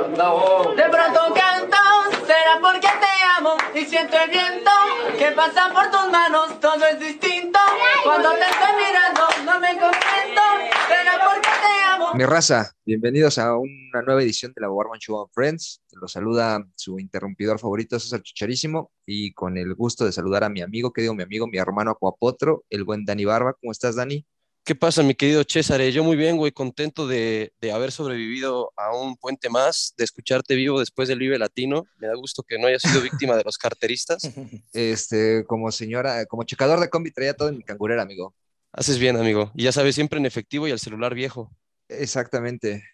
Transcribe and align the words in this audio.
De 0.00 0.06
pronto 0.06 1.20
canto, 1.34 1.76
será 2.24 2.58
porque 2.58 2.88
te 2.88 3.22
amo 3.36 3.54
y 3.74 3.84
siento 3.84 4.16
el 4.16 4.30
viento 4.30 4.70
que 5.18 5.30
pasa 5.32 5.70
por 5.74 5.90
tus 5.90 6.10
manos, 6.10 6.58
todo 6.58 6.86
es 6.86 6.98
distinto. 6.98 7.58
Cuando 8.02 8.30
te 8.30 8.40
estoy 8.40 8.76
mirando, 8.78 9.20
no 9.44 9.60
me 9.60 9.72
comprendo, 9.72 10.40
será 10.88 11.18
porque 11.22 11.48
te 11.50 11.84
amo. 11.92 12.14
Mi 12.14 12.24
raza, 12.24 12.72
bienvenidos 12.86 13.36
a 13.36 13.54
una 13.58 14.00
nueva 14.06 14.22
edición 14.22 14.54
de 14.56 14.62
la 14.62 14.70
Warman 14.70 14.98
Show 15.00 15.16
on 15.16 15.28
Friends. 15.34 15.82
Los 15.92 16.12
saluda 16.12 16.64
su 16.76 16.98
interrumpidor 16.98 17.58
favorito, 17.58 18.00
César 18.00 18.22
Chicharísimo, 18.22 18.90
y 19.04 19.34
con 19.34 19.58
el 19.58 19.74
gusto 19.74 20.06
de 20.06 20.12
saludar 20.12 20.44
a 20.44 20.48
mi 20.48 20.62
amigo, 20.62 20.94
que 20.94 21.02
digo 21.02 21.14
mi 21.14 21.24
amigo, 21.24 21.46
mi 21.46 21.58
hermano 21.58 21.90
Acuapotro, 21.90 22.64
el 22.70 22.84
buen 22.84 23.04
Dani 23.04 23.26
Barba. 23.26 23.52
¿Cómo 23.60 23.70
estás, 23.70 23.96
Dani? 23.96 24.24
¿Qué 24.70 24.76
pasa, 24.76 25.02
mi 25.02 25.16
querido 25.16 25.42
César? 25.48 25.80
Yo 25.80 26.04
muy 26.04 26.16
bien, 26.16 26.36
güey, 26.36 26.52
contento 26.52 27.08
de, 27.08 27.52
de, 27.60 27.72
haber 27.72 27.90
sobrevivido 27.90 28.72
a 28.76 28.96
un 28.96 29.16
puente 29.16 29.50
más, 29.50 29.94
de 29.98 30.04
escucharte 30.04 30.54
vivo 30.54 30.78
después 30.78 31.08
del 31.08 31.18
Vive 31.18 31.40
Latino. 31.40 31.88
Me 31.98 32.06
da 32.06 32.14
gusto 32.14 32.44
que 32.44 32.56
no 32.56 32.68
haya 32.68 32.78
sido 32.78 33.00
víctima 33.02 33.34
de 33.34 33.42
los 33.42 33.58
carteristas. 33.58 34.22
Este, 34.72 35.44
como 35.44 35.72
señora, 35.72 36.24
como 36.26 36.44
checador 36.44 36.78
de 36.78 36.88
combi 36.88 37.10
traía 37.10 37.34
todo 37.34 37.48
en 37.48 37.56
mi 37.56 37.64
cangurera, 37.64 38.02
amigo. 38.02 38.32
Haces 38.70 39.00
bien, 39.00 39.16
amigo. 39.16 39.50
Y 39.56 39.64
ya 39.64 39.72
sabes, 39.72 39.96
siempre 39.96 40.20
en 40.20 40.26
efectivo 40.26 40.68
y 40.68 40.70
al 40.70 40.78
celular 40.78 41.16
viejo. 41.16 41.50
Exactamente. 41.88 42.84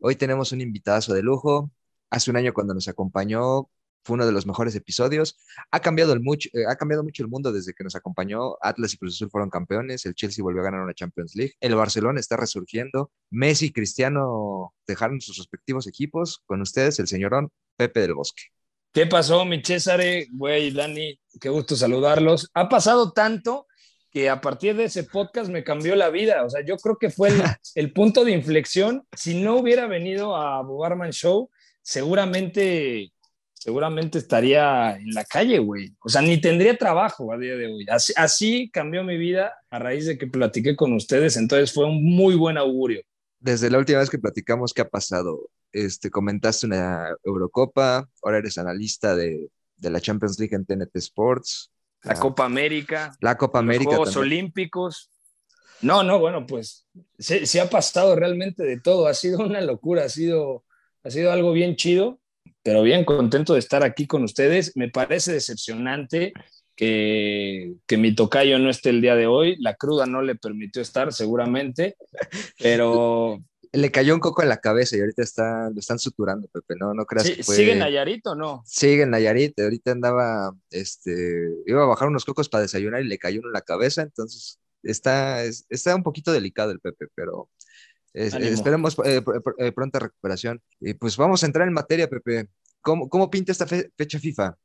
Hoy 0.00 0.16
tenemos 0.16 0.52
un 0.52 0.60
invitado 0.60 1.14
de 1.14 1.22
lujo. 1.22 1.72
Hace 2.10 2.30
un 2.30 2.36
año 2.36 2.52
cuando 2.52 2.74
nos 2.74 2.88
acompañó, 2.88 3.70
fue 4.04 4.14
uno 4.14 4.26
de 4.26 4.32
los 4.32 4.46
mejores 4.46 4.74
episodios. 4.74 5.38
Ha 5.70 5.80
cambiado, 5.80 6.12
el 6.12 6.20
mucho, 6.20 6.48
eh, 6.52 6.64
ha 6.68 6.76
cambiado 6.76 7.02
mucho 7.02 7.22
el 7.22 7.28
mundo 7.28 7.52
desde 7.52 7.72
que 7.74 7.84
nos 7.84 7.94
acompañó. 7.94 8.56
Atlas 8.60 8.94
y 8.94 8.98
Cruz 8.98 9.14
Azul 9.14 9.30
fueron 9.30 9.50
campeones, 9.50 10.04
el 10.06 10.14
Chelsea 10.14 10.42
volvió 10.42 10.60
a 10.62 10.64
ganar 10.64 10.80
una 10.80 10.94
Champions 10.94 11.34
League, 11.34 11.54
el 11.60 11.74
Barcelona 11.74 12.20
está 12.20 12.36
resurgiendo, 12.36 13.10
Messi 13.30 13.66
y 13.66 13.72
Cristiano 13.72 14.74
dejaron 14.86 15.20
sus 15.20 15.38
respectivos 15.38 15.86
equipos. 15.86 16.42
Con 16.46 16.60
ustedes, 16.60 16.98
el 16.98 17.06
señorón 17.06 17.50
Pepe 17.76 18.00
del 18.00 18.14
Bosque. 18.14 18.42
¿Qué 18.92 19.06
pasó, 19.06 19.44
mi 19.44 19.62
César? 19.62 20.00
Güey, 20.30 20.70
Dani, 20.70 21.18
qué 21.40 21.48
gusto 21.48 21.76
saludarlos. 21.76 22.50
Ha 22.52 22.68
pasado 22.68 23.12
tanto 23.12 23.66
que 24.10 24.28
a 24.28 24.42
partir 24.42 24.76
de 24.76 24.84
ese 24.84 25.04
podcast 25.04 25.50
me 25.50 25.64
cambió 25.64 25.96
la 25.96 26.10
vida. 26.10 26.44
O 26.44 26.50
sea, 26.50 26.62
yo 26.62 26.76
creo 26.76 26.98
que 26.98 27.08
fue 27.08 27.30
el, 27.30 27.42
el 27.74 27.92
punto 27.94 28.24
de 28.24 28.32
inflexión. 28.32 29.06
Si 29.16 29.40
no 29.40 29.56
hubiera 29.56 29.86
venido 29.86 30.36
a 30.36 30.60
Bobarman 30.62 31.12
Show, 31.12 31.48
seguramente 31.80 33.12
seguramente 33.62 34.18
estaría 34.18 34.96
en 34.96 35.14
la 35.14 35.24
calle, 35.24 35.60
güey. 35.60 35.94
O 36.00 36.08
sea, 36.08 36.20
ni 36.20 36.40
tendría 36.40 36.76
trabajo 36.76 37.32
a 37.32 37.38
día 37.38 37.54
de 37.54 37.68
hoy. 37.68 37.86
Así, 37.88 38.12
así, 38.16 38.70
cambió 38.72 39.04
mi 39.04 39.16
vida 39.16 39.54
a 39.70 39.78
raíz 39.78 40.06
de 40.06 40.18
que 40.18 40.26
platiqué 40.26 40.74
con 40.74 40.92
ustedes, 40.94 41.36
entonces 41.36 41.72
fue 41.72 41.84
un 41.84 42.02
muy 42.04 42.34
buen 42.34 42.58
augurio. 42.58 43.02
Desde 43.38 43.70
la 43.70 43.78
última 43.78 44.00
vez 44.00 44.10
que 44.10 44.18
platicamos, 44.18 44.74
¿qué 44.74 44.82
ha 44.82 44.88
pasado? 44.88 45.48
Este, 45.70 46.10
comentaste 46.10 46.66
una 46.66 47.14
Eurocopa, 47.22 48.08
ahora 48.20 48.38
eres 48.38 48.58
analista 48.58 49.14
de, 49.14 49.48
de 49.76 49.90
la 49.90 50.00
Champions 50.00 50.40
League 50.40 50.56
en 50.56 50.66
TNT 50.66 50.96
Sports. 50.96 51.70
La 52.02 52.14
Copa 52.14 52.44
América. 52.44 53.12
La 53.20 53.36
Copa 53.38 53.60
América. 53.60 53.92
Los 53.92 53.94
Juegos 53.94 54.14
también. 54.14 54.32
Olímpicos. 54.40 55.08
No, 55.82 56.02
no, 56.02 56.18
bueno, 56.18 56.46
pues 56.48 56.88
se, 57.16 57.46
se, 57.46 57.60
ha 57.60 57.70
pasado 57.70 58.16
realmente 58.16 58.64
de 58.64 58.80
todo. 58.80 59.06
Ha 59.06 59.14
sido 59.14 59.38
una 59.38 59.60
locura, 59.60 60.04
ha 60.04 60.08
sido, 60.08 60.64
ha 61.04 61.10
sido 61.10 61.30
algo 61.30 61.52
bien 61.52 61.76
chido 61.76 62.21
pero 62.62 62.82
bien 62.82 63.04
contento 63.04 63.54
de 63.54 63.58
estar 63.58 63.82
aquí 63.82 64.06
con 64.06 64.22
ustedes. 64.22 64.76
Me 64.76 64.88
parece 64.88 65.32
decepcionante 65.32 66.32
que, 66.76 67.74
que, 67.86 67.96
mi 67.96 68.14
tocayo 68.14 68.58
no 68.58 68.70
esté 68.70 68.90
el 68.90 69.00
día 69.00 69.14
de 69.14 69.26
hoy. 69.26 69.56
La 69.58 69.74
cruda 69.74 70.06
no 70.06 70.22
le 70.22 70.36
permitió 70.36 70.82
estar, 70.82 71.12
seguramente, 71.12 71.96
pero... 72.58 73.38
Le 73.74 73.90
cayó 73.90 74.12
un 74.12 74.20
coco 74.20 74.42
en 74.42 74.50
la 74.50 74.58
cabeza 74.58 74.98
y 74.98 75.00
ahorita 75.00 75.22
está, 75.22 75.70
lo 75.70 75.80
están 75.80 75.98
suturando, 75.98 76.46
Pepe, 76.48 76.74
¿no? 76.78 76.92
No 76.92 77.06
creas 77.06 77.26
sí, 77.26 77.36
que 77.36 77.42
fue... 77.42 77.56
¿Sigue 77.56 77.72
en 77.72 77.78
Nayarit 77.78 78.26
o 78.26 78.34
no? 78.34 78.62
Sigue 78.66 79.04
en 79.04 79.10
Nayarit, 79.10 79.58
ahorita 79.58 79.92
andaba, 79.92 80.54
este, 80.70 81.48
iba 81.64 81.82
a 81.82 81.86
bajar 81.86 82.08
unos 82.08 82.26
cocos 82.26 82.50
para 82.50 82.60
desayunar 82.60 83.00
y 83.00 83.08
le 83.08 83.16
cayó 83.16 83.40
uno 83.40 83.48
en 83.48 83.54
la 83.54 83.62
cabeza, 83.62 84.02
entonces 84.02 84.60
está, 84.82 85.42
está 85.42 85.96
un 85.96 86.02
poquito 86.02 86.32
delicado 86.32 86.70
el 86.70 86.80
Pepe, 86.80 87.06
pero 87.14 87.48
es, 88.12 88.34
esperemos 88.34 88.96
eh, 89.04 89.22
eh, 89.58 89.72
pronta 89.72 89.98
recuperación. 89.98 90.60
Y 90.80 90.94
pues 90.94 91.16
vamos 91.16 91.42
a 91.42 91.46
entrar 91.46 91.66
en 91.66 91.74
materia, 91.74 92.08
Pepe. 92.08 92.48
¿Cómo, 92.82 93.08
cómo 93.08 93.30
pinta 93.30 93.52
esta 93.52 93.66
fe 93.66 93.90
fecha 93.96 94.18
FIFA? 94.18 94.56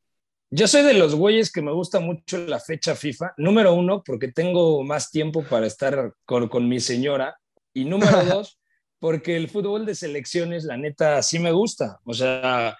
Yo 0.49 0.67
soy 0.67 0.83
de 0.83 0.93
los 0.93 1.13
güeyes 1.13 1.51
que 1.51 1.61
me 1.61 1.73
gusta 1.73 1.99
mucho 1.99 2.37
la 2.37 2.59
fecha 2.59 2.95
FIFA. 2.95 3.33
Número 3.37 3.73
uno, 3.73 4.01
porque 4.03 4.31
tengo 4.31 4.83
más 4.83 5.11
tiempo 5.11 5.43
para 5.43 5.67
estar 5.67 6.13
con, 6.25 6.47
con 6.47 6.67
mi 6.67 6.79
señora. 6.79 7.37
Y 7.73 7.85
número 7.85 8.23
dos, 8.25 8.59
porque 8.99 9.35
el 9.35 9.49
fútbol 9.49 9.85
de 9.85 9.93
selecciones, 9.93 10.63
la 10.63 10.77
neta, 10.77 11.21
sí 11.21 11.37
me 11.39 11.51
gusta. 11.51 11.99
O 12.05 12.13
sea, 12.13 12.77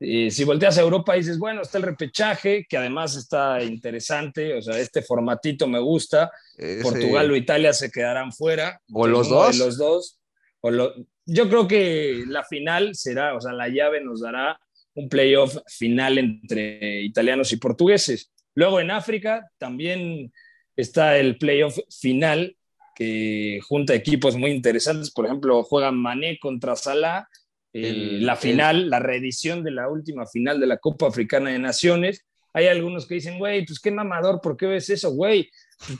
eh, 0.00 0.30
si 0.30 0.44
volteas 0.44 0.78
a 0.78 0.80
Europa 0.80 1.14
y 1.14 1.20
dices, 1.20 1.38
bueno, 1.38 1.60
está 1.60 1.76
el 1.76 1.84
repechaje, 1.84 2.66
que 2.66 2.78
además 2.78 3.14
está 3.16 3.62
interesante, 3.62 4.56
o 4.56 4.62
sea, 4.62 4.78
este 4.78 5.02
formatito 5.02 5.68
me 5.68 5.78
gusta. 5.78 6.30
Portugal 6.82 7.30
o 7.30 7.36
Italia 7.36 7.74
se 7.74 7.90
quedarán 7.90 8.32
fuera. 8.32 8.80
O 8.92 9.06
los 9.06 9.28
dos. 9.28 9.58
Los 9.58 9.76
dos. 9.76 10.18
O 10.62 10.70
lo... 10.70 10.94
Yo 11.26 11.48
creo 11.48 11.68
que 11.68 12.24
la 12.26 12.44
final 12.44 12.94
será, 12.94 13.36
o 13.36 13.40
sea, 13.42 13.52
la 13.52 13.68
llave 13.68 14.02
nos 14.02 14.22
dará 14.22 14.58
un 14.94 15.08
playoff 15.08 15.56
final 15.66 16.18
entre 16.18 17.02
italianos 17.02 17.52
y 17.52 17.56
portugueses. 17.56 18.32
Luego 18.54 18.80
en 18.80 18.90
África 18.90 19.50
también 19.58 20.32
está 20.76 21.18
el 21.18 21.38
playoff 21.38 21.78
final 21.88 22.56
que 22.94 23.60
junta 23.66 23.94
equipos 23.94 24.36
muy 24.36 24.50
interesantes, 24.50 25.10
por 25.10 25.24
ejemplo, 25.26 25.62
juegan 25.62 25.96
Mané 25.96 26.38
contra 26.38 26.76
Salah 26.76 27.28
el, 27.72 28.26
la 28.26 28.36
final, 28.36 28.76
el... 28.76 28.90
la 28.90 28.98
reedición 28.98 29.62
de 29.62 29.70
la 29.70 29.88
última 29.88 30.26
final 30.26 30.60
de 30.60 30.66
la 30.66 30.78
Copa 30.78 31.06
Africana 31.06 31.50
de 31.50 31.58
Naciones. 31.58 32.26
Hay 32.52 32.66
algunos 32.66 33.06
que 33.06 33.14
dicen, 33.14 33.38
güey, 33.38 33.64
pues 33.64 33.78
qué 33.78 33.92
mamador, 33.92 34.40
¿por 34.40 34.56
qué 34.56 34.66
ves 34.66 34.90
eso, 34.90 35.12
güey? 35.12 35.48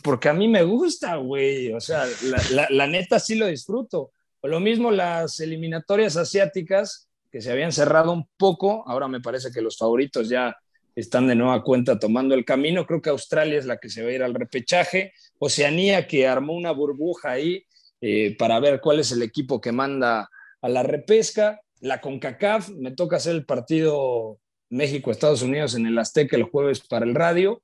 Porque 0.02 0.28
a 0.28 0.34
mí 0.34 0.48
me 0.48 0.64
gusta, 0.64 1.16
güey. 1.16 1.72
O 1.72 1.80
sea, 1.80 2.04
la, 2.24 2.42
la, 2.50 2.66
la, 2.70 2.86
neta 2.88 3.20
sí 3.20 3.36
lo 3.36 3.46
disfruto. 3.46 4.12
O 4.40 4.48
lo 4.48 4.58
mismo 4.58 4.90
las 4.90 5.38
eliminatorias 5.38 6.16
asiáticas, 6.16 7.08
que 7.30 7.40
se 7.40 7.50
habían 7.50 7.72
cerrado 7.72 8.12
un 8.12 8.28
poco. 8.36 8.84
Ahora 8.86 9.08
me 9.08 9.20
parece 9.20 9.50
que 9.52 9.60
los 9.60 9.76
favoritos 9.76 10.28
ya 10.28 10.56
están 10.94 11.26
de 11.26 11.34
nueva 11.34 11.62
cuenta 11.62 11.98
tomando 11.98 12.34
el 12.34 12.44
camino. 12.44 12.86
Creo 12.86 13.00
que 13.00 13.10
Australia 13.10 13.58
es 13.58 13.66
la 13.66 13.78
que 13.78 13.88
se 13.88 14.02
va 14.02 14.10
a 14.10 14.12
ir 14.12 14.22
al 14.22 14.34
repechaje. 14.34 15.12
Oceanía, 15.38 16.06
que 16.06 16.26
armó 16.26 16.54
una 16.54 16.72
burbuja 16.72 17.32
ahí 17.32 17.64
eh, 18.00 18.36
para 18.36 18.60
ver 18.60 18.80
cuál 18.80 19.00
es 19.00 19.12
el 19.12 19.22
equipo 19.22 19.60
que 19.60 19.72
manda 19.72 20.28
a 20.60 20.68
la 20.68 20.82
repesca. 20.82 21.60
La 21.80 22.00
CONCACAF, 22.00 22.70
me 22.70 22.90
toca 22.90 23.16
hacer 23.16 23.34
el 23.34 23.46
partido 23.46 24.38
México-Estados 24.68 25.42
Unidos 25.42 25.74
en 25.74 25.86
el 25.86 25.98
Azteca 25.98 26.36
el 26.36 26.44
jueves 26.44 26.80
para 26.80 27.06
el 27.06 27.14
radio. 27.14 27.62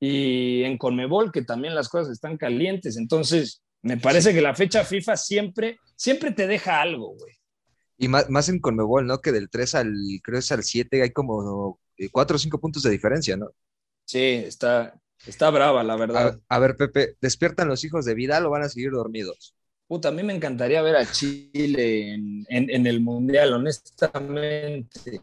Y 0.00 0.64
en 0.64 0.76
Conmebol, 0.76 1.32
que 1.32 1.42
también 1.42 1.74
las 1.74 1.88
cosas 1.88 2.12
están 2.12 2.36
calientes. 2.36 2.96
Entonces, 2.96 3.62
me 3.82 3.96
parece 3.96 4.34
que 4.34 4.40
la 4.40 4.54
fecha 4.54 4.84
FIFA 4.84 5.16
siempre, 5.16 5.78
siempre 5.96 6.32
te 6.32 6.46
deja 6.46 6.80
algo, 6.80 7.14
güey. 7.14 7.34
Y 7.96 8.08
más, 8.08 8.28
más, 8.28 8.48
en 8.48 8.58
Conmebol, 8.58 9.06
¿no? 9.06 9.20
Que 9.20 9.32
del 9.32 9.48
3 9.48 9.74
al, 9.76 9.94
creo 10.22 10.38
es 10.38 10.50
al 10.50 10.64
7 10.64 11.02
hay 11.02 11.10
como 11.10 11.78
4 12.10 12.36
o 12.36 12.38
5 12.38 12.60
puntos 12.60 12.82
de 12.82 12.90
diferencia, 12.90 13.36
¿no? 13.36 13.50
Sí, 14.04 14.18
está, 14.18 15.00
está 15.26 15.50
brava, 15.50 15.82
la 15.82 15.96
verdad. 15.96 16.40
A, 16.48 16.56
a 16.56 16.58
ver, 16.58 16.76
Pepe, 16.76 17.16
¿despiertan 17.20 17.68
los 17.68 17.84
hijos 17.84 18.04
de 18.04 18.14
Vidal 18.14 18.46
o 18.46 18.50
van 18.50 18.62
a 18.62 18.68
seguir 18.68 18.90
dormidos? 18.90 19.54
Puta, 19.86 20.08
a 20.08 20.12
mí 20.12 20.22
me 20.22 20.34
encantaría 20.34 20.82
ver 20.82 20.96
a 20.96 21.10
Chile 21.10 22.14
en, 22.14 22.44
en, 22.48 22.70
en, 22.70 22.86
el 22.86 23.00
Mundial, 23.00 23.52
honestamente. 23.52 25.20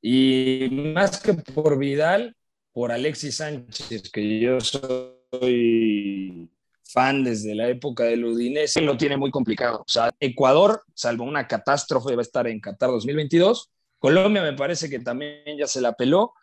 Y 0.00 0.68
más 0.70 1.20
que 1.20 1.34
por 1.34 1.78
Vidal, 1.78 2.36
por 2.72 2.92
Alexis 2.92 3.36
Sánchez, 3.36 4.10
que 4.10 4.40
yo 4.40 4.60
soy 4.60 6.48
fan 6.94 7.24
desde 7.24 7.56
la 7.56 7.68
época 7.68 8.04
del 8.04 8.24
Udinese, 8.24 8.80
lo 8.80 8.96
tiene 8.96 9.16
muy 9.16 9.32
complicado. 9.32 9.80
O 9.80 9.88
sea, 9.88 10.14
Ecuador, 10.20 10.84
salvo 10.94 11.24
una 11.24 11.48
catástrofe, 11.48 12.14
va 12.14 12.20
a 12.20 12.22
estar 12.22 12.46
en 12.46 12.60
Qatar 12.60 12.90
2022. 12.90 13.70
Colombia 13.98 14.42
me 14.42 14.52
parece 14.52 14.88
que 14.88 15.00
también 15.00 15.58
ya 15.58 15.66
se 15.66 15.80
la 15.80 15.94
peló. 15.94 16.34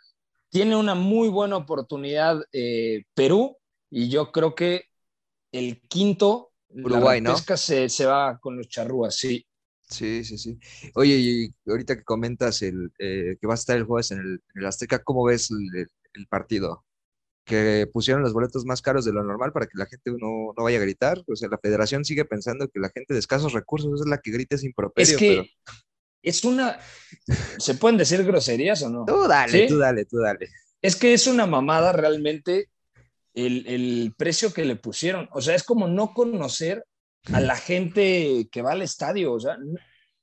Tiene 0.49 0.75
una 0.75 0.93
muy 0.93 1.29
buena 1.29 1.55
oportunidad 1.55 2.43
eh, 2.51 3.05
Perú 3.13 3.57
y 3.89 4.09
yo 4.09 4.33
creo 4.33 4.53
que 4.53 4.83
el 5.53 5.81
quinto 5.87 6.51
Uruguay, 6.69 7.21
la 7.21 7.31
¿no? 7.31 7.37
se, 7.37 7.87
se, 7.87 8.05
va 8.05 8.37
con 8.39 8.57
los 8.57 8.67
charrúas, 8.67 9.15
sí. 9.15 9.45
Sí, 9.89 10.23
sí, 10.23 10.37
sí. 10.37 10.59
Oye, 10.95 11.15
y 11.17 11.53
ahorita 11.69 11.97
que 11.97 12.03
comentas 12.03 12.61
el, 12.61 12.91
eh, 12.99 13.37
que 13.39 13.47
va 13.47 13.53
a 13.53 13.55
estar 13.55 13.77
el 13.77 13.83
jueves 13.83 14.11
en 14.11 14.19
el, 14.19 14.41
en 14.53 14.61
el 14.61 14.65
Azteca, 14.65 15.03
¿cómo 15.03 15.25
ves 15.25 15.51
el, 15.51 15.87
el, 16.13 16.27
partido? 16.27 16.85
Que 17.45 17.87
pusieron 17.91 18.21
los 18.21 18.33
boletos 18.33 18.65
más 18.65 18.81
caros 18.81 19.03
de 19.05 19.13
lo 19.13 19.23
normal 19.23 19.51
para 19.51 19.65
que 19.65 19.77
la 19.77 19.85
gente 19.85 20.11
no, 20.11 20.53
no, 20.55 20.63
vaya 20.63 20.77
a 20.77 20.81
gritar. 20.81 21.21
O 21.27 21.35
sea, 21.35 21.49
la 21.49 21.57
federación 21.57 22.05
sigue 22.05 22.25
pensando 22.25 22.67
que 22.67 22.79
la 22.79 22.89
gente 22.89 23.13
de 23.13 23.19
escasos 23.19 23.53
recursos 23.53 24.01
es 24.01 24.07
la 24.07 24.19
que 24.19 24.31
grita 24.31 24.57
sin 24.57 24.69
improperio. 24.69 25.11
Es 25.11 25.17
que 25.17 25.35
pero... 25.35 25.77
es 26.21 26.43
una... 26.43 26.79
¿Se 27.57 27.75
pueden 27.75 27.97
decir 27.97 28.23
groserías 28.23 28.81
o 28.83 28.89
no? 28.89 29.05
Tú 29.05 29.27
dale, 29.27 29.51
¿Sí? 29.51 29.67
tú 29.67 29.77
dale, 29.77 30.05
tú 30.05 30.17
dale. 30.17 30.49
Es 30.81 30.95
que 30.95 31.13
es 31.13 31.27
una 31.27 31.45
mamada 31.45 31.91
realmente 31.93 32.69
el, 33.33 33.65
el, 33.67 34.13
precio 34.17 34.53
que 34.53 34.65
le 34.65 34.75
pusieron. 34.75 35.27
O 35.31 35.41
sea, 35.41 35.55
es 35.55 35.63
como 35.63 35.87
no 35.87 36.13
conocer 36.13 36.85
a 37.31 37.39
la 37.39 37.55
gente 37.55 38.47
que 38.51 38.61
va 38.61 38.73
al 38.73 38.81
estadio. 38.81 39.33
O 39.33 39.39
sea, 39.39 39.57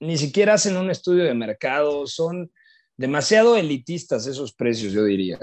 ni 0.01 0.19
siquiera 0.19 0.55
hacen 0.55 0.77
un 0.77 0.91
estudio 0.91 1.25
de 1.25 1.35
mercado, 1.35 2.07
son 2.07 2.51
demasiado 2.99 3.57
elitistas 3.57 4.27
esos 4.27 4.53
precios, 4.53 4.93
yo 4.93 5.05
diría. 5.05 5.39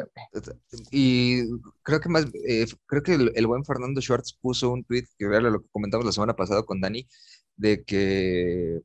Y 0.91 1.41
creo 1.81 2.01
que 2.01 2.09
más, 2.09 2.25
eh, 2.47 2.67
creo 2.85 3.01
que 3.01 3.13
el, 3.13 3.47
buen 3.47 3.63
Fernando 3.63 4.01
Schwartz 4.01 4.37
puso 4.39 4.69
un 4.71 4.83
tweet 4.83 5.05
que 5.17 5.25
era 5.25 5.39
lo 5.39 5.61
que 5.61 5.69
comentamos 5.71 6.05
la 6.05 6.11
semana 6.11 6.35
pasada 6.35 6.63
con 6.63 6.81
Dani, 6.81 7.07
de 7.55 7.83
que 7.85 8.81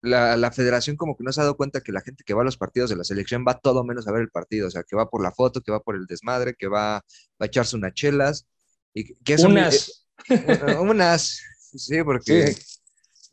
la, 0.00 0.36
la, 0.36 0.52
federación 0.52 0.96
como 0.96 1.16
que 1.16 1.24
no 1.24 1.32
se 1.32 1.40
ha 1.40 1.44
dado 1.44 1.56
cuenta 1.56 1.80
que 1.80 1.90
la 1.90 2.02
gente 2.02 2.22
que 2.24 2.34
va 2.34 2.42
a 2.42 2.44
los 2.44 2.56
partidos 2.56 2.88
de 2.88 2.96
la 2.96 3.04
selección 3.04 3.44
va 3.46 3.58
todo 3.58 3.82
menos 3.82 4.06
a 4.06 4.12
ver 4.12 4.22
el 4.22 4.30
partido, 4.30 4.68
o 4.68 4.70
sea, 4.70 4.84
que 4.84 4.94
va 4.94 5.10
por 5.10 5.20
la 5.20 5.32
foto, 5.32 5.60
que 5.60 5.72
va 5.72 5.80
por 5.80 5.96
el 5.96 6.06
desmadre, 6.06 6.54
que 6.54 6.68
va, 6.68 6.98
a 6.98 7.04
echarse 7.40 7.74
unas 7.74 7.94
chelas. 7.94 8.46
Y 8.94 9.12
que 9.16 9.34
unas. 9.44 10.06
unas, 10.80 11.40
sí, 11.74 12.00
porque... 12.04 12.54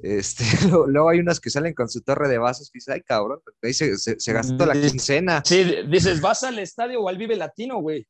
Este, 0.02 0.44
luego 0.88 1.10
hay 1.10 1.20
unas 1.20 1.40
que 1.40 1.52
salen 1.52 1.76
con 1.76 1.88
su 1.88 2.02
torre 2.02 2.28
de 2.28 2.40
vasos 2.40 2.70
y 2.74 2.78
dice, 2.78 2.94
ay 2.94 3.02
cabrón, 3.02 3.40
ahí 3.62 3.74
se, 3.74 3.98
se, 3.98 4.34
gastó 4.34 4.66
la 4.66 4.74
quincena. 4.74 5.44
Sí, 5.46 5.64
dices, 5.88 6.20
vas 6.22 6.44
al 6.44 6.58
estadio 6.58 7.02
o 7.02 7.08
al 7.08 7.18
Vive 7.18 7.36
Latino, 7.36 7.80
güey. 7.80 8.08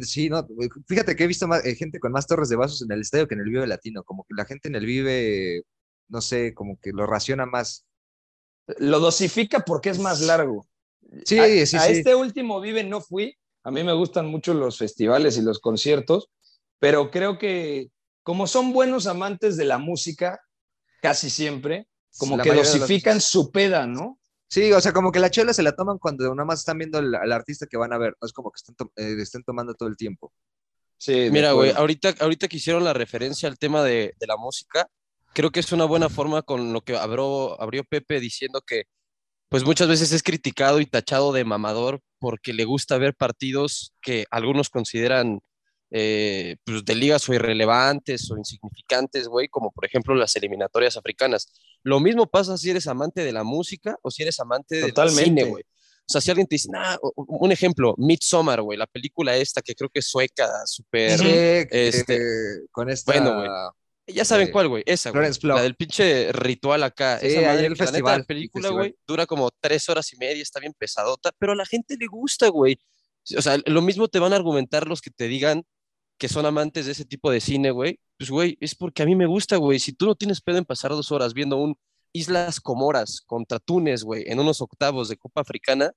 sí, 0.00 0.30
no, 0.30 0.46
fíjate 0.88 1.14
que 1.14 1.24
he 1.24 1.26
visto 1.26 1.46
más, 1.46 1.64
eh, 1.66 1.74
gente 1.74 2.00
con 2.00 2.12
más 2.12 2.26
torres 2.26 2.48
de 2.48 2.56
vasos 2.56 2.82
en 2.82 2.92
el 2.92 3.02
estadio 3.02 3.28
que 3.28 3.34
en 3.34 3.40
el 3.40 3.50
Vive 3.50 3.66
Latino, 3.66 4.02
como 4.02 4.24
que 4.24 4.34
la 4.34 4.46
gente 4.46 4.68
en 4.68 4.76
el 4.76 4.86
Vive, 4.86 5.62
no 6.08 6.22
sé, 6.22 6.54
como 6.54 6.78
que 6.80 6.92
lo 6.92 7.06
raciona 7.06 7.44
más. 7.44 7.84
Lo 8.78 8.98
dosifica 8.98 9.60
porque 9.60 9.90
es 9.90 9.98
más 9.98 10.22
largo. 10.22 10.66
Sí, 11.26 11.38
a, 11.38 11.66
sí, 11.66 11.76
a 11.76 11.86
este 11.86 12.14
último 12.14 12.62
Vive 12.62 12.82
no 12.82 13.02
fui, 13.02 13.36
a 13.62 13.70
mí 13.70 13.84
me 13.84 13.92
gustan 13.92 14.26
mucho 14.26 14.54
los 14.54 14.78
festivales 14.78 15.36
y 15.36 15.42
los 15.42 15.60
conciertos, 15.60 16.30
pero 16.78 17.10
creo 17.10 17.38
que 17.38 17.90
como 18.22 18.46
son 18.46 18.72
buenos 18.72 19.06
amantes 19.06 19.58
de 19.58 19.66
la 19.66 19.76
música, 19.76 20.40
casi 21.04 21.28
siempre, 21.28 21.86
como 22.16 22.38
que 22.38 22.50
dosifican 22.50 23.20
su 23.20 23.52
peda, 23.52 23.86
¿no? 23.86 24.18
Sí, 24.48 24.72
o 24.72 24.80
sea, 24.80 24.94
como 24.94 25.12
que 25.12 25.20
la 25.20 25.30
chela 25.30 25.52
se 25.52 25.62
la 25.62 25.76
toman 25.76 25.98
cuando 25.98 26.34
nada 26.34 26.46
más 26.46 26.60
están 26.60 26.78
viendo 26.78 26.96
al, 26.96 27.30
artista 27.30 27.66
que 27.66 27.76
van 27.76 27.92
a 27.92 27.98
ver, 27.98 28.16
no 28.18 28.24
es 28.24 28.32
como 28.32 28.50
que 28.50 28.56
estén, 28.56 28.74
eh, 28.96 29.20
estén 29.20 29.44
tomando 29.44 29.74
todo 29.74 29.90
el 29.90 29.98
tiempo. 29.98 30.32
Sí, 30.96 31.28
Mira, 31.30 31.52
güey, 31.52 31.72
ahorita, 31.72 32.14
ahorita 32.20 32.48
que 32.48 32.56
hicieron 32.56 32.84
la 32.84 32.94
referencia 32.94 33.50
al 33.50 33.58
tema 33.58 33.82
de, 33.82 34.14
de, 34.18 34.26
la 34.26 34.38
música, 34.38 34.88
creo 35.34 35.50
que 35.50 35.60
es 35.60 35.72
una 35.72 35.84
buena 35.84 36.08
forma 36.08 36.40
con 36.40 36.72
lo 36.72 36.80
que 36.80 36.96
abrió, 36.96 37.60
abrió 37.60 37.84
Pepe 37.84 38.18
diciendo 38.18 38.62
que 38.66 38.84
pues 39.50 39.62
muchas 39.62 39.88
veces 39.88 40.10
es 40.12 40.22
criticado 40.22 40.80
y 40.80 40.86
tachado 40.86 41.34
de 41.34 41.44
mamador 41.44 42.00
porque 42.18 42.54
le 42.54 42.64
gusta 42.64 42.96
ver 42.96 43.14
partidos 43.14 43.92
que 44.00 44.24
algunos 44.30 44.70
consideran 44.70 45.40
eh, 45.96 46.56
pues 46.64 46.84
de 46.84 46.96
ligas 46.96 47.28
o 47.28 47.34
irrelevantes 47.34 48.28
o 48.28 48.36
insignificantes, 48.36 49.28
güey, 49.28 49.46
como 49.46 49.70
por 49.70 49.84
ejemplo 49.84 50.12
las 50.16 50.34
eliminatorias 50.34 50.96
africanas. 50.96 51.52
Lo 51.84 52.00
mismo 52.00 52.26
pasa 52.26 52.58
si 52.58 52.70
eres 52.70 52.88
amante 52.88 53.22
de 53.22 53.30
la 53.30 53.44
música 53.44 53.96
o 54.02 54.10
si 54.10 54.24
eres 54.24 54.40
amante 54.40 54.92
del 54.92 55.10
cine, 55.10 55.44
güey. 55.44 55.62
O 55.62 56.12
sea, 56.12 56.20
si 56.20 56.32
alguien 56.32 56.48
te 56.48 56.56
dice, 56.56 56.68
nah, 56.68 56.96
un 57.14 57.52
ejemplo, 57.52 57.94
Midsommar, 57.96 58.60
güey, 58.60 58.76
la 58.76 58.88
película 58.88 59.36
esta 59.36 59.62
que 59.62 59.76
creo 59.76 59.88
que 59.88 60.00
es 60.00 60.08
sueca, 60.08 60.48
súper. 60.66 61.20
este, 61.70 62.18
con 62.72 62.90
esta. 62.90 63.12
Bueno, 63.12 63.38
güey. 63.38 63.48
Ya 64.08 64.24
saben 64.24 64.50
cuál, 64.50 64.66
güey. 64.66 64.82
Esa, 64.86 65.12
güey. 65.12 65.30
La 65.42 65.62
del 65.62 65.76
pinche 65.76 66.32
ritual 66.32 66.82
acá. 66.82 67.18
Esa 67.18 67.40
madre, 67.40 67.66
el 67.66 67.76
festival. 67.76 68.18
la 68.18 68.24
película, 68.24 68.70
güey, 68.70 68.96
dura 69.06 69.26
como 69.26 69.48
tres 69.60 69.88
horas 69.88 70.12
y 70.12 70.16
media, 70.16 70.42
está 70.42 70.58
bien 70.58 70.74
pesadota, 70.76 71.30
pero 71.38 71.52
a 71.52 71.56
la 71.56 71.64
gente 71.64 71.96
le 71.96 72.08
gusta, 72.08 72.48
güey. 72.48 72.80
O 73.38 73.40
sea, 73.40 73.58
lo 73.64 73.80
mismo 73.80 74.08
te 74.08 74.18
van 74.18 74.32
a 74.32 74.36
argumentar 74.36 74.88
los 74.88 75.00
que 75.00 75.10
te 75.10 75.28
digan 75.28 75.64
que 76.18 76.28
son 76.28 76.46
amantes 76.46 76.86
de 76.86 76.92
ese 76.92 77.04
tipo 77.04 77.30
de 77.30 77.40
cine, 77.40 77.70
güey, 77.70 77.98
pues, 78.18 78.30
güey, 78.30 78.56
es 78.60 78.74
porque 78.74 79.02
a 79.02 79.06
mí 79.06 79.16
me 79.16 79.26
gusta, 79.26 79.56
güey. 79.56 79.78
Si 79.78 79.92
tú 79.92 80.06
no 80.06 80.14
tienes 80.14 80.40
pedo 80.40 80.58
en 80.58 80.64
pasar 80.64 80.92
dos 80.92 81.10
horas 81.12 81.34
viendo 81.34 81.56
un 81.56 81.76
Islas 82.12 82.60
Comoras 82.60 83.22
contra 83.26 83.58
Túnez, 83.58 84.04
güey, 84.04 84.24
en 84.26 84.38
unos 84.38 84.60
octavos 84.60 85.08
de 85.08 85.16
Copa 85.16 85.40
Africana, 85.40 85.92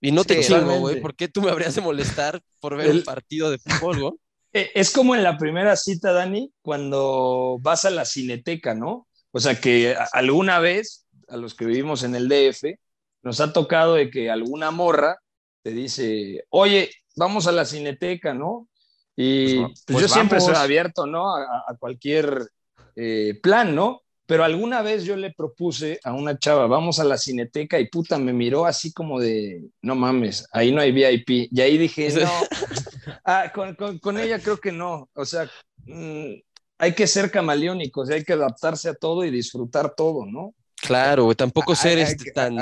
y 0.00 0.12
no 0.12 0.24
te 0.24 0.40
chingo, 0.40 0.80
güey, 0.80 1.00
¿por 1.00 1.14
qué 1.14 1.28
tú 1.28 1.40
me 1.40 1.50
habrías 1.50 1.74
de 1.74 1.80
molestar 1.80 2.42
por 2.60 2.76
ver 2.76 2.90
un 2.90 3.02
partido 3.02 3.50
de 3.50 3.58
fútbol, 3.58 4.00
güey? 4.00 4.12
E, 4.54 4.70
es 4.74 4.90
como 4.90 5.14
en 5.14 5.22
la 5.22 5.38
primera 5.38 5.76
cita, 5.76 6.12
Dani, 6.12 6.52
cuando 6.60 7.56
vas 7.62 7.86
a 7.86 7.90
la 7.90 8.04
cineteca, 8.04 8.74
¿no? 8.74 9.08
O 9.30 9.40
sea, 9.40 9.58
que 9.58 9.96
alguna 10.12 10.58
vez, 10.58 11.06
a 11.28 11.38
los 11.38 11.54
que 11.54 11.64
vivimos 11.64 12.02
en 12.02 12.14
el 12.14 12.28
DF, 12.28 12.78
nos 13.22 13.40
ha 13.40 13.54
tocado 13.54 13.94
de 13.94 14.10
que 14.10 14.30
alguna 14.30 14.70
morra 14.70 15.16
te 15.62 15.70
dice, 15.70 16.44
oye, 16.50 16.90
vamos 17.16 17.46
a 17.46 17.52
la 17.52 17.64
cineteca, 17.64 18.34
¿no? 18.34 18.68
Y 19.16 19.60
pues, 19.60 19.84
pues 19.86 20.00
yo 20.00 20.08
siempre 20.08 20.40
soy 20.40 20.54
abierto, 20.54 21.06
¿no? 21.06 21.34
A, 21.36 21.76
cualquier 21.78 22.48
eh, 22.96 23.38
plan, 23.42 23.74
¿no? 23.74 24.02
Pero 24.26 24.44
alguna 24.44 24.82
vez 24.82 25.04
yo 25.04 25.16
le 25.16 25.32
propuse 25.32 26.00
a 26.04 26.12
una 26.14 26.38
chava, 26.38 26.66
vamos 26.66 26.98
a 26.98 27.04
la 27.04 27.18
cineteca 27.18 27.78
y 27.78 27.88
puta, 27.88 28.18
me 28.18 28.32
miró 28.32 28.64
así 28.64 28.92
como 28.92 29.20
de, 29.20 29.68
no 29.82 29.94
mames, 29.94 30.46
ahí 30.52 30.72
no 30.72 30.80
hay 30.80 30.92
VIP. 30.92 31.48
Y 31.50 31.60
ahí 31.60 31.76
dije, 31.76 32.08
no, 32.22 32.30
ah, 33.24 33.52
con, 34.00 34.18
ella 34.18 34.38
creo 34.38 34.56
que 34.58 34.72
no. 34.72 35.10
O 35.14 35.24
sea, 35.24 35.50
mm, 35.84 36.34
hay 36.78 36.94
que 36.94 37.06
ser 37.06 37.30
camaleónicos, 37.30 38.08
hay 38.10 38.24
que 38.24 38.32
adaptarse 38.32 38.88
a 38.88 38.94
todo 38.94 39.24
y 39.24 39.30
disfrutar 39.30 39.94
todo, 39.94 40.24
¿no? 40.24 40.54
Claro, 40.76 41.24
güey, 41.24 41.36
tampoco 41.36 41.74
ser 41.74 41.98
este, 41.98 42.32
tan, 42.32 42.56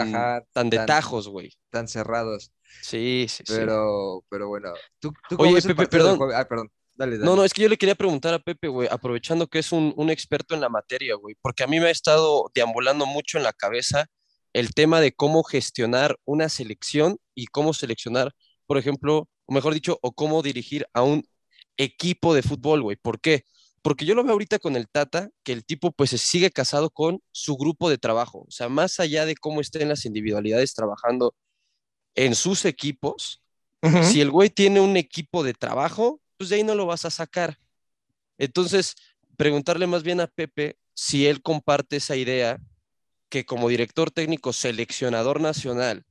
tan 0.52 0.70
de 0.70 0.84
tajos, 0.84 1.28
güey. 1.28 1.52
Tan 1.70 1.88
cerrados. 1.88 2.52
Sí, 2.82 3.26
sí, 3.28 3.42
pero, 3.46 4.24
Pero 4.28 4.48
bueno, 4.48 4.72
¿tú, 4.98 5.12
Oye, 5.38 5.60
Pepe, 5.62 5.86
perdón. 5.86 6.18
Ah, 6.34 6.46
perdón. 6.46 6.70
Dale, 6.96 7.18
dale. 7.18 7.24
No, 7.24 7.36
no, 7.36 7.44
es 7.44 7.52
que 7.52 7.62
yo 7.62 7.68
le 7.68 7.78
quería 7.78 7.94
preguntar 7.94 8.34
a 8.34 8.38
Pepe, 8.38 8.68
güey, 8.68 8.88
aprovechando 8.90 9.46
que 9.46 9.58
es 9.58 9.72
un, 9.72 9.94
un, 9.96 10.10
experto 10.10 10.54
en 10.54 10.60
la 10.60 10.68
materia, 10.68 11.14
güey, 11.14 11.34
porque 11.40 11.62
a 11.62 11.66
mí 11.66 11.80
me 11.80 11.86
ha 11.86 11.90
estado 11.90 12.50
deambulando 12.54 13.06
mucho 13.06 13.38
en 13.38 13.44
la 13.44 13.52
cabeza 13.52 14.06
el 14.52 14.74
tema 14.74 15.00
de 15.00 15.12
cómo 15.12 15.42
gestionar 15.42 16.18
una 16.24 16.48
selección 16.48 17.18
y 17.34 17.46
cómo 17.46 17.72
seleccionar, 17.72 18.32
por 18.66 18.78
ejemplo, 18.78 19.28
o 19.46 19.52
mejor 19.52 19.74
dicho, 19.74 19.98
o 20.02 20.12
cómo 20.12 20.42
dirigir 20.42 20.86
a 20.92 21.02
un 21.02 21.24
equipo 21.76 22.34
de 22.34 22.42
fútbol, 22.42 22.82
güey. 22.82 22.96
¿Por 22.96 23.20
qué? 23.20 23.44
Porque 23.82 24.04
yo 24.04 24.14
lo 24.14 24.22
veo 24.22 24.32
ahorita 24.32 24.58
con 24.58 24.76
el 24.76 24.88
Tata, 24.88 25.30
que 25.42 25.52
el 25.52 25.64
tipo 25.64 25.92
pues 25.92 26.10
se 26.10 26.18
sigue 26.18 26.50
casado 26.50 26.90
con 26.90 27.20
su 27.32 27.56
grupo 27.56 27.88
de 27.88 27.98
trabajo. 27.98 28.44
O 28.46 28.50
sea, 28.50 28.68
más 28.68 29.00
allá 29.00 29.24
de 29.24 29.36
cómo 29.36 29.60
estén 29.60 29.88
las 29.88 30.04
individualidades 30.04 30.74
trabajando 30.74 31.34
en 32.14 32.34
sus 32.34 32.64
equipos, 32.64 33.42
si 34.02 34.20
el 34.20 34.30
güey 34.30 34.50
tiene 34.50 34.80
un 34.80 34.96
equipo 34.96 35.42
de 35.42 35.54
trabajo, 35.54 36.20
pues 36.36 36.50
de 36.50 36.56
ahí 36.56 36.62
no 36.64 36.74
lo 36.74 36.86
vas 36.86 37.04
a 37.04 37.10
sacar. 37.10 37.58
Entonces, 38.36 38.96
preguntarle 39.36 39.86
más 39.86 40.02
bien 40.02 40.20
a 40.20 40.26
Pepe 40.26 40.78
si 40.94 41.26
él 41.26 41.40
comparte 41.40 41.96
esa 41.96 42.16
idea 42.16 42.60
que 43.30 43.46
como 43.46 43.68
director 43.68 44.10
técnico 44.10 44.52
seleccionador 44.52 45.40
nacional 45.40 46.04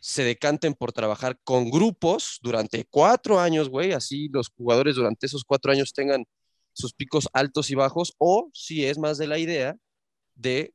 se 0.00 0.24
decanten 0.24 0.74
por 0.74 0.92
trabajar 0.92 1.38
con 1.44 1.70
grupos 1.70 2.38
durante 2.42 2.84
cuatro 2.84 3.38
años, 3.38 3.68
güey, 3.68 3.92
así 3.92 4.28
los 4.28 4.48
jugadores 4.48 4.96
durante 4.96 5.26
esos 5.26 5.44
cuatro 5.44 5.70
años 5.72 5.92
tengan 5.92 6.24
sus 6.72 6.92
picos 6.92 7.28
altos 7.32 7.70
y 7.70 7.74
bajos, 7.74 8.14
o 8.18 8.50
si 8.52 8.84
es 8.86 8.98
más 8.98 9.18
de 9.18 9.26
la 9.26 9.38
idea 9.38 9.76
de 10.34 10.72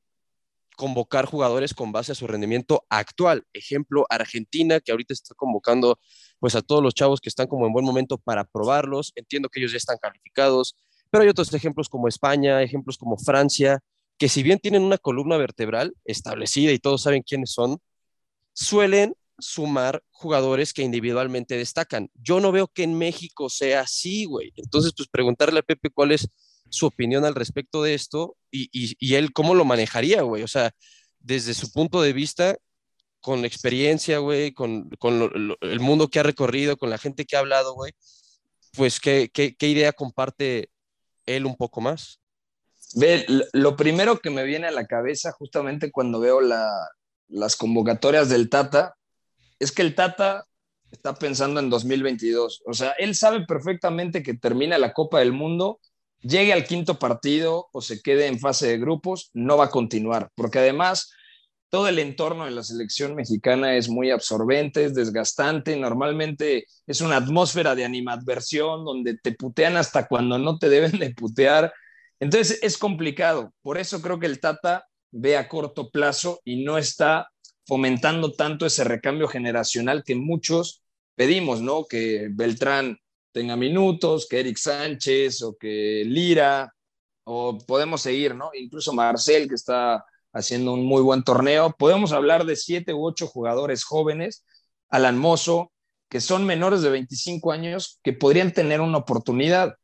convocar 0.75 1.25
jugadores 1.25 1.73
con 1.73 1.91
base 1.91 2.11
a 2.11 2.15
su 2.15 2.27
rendimiento 2.27 2.85
actual. 2.89 3.45
Ejemplo, 3.53 4.05
Argentina, 4.09 4.79
que 4.79 4.91
ahorita 4.91 5.13
está 5.13 5.35
convocando 5.35 5.99
pues 6.39 6.55
a 6.55 6.61
todos 6.61 6.83
los 6.83 6.93
chavos 6.93 7.19
que 7.21 7.29
están 7.29 7.47
como 7.47 7.65
en 7.67 7.73
buen 7.73 7.85
momento 7.85 8.17
para 8.17 8.43
probarlos. 8.43 9.11
Entiendo 9.15 9.49
que 9.49 9.59
ellos 9.59 9.71
ya 9.71 9.77
están 9.77 9.97
calificados, 10.01 10.75
pero 11.09 11.23
hay 11.23 11.29
otros 11.29 11.53
ejemplos 11.53 11.89
como 11.89 12.07
España, 12.07 12.61
ejemplos 12.61 12.97
como 12.97 13.17
Francia, 13.17 13.79
que 14.17 14.29
si 14.29 14.43
bien 14.43 14.59
tienen 14.59 14.83
una 14.83 14.97
columna 14.97 15.37
vertebral 15.37 15.93
establecida 16.05 16.71
y 16.71 16.79
todos 16.79 17.01
saben 17.01 17.23
quiénes 17.23 17.51
son, 17.51 17.79
suelen 18.53 19.15
sumar 19.39 20.03
jugadores 20.11 20.73
que 20.73 20.83
individualmente 20.83 21.57
destacan. 21.57 22.09
Yo 22.15 22.39
no 22.39 22.51
veo 22.51 22.67
que 22.67 22.83
en 22.83 22.97
México 22.97 23.49
sea 23.49 23.81
así, 23.81 24.25
güey. 24.25 24.53
Entonces, 24.55 24.93
pues 24.95 25.09
preguntarle 25.09 25.59
a 25.59 25.63
Pepe 25.63 25.89
cuál 25.89 26.11
es 26.11 26.27
su 26.73 26.87
opinión 26.87 27.23
al 27.23 27.35
respecto 27.35 27.83
de 27.83 27.93
esto 27.93 28.35
y, 28.51 28.69
y, 28.71 29.15
él 29.15 29.31
cómo 29.31 29.53
lo 29.53 29.63
manejaría, 29.63 30.23
güey. 30.23 30.43
O 30.43 30.47
sea, 30.47 30.71
desde 31.19 31.53
su 31.53 31.71
punto 31.71 32.01
de 32.01 32.13
vista, 32.13 32.57
con 33.21 33.45
experiencia, 33.45 34.17
güey, 34.17 34.53
con, 34.53 34.89
con 34.99 35.55
el 35.61 35.79
mundo 35.79 36.07
que 36.07 36.19
ha 36.19 36.23
recorrido, 36.23 36.77
con 36.77 36.89
la 36.89 36.97
gente 36.97 37.25
que 37.25 37.35
ha 37.35 37.39
hablado, 37.39 37.73
güey, 37.73 37.93
pues 38.75 38.99
¿qué, 38.99 39.29
qué, 39.31 39.55
qué 39.55 39.69
idea 39.69 39.93
comparte 39.93 40.69
él 41.25 41.45
un 41.45 41.55
poco 41.55 41.79
más. 41.81 42.19
Ve, 42.95 43.25
lo 43.53 43.75
primero 43.75 44.19
que 44.19 44.29
me 44.29 44.43
viene 44.43 44.67
a 44.67 44.71
la 44.71 44.85
cabeza 44.85 45.31
justamente 45.31 45.91
cuando 45.91 46.19
veo 46.19 46.41
la, 46.41 46.69
las 47.27 47.55
convocatorias 47.55 48.29
del 48.29 48.49
Tata 48.49 48.95
es 49.59 49.71
que 49.71 49.81
el 49.81 49.95
Tata 49.95 50.45
está 50.91 51.15
pensando 51.15 51.59
en 51.59 51.69
2022. 51.69 52.63
O 52.65 52.73
sea, 52.73 52.91
él 52.99 53.15
sabe 53.15 53.45
perfectamente 53.45 54.21
que 54.21 54.35
termina 54.35 54.77
la 54.77 54.93
Copa 54.93 55.19
del 55.19 55.31
Mundo 55.31 55.79
llegue 56.23 56.53
al 56.53 56.65
quinto 56.65 56.97
partido 56.97 57.69
o 57.71 57.81
se 57.81 58.01
quede 58.01 58.27
en 58.27 58.39
fase 58.39 58.67
de 58.67 58.77
grupos, 58.77 59.29
no 59.33 59.57
va 59.57 59.65
a 59.65 59.69
continuar, 59.69 60.29
porque 60.35 60.59
además 60.59 61.11
todo 61.69 61.87
el 61.87 61.97
entorno 61.99 62.45
de 62.45 62.51
la 62.51 62.63
selección 62.63 63.15
mexicana 63.15 63.75
es 63.75 63.89
muy 63.89 64.11
absorbente, 64.11 64.85
es 64.85 64.93
desgastante, 64.93 65.75
normalmente 65.75 66.67
es 66.85 67.01
una 67.01 67.17
atmósfera 67.17 67.73
de 67.73 67.83
animadversión 67.83 68.85
donde 68.85 69.17
te 69.17 69.31
putean 69.31 69.75
hasta 69.75 70.07
cuando 70.07 70.37
no 70.37 70.59
te 70.59 70.69
deben 70.69 70.99
de 70.99 71.13
putear. 71.15 71.73
Entonces 72.19 72.59
es 72.61 72.77
complicado, 72.77 73.53
por 73.63 73.79
eso 73.79 74.01
creo 74.01 74.19
que 74.19 74.27
el 74.27 74.39
Tata 74.39 74.85
ve 75.11 75.35
a 75.35 75.47
corto 75.47 75.89
plazo 75.89 76.41
y 76.45 76.63
no 76.63 76.77
está 76.77 77.29
fomentando 77.65 78.33
tanto 78.33 78.65
ese 78.65 78.83
recambio 78.83 79.27
generacional 79.27 80.03
que 80.03 80.15
muchos 80.15 80.83
pedimos, 81.15 81.61
¿no? 81.61 81.85
Que 81.85 82.27
Beltrán 82.31 82.99
tenga 83.33 83.55
minutos, 83.57 84.27
que 84.29 84.39
Eric 84.39 84.57
Sánchez 84.57 85.41
o 85.41 85.57
que 85.57 86.03
Lira, 86.05 86.73
o 87.25 87.57
podemos 87.57 88.01
seguir, 88.01 88.35
¿no? 88.35 88.51
Incluso 88.53 88.93
Marcel, 88.93 89.47
que 89.47 89.55
está 89.55 90.05
haciendo 90.31 90.73
un 90.73 90.85
muy 90.85 91.01
buen 91.01 91.23
torneo. 91.23 91.75
Podemos 91.77 92.11
hablar 92.11 92.45
de 92.45 92.55
siete 92.55 92.93
u 92.93 93.05
ocho 93.05 93.27
jugadores 93.27 93.83
jóvenes, 93.83 94.45
Alan 94.89 95.17
Mozo, 95.17 95.71
que 96.09 96.21
son 96.21 96.45
menores 96.45 96.81
de 96.81 96.89
25 96.89 97.51
años, 97.51 97.99
que 98.03 98.13
podrían 98.13 98.53
tener 98.53 98.81
una 98.81 98.99
oportunidad. 98.99 99.75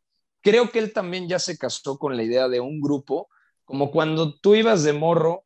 Creo 0.41 0.72
que 0.72 0.79
él 0.79 0.94
también 0.94 1.27
ya 1.27 1.39
se 1.39 1.58
casó 1.58 1.98
con 1.98 2.15
la 2.15 2.24
idea 2.24 2.48
de 2.48 2.60
un 2.60 2.79
grupo, 2.79 3.27
como 3.65 3.91
cuando 3.91 4.36
tú 4.38 4.56
ibas 4.56 4.84
de 4.84 4.94
morro, 4.94 5.44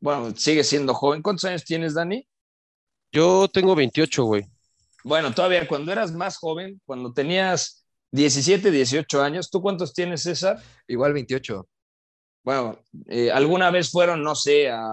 bueno, 0.00 0.34
sigue 0.36 0.64
siendo 0.64 0.94
joven. 0.94 1.22
¿Cuántos 1.22 1.44
años 1.44 1.64
tienes, 1.64 1.94
Dani? 1.94 2.26
Yo 3.12 3.48
tengo 3.48 3.74
28, 3.74 4.24
güey. 4.24 4.46
Bueno, 5.06 5.32
todavía 5.32 5.68
cuando 5.68 5.92
eras 5.92 6.10
más 6.10 6.36
joven, 6.36 6.80
cuando 6.84 7.12
tenías 7.12 7.86
17, 8.10 8.72
18 8.72 9.22
años, 9.22 9.50
¿tú 9.50 9.62
cuántos 9.62 9.94
tienes, 9.94 10.22
César? 10.22 10.60
Igual 10.88 11.12
28. 11.12 11.64
Bueno, 12.42 12.80
eh, 13.06 13.30
alguna 13.30 13.70
vez 13.70 13.88
fueron, 13.88 14.24
no 14.24 14.34
sé, 14.34 14.68
a 14.68 14.84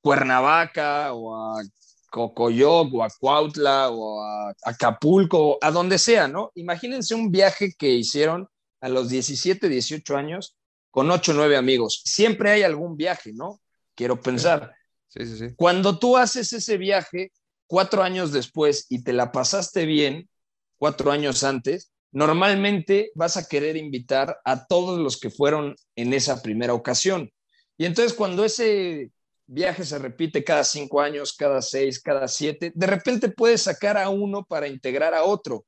Cuernavaca 0.00 1.12
o 1.12 1.36
a 1.36 1.62
Cocoyoc 2.10 2.94
o 2.94 3.04
a 3.04 3.10
Cuautla 3.10 3.90
o 3.90 4.22
a 4.22 4.54
Acapulco, 4.64 5.58
a 5.60 5.70
donde 5.72 5.98
sea, 5.98 6.26
¿no? 6.26 6.50
Imagínense 6.54 7.14
un 7.14 7.30
viaje 7.30 7.74
que 7.78 7.90
hicieron 7.90 8.48
a 8.80 8.88
los 8.88 9.10
17, 9.10 9.68
18 9.68 10.16
años 10.16 10.56
con 10.90 11.10
8 11.10 11.32
o 11.32 11.34
9 11.34 11.58
amigos. 11.58 12.00
Siempre 12.06 12.50
hay 12.50 12.62
algún 12.62 12.96
viaje, 12.96 13.34
¿no? 13.34 13.60
Quiero 13.94 14.18
pensar. 14.18 14.74
Sí, 15.08 15.26
sí, 15.26 15.36
sí. 15.36 15.54
Cuando 15.54 15.98
tú 15.98 16.16
haces 16.16 16.50
ese 16.54 16.78
viaje 16.78 17.30
cuatro 17.68 18.02
años 18.02 18.32
después 18.32 18.86
y 18.88 19.04
te 19.04 19.12
la 19.12 19.30
pasaste 19.30 19.86
bien 19.86 20.28
cuatro 20.76 21.12
años 21.12 21.44
antes, 21.44 21.92
normalmente 22.10 23.12
vas 23.14 23.36
a 23.36 23.46
querer 23.46 23.76
invitar 23.76 24.40
a 24.44 24.66
todos 24.66 24.98
los 24.98 25.20
que 25.20 25.30
fueron 25.30 25.76
en 25.94 26.12
esa 26.14 26.42
primera 26.42 26.74
ocasión. 26.74 27.30
Y 27.76 27.84
entonces 27.84 28.14
cuando 28.14 28.44
ese 28.44 29.12
viaje 29.46 29.84
se 29.84 29.98
repite 29.98 30.42
cada 30.42 30.64
cinco 30.64 31.00
años, 31.00 31.32
cada 31.32 31.62
seis, 31.62 32.00
cada 32.00 32.26
siete, 32.26 32.72
de 32.74 32.86
repente 32.86 33.28
puedes 33.28 33.62
sacar 33.62 33.96
a 33.96 34.08
uno 34.08 34.44
para 34.44 34.66
integrar 34.66 35.14
a 35.14 35.24
otro. 35.24 35.64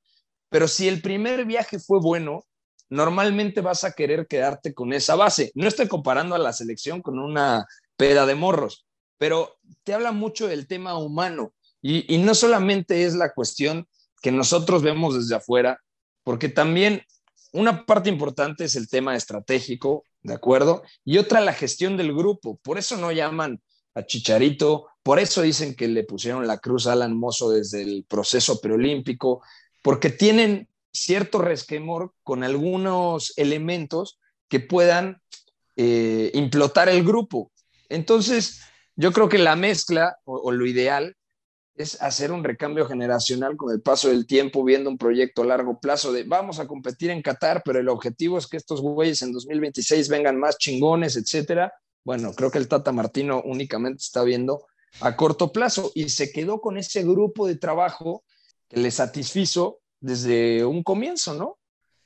Pero 0.49 0.66
si 0.66 0.88
el 0.88 1.00
primer 1.00 1.45
viaje 1.45 1.78
fue 1.78 2.00
bueno, 2.00 2.45
normalmente 2.88 3.61
vas 3.61 3.85
a 3.85 3.92
querer 3.92 4.26
quedarte 4.26 4.75
con 4.75 4.92
esa 4.92 5.14
base. 5.14 5.52
No 5.54 5.69
estoy 5.69 5.87
comparando 5.87 6.35
a 6.35 6.38
la 6.38 6.52
selección 6.52 7.02
con 7.02 7.19
una 7.19 7.66
peda 7.97 8.26
de 8.26 8.35
morros, 8.35 8.87
pero 9.16 9.59
te 9.85 9.95
habla 9.95 10.12
mucho 10.12 10.49
del 10.49 10.66
tema 10.66 10.99
humano. 10.99 11.54
Y, 11.82 12.18
no 12.18 12.34
solamente 12.34 13.04
es 13.04 13.14
la 13.14 13.32
cuestión 13.32 13.88
que 14.22 14.30
nosotros 14.30 14.82
vemos 14.82 15.14
desde 15.14 15.37
afuera, 15.37 15.80
porque 16.22 16.49
también 16.49 17.02
una 17.52 17.87
parte 17.87 18.10
importante 18.10 18.64
es 18.64 18.76
el 18.76 18.88
tema 18.88 19.16
estratégico, 19.16 20.04
¿de 20.22 20.34
acuerdo? 20.34 20.82
Y 21.04 21.18
otra 21.18 21.40
la 21.40 21.54
gestión 21.54 21.96
del 21.96 22.14
grupo. 22.14 22.58
Por 22.62 22.78
eso 22.78 22.96
no 22.96 23.12
llaman 23.12 23.60
a 23.94 24.04
Chicharito, 24.04 24.88
por 25.02 25.18
eso 25.18 25.42
dicen 25.42 25.75
que 25.75 25.88
le 25.88 26.04
pusieron 26.04 26.46
la 26.46 26.58
cruz 26.58 26.87
a 26.87 26.92
Alan 26.92 27.16
Mozo 27.16 27.50
desde 27.50 27.82
el 27.82 28.04
proceso 28.06 28.60
preolímpico, 28.60 29.42
porque 29.82 30.10
tienen 30.10 30.68
cierto 30.92 31.38
resquemor 31.38 32.12
con 32.22 32.44
algunos 32.44 33.32
elementos 33.37 34.20
que 34.49 34.60
puedan 34.60 35.22
eh, 35.76 36.30
implotar 36.34 36.88
el 36.90 37.04
grupo. 37.04 37.50
Entonces, 37.88 38.60
yo 38.96 39.12
creo 39.12 39.28
que 39.28 39.38
la 39.38 39.56
mezcla 39.56 40.18
o 40.25 40.52
lo 40.52 40.66
ideal 40.66 41.16
es 41.82 42.00
hacer 42.02 42.32
un 42.32 42.44
recambio 42.44 42.87
generacional 42.87 43.56
con 43.56 43.72
el 43.72 43.80
paso 43.80 44.08
del 44.08 44.26
tiempo, 44.26 44.64
viendo 44.64 44.90
un 44.90 44.99
proyecto 44.99 45.42
a 45.42 45.46
largo 45.46 45.80
plazo 45.80 46.12
de 46.12 46.25
vamos 46.25 46.58
a 46.58 46.66
competir 46.66 47.10
en 47.10 47.22
Qatar, 47.22 47.62
pero 47.64 47.78
el 47.78 47.88
objetivo 47.88 48.38
es 48.38 48.46
que 48.46 48.56
estos 48.56 48.80
güeyes 48.80 49.22
en 49.22 49.32
2026 49.32 50.08
vengan 50.08 50.38
más 50.38 50.58
chingones, 50.58 51.16
etcétera. 51.16 51.72
Bueno, 52.04 52.32
creo 52.34 52.50
que 52.50 52.58
el 52.58 52.68
Tata 52.68 52.92
Martino 52.92 53.42
únicamente 53.44 54.02
está 54.02 54.22
viendo 54.22 54.66
a 55.00 55.16
corto 55.16 55.52
plazo 55.52 55.92
y 55.94 56.08
se 56.08 56.32
quedó 56.32 56.60
con 56.60 56.76
ese 56.76 57.02
grupo 57.02 57.46
de 57.46 57.56
trabajo 57.56 58.25
que 58.68 58.80
le 58.80 58.90
satisfizo 58.90 59.80
desde 60.00 60.64
un 60.64 60.82
comienzo, 60.82 61.34
¿no? 61.34 61.58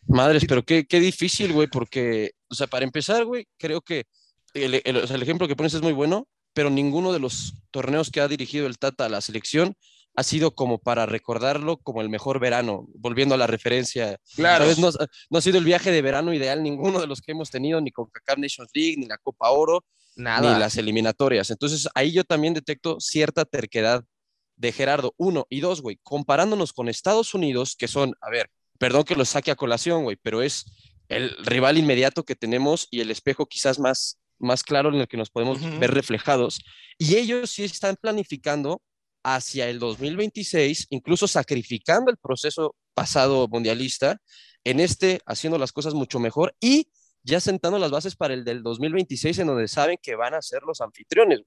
Madres, 0.07 0.45
pero 0.47 0.62
qué, 0.62 0.87
qué 0.87 1.00
difícil, 1.00 1.52
güey, 1.52 1.69
porque, 1.69 2.33
o 2.49 2.54
sea, 2.54 2.66
para 2.66 2.85
empezar, 2.85 3.25
güey, 3.25 3.47
creo 3.57 3.81
que 3.81 4.04
el, 4.52 4.75
el, 4.75 4.97
el 4.97 5.23
ejemplo 5.23 5.49
que 5.49 5.57
pones 5.57 5.75
es 5.75 5.83
muy 5.83 5.93
bueno, 5.93 6.28
pero 6.54 6.70
ninguno 6.70 7.12
de 7.12 7.18
los 7.18 7.54
torneos 7.70 8.11
que 8.11 8.20
ha 8.20 8.28
dirigido 8.28 8.66
el 8.66 8.78
Tata 8.78 9.06
a 9.06 9.08
la 9.08 9.20
selección 9.20 9.76
ha 10.16 10.23
sido 10.23 10.54
como 10.54 10.78
para 10.78 11.06
recordarlo 11.06 11.76
como 11.78 12.00
el 12.00 12.08
mejor 12.08 12.38
verano, 12.38 12.87
volviendo 12.94 13.34
a 13.34 13.38
la 13.38 13.49
referencia. 13.49 14.18
Claro. 14.37 14.64
No, 14.78 14.90
no, 15.30 15.38
ha 15.38 15.42
sido 15.42 15.58
el 15.58 15.64
viaje 15.64 15.90
de 15.90 16.02
verano 16.02 16.32
ideal 16.32 16.62
ninguno 16.62 17.00
de 17.00 17.08
los 17.08 17.20
que 17.20 17.32
hemos 17.32 17.50
tenido, 17.50 17.80
ni 17.80 17.90
con 17.90 18.06
CACAF 18.06 18.38
Nations 18.38 18.70
League, 18.73 18.96
ni 18.96 19.06
la 19.06 19.18
Copa 19.18 19.50
Oro, 19.50 19.84
Nada. 20.14 20.54
ni 20.54 20.61
las 20.61 20.76
eliminatorias. 20.76 21.50
Entonces 21.50 21.88
ahí 21.96 22.12
yo 22.12 22.23
también 22.23 22.54
detecto 22.54 23.00
cierta 23.00 23.44
terquedad 23.44 24.04
de 24.56 24.70
Gerardo, 24.70 25.14
uno, 25.16 25.46
y 25.50 25.61
dos, 25.61 25.82
güey, 25.82 25.99
comparándonos 26.04 26.73
con 26.73 26.88
Estados 26.88 27.34
Unidos, 27.34 27.75
que 27.76 27.88
son, 27.88 28.14
a 28.20 28.30
ver, 28.30 28.50
perdón 28.78 29.02
que 29.02 29.16
lo 29.16 29.25
saque 29.25 29.50
a 29.50 29.56
colación, 29.56 30.04
güey, 30.04 30.16
pero 30.23 30.42
es 30.42 30.64
el 31.08 31.37
rival 31.38 31.76
inmediato 31.76 32.25
que 32.25 32.37
tenemos 32.37 32.87
y 32.90 33.00
el 33.00 33.11
espejo 33.11 33.46
quizás 33.46 33.78
más, 33.78 34.20
más 34.38 34.62
claro 34.62 34.88
en 34.91 34.97
el 34.97 35.09
que 35.09 35.17
nos 35.17 35.31
podemos 35.31 35.61
uh 35.61 35.64
-huh. 35.64 35.79
ver 35.79 35.93
reflejados. 35.93 36.61
Y 36.99 37.17
ellos 37.17 37.50
sí 37.50 37.64
están 37.64 37.97
planificando 37.97 38.81
hacia 39.23 39.69
el 39.69 39.79
2026, 39.79 40.88
incluso 40.91 41.26
sacrificando 41.26 42.11
el 42.11 42.19
proceso 42.19 42.76
pasado 42.95 43.49
mundialista, 43.49 44.21
en 44.64 44.81
este 44.81 45.21
haciendo 45.26 45.59
las 45.59 45.73
cosas 45.73 45.95
mucho 45.95 46.19
mejor 46.21 46.55
y 46.61 46.88
ya 47.23 47.41
sentando 47.41 47.79
las 47.79 47.91
bases 47.91 48.17
para 48.17 48.35
el 48.35 48.45
del 48.45 48.62
2026 48.62 49.38
en 49.38 49.47
donde 49.47 49.67
saben 49.67 49.99
que 50.00 50.14
van 50.14 50.35
a 50.35 50.43
ser 50.43 50.62
los 50.62 50.81
anfitriones. 50.81 51.41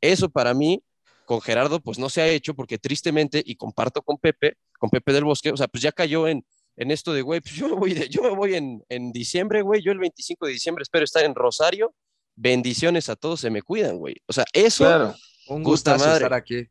Eso 0.00 0.30
para 0.30 0.54
mí, 0.54 0.82
con 1.26 1.40
Gerardo, 1.42 1.80
pues 1.80 1.98
no 1.98 2.08
se 2.08 2.22
ha 2.22 2.28
hecho 2.28 2.54
porque 2.54 2.78
tristemente, 2.78 3.42
y 3.44 3.56
comparto 3.56 4.00
con 4.00 4.16
Pepe, 4.16 4.54
con 4.78 4.88
Pepe 4.88 5.12
del 5.12 5.24
Bosque, 5.24 5.50
o 5.50 5.56
sea, 5.56 5.68
pues 5.68 5.82
ya 5.82 5.92
cayó 5.92 6.26
en, 6.26 6.46
en 6.76 6.90
esto 6.90 7.12
de, 7.12 7.20
güey, 7.20 7.40
pues 7.42 7.54
yo 7.54 7.68
me 7.68 7.74
voy, 7.74 7.92
de, 7.92 8.08
yo 8.08 8.22
me 8.22 8.30
voy 8.30 8.54
en, 8.54 8.82
en 8.88 9.12
diciembre, 9.12 9.60
güey, 9.60 9.82
yo 9.82 9.92
el 9.92 9.98
25 9.98 10.46
de 10.46 10.52
diciembre 10.52 10.82
espero 10.82 11.04
estar 11.04 11.24
en 11.24 11.34
Rosario, 11.34 11.94
bendiciones 12.38 13.08
a 13.08 13.16
todos, 13.16 13.40
se 13.40 13.50
me 13.50 13.62
cuidan, 13.62 13.98
güey. 13.98 14.16
O 14.26 14.32
sea, 14.32 14.44
eso... 14.52 14.84
Claro. 14.84 15.14
Un 15.48 15.62
gustazo 15.62 16.12
estar 16.12 16.34
aquí. 16.34 16.68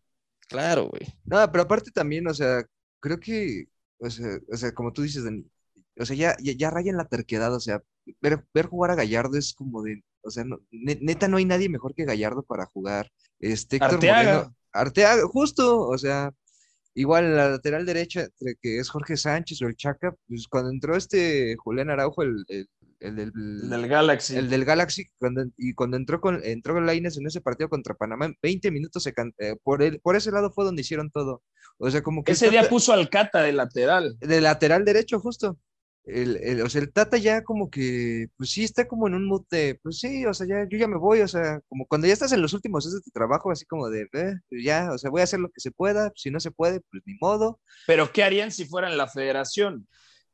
Claro, 0.47 0.87
güey. 0.87 1.01
No, 1.25 1.51
pero 1.51 1.63
aparte 1.63 1.91
también, 1.91 2.27
o 2.27 2.33
sea, 2.33 2.63
creo 2.99 3.19
que, 3.19 3.65
o 3.99 4.09
sea, 4.09 4.39
o 4.51 4.55
sea 4.55 4.71
como 4.71 4.93
tú 4.93 5.01
dices, 5.01 5.23
Dani, 5.23 5.45
o 5.99 6.05
sea, 6.05 6.15
ya, 6.15 6.37
ya, 6.39 6.53
ya 6.53 6.69
raya 6.69 6.91
en 6.91 6.97
la 6.97 7.07
terquedad, 7.07 7.53
o 7.53 7.59
sea, 7.59 7.81
ver, 8.21 8.45
ver 8.53 8.67
jugar 8.67 8.91
a 8.91 8.95
Gallardo 8.95 9.37
es 9.37 9.53
como 9.53 9.81
de, 9.81 10.03
o 10.21 10.29
sea, 10.29 10.43
no, 10.43 10.59
neta 10.71 11.27
no 11.27 11.37
hay 11.37 11.45
nadie 11.45 11.69
mejor 11.69 11.95
que 11.95 12.05
Gallardo 12.05 12.43
para 12.43 12.65
jugar. 12.67 13.11
Este, 13.39 13.77
Héctor 13.77 13.95
Arteaga. 13.95 14.33
Moreno, 14.33 14.55
Arteaga, 14.71 15.27
justo, 15.27 15.87
o 15.87 15.97
sea, 15.97 16.31
igual 16.93 17.35
la 17.35 17.49
lateral 17.49 17.85
derecha, 17.85 18.27
que 18.61 18.77
es 18.79 18.89
Jorge 18.89 19.17
Sánchez 19.17 19.61
o 19.61 19.67
el 19.67 19.75
Chaca, 19.75 20.15
pues 20.27 20.47
cuando 20.47 20.69
entró 20.69 20.95
este 20.95 21.55
Julián 21.57 21.89
Araujo, 21.89 22.21
el, 22.21 22.45
el, 22.47 22.69
el, 22.99 23.15
del, 23.15 23.31
el 23.35 23.69
del, 23.69 23.87
Galaxy. 23.87 24.35
El 24.35 24.49
del 24.49 24.65
Galaxy, 24.65 25.05
cuando, 25.19 25.45
y 25.57 25.73
cuando 25.73 25.97
entró 25.97 26.19
con 26.19 26.41
entró 26.43 26.73
con 26.73 26.85
Lainez 26.85 27.17
en 27.17 27.27
ese 27.27 27.41
partido 27.41 27.69
contra 27.69 27.95
Panamá, 27.95 28.31
20 28.41 28.71
minutos 28.71 29.03
se 29.03 29.13
can, 29.13 29.33
eh, 29.37 29.55
por, 29.63 29.83
el, 29.83 29.99
por 29.99 30.15
ese 30.15 30.31
lado 30.31 30.51
fue 30.51 30.65
donde 30.65 30.81
hicieron 30.81 31.11
todo. 31.11 31.43
O 31.77 31.89
sea, 31.91 32.01
como 32.01 32.23
que. 32.23 32.31
Ese 32.31 32.49
día 32.49 32.67
puso 32.67 32.93
al 32.93 33.09
Cata 33.09 33.41
de 33.41 33.53
lateral. 33.53 34.17
De 34.19 34.41
lateral 34.41 34.83
derecho, 34.83 35.19
justo. 35.19 35.59
El, 36.07 36.37
el, 36.37 36.61
o 36.61 36.69
sea, 36.69 36.81
el 36.81 36.93
Tata 36.93 37.17
ya 37.17 37.43
como 37.43 37.69
que, 37.69 38.27
pues 38.37 38.51
sí, 38.51 38.63
está 38.63 38.87
como 38.87 39.07
en 39.07 39.13
un 39.13 39.27
mood 39.27 39.43
de, 39.51 39.77
pues 39.83 39.99
sí, 39.99 40.25
o 40.25 40.33
sea, 40.33 40.47
ya, 40.47 40.65
yo 40.69 40.77
ya 40.77 40.87
me 40.87 40.97
voy, 40.97 41.19
o 41.19 41.27
sea, 41.27 41.59
como 41.67 41.85
cuando 41.85 42.07
ya 42.07 42.13
estás 42.13 42.31
en 42.31 42.41
los 42.41 42.53
últimos 42.53 42.85
meses 42.85 43.01
de 43.01 43.03
tu 43.03 43.11
trabajo, 43.11 43.51
así 43.51 43.65
como 43.65 43.89
de, 43.89 44.07
eh, 44.13 44.35
ya, 44.63 44.89
o 44.93 44.97
sea, 44.97 45.09
voy 45.09 45.19
a 45.19 45.25
hacer 45.25 45.41
lo 45.41 45.49
que 45.49 45.59
se 45.59 45.71
pueda, 45.71 46.13
si 46.15 46.31
no 46.31 46.39
se 46.39 46.51
puede, 46.51 46.79
pues 46.89 47.03
ni 47.05 47.17
modo. 47.19 47.59
Pero, 47.87 48.09
¿qué 48.13 48.23
harían 48.23 48.51
si 48.51 48.63
fueran 48.63 48.95
la 48.95 49.09
federación? 49.09 49.85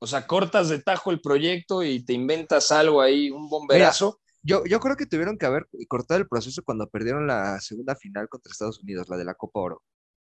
O 0.03 0.05
sea, 0.05 0.27
cortas 0.27 0.67
de 0.67 0.79
tajo 0.79 1.11
el 1.11 1.21
proyecto 1.21 1.81
y 1.81 2.03
te 2.03 2.11
inventas 2.11 2.73
algo 2.73 2.99
ahí, 2.99 3.31
un 3.31 3.47
bomberazo. 3.47 4.19
Mira, 4.19 4.33
yo, 4.43 4.65
yo 4.65 4.81
creo 4.81 4.97
que 4.97 5.05
tuvieron 5.05 5.37
que 5.37 5.45
haber 5.45 5.65
cortado 5.87 6.19
el 6.19 6.27
proceso 6.27 6.61
cuando 6.61 6.89
perdieron 6.89 7.25
la 7.25 7.61
segunda 7.61 7.95
final 7.95 8.27
contra 8.27 8.51
Estados 8.51 8.83
Unidos, 8.83 9.07
la 9.07 9.15
de 9.15 9.23
la 9.23 9.33
Copa 9.33 9.61
Oro. 9.61 9.81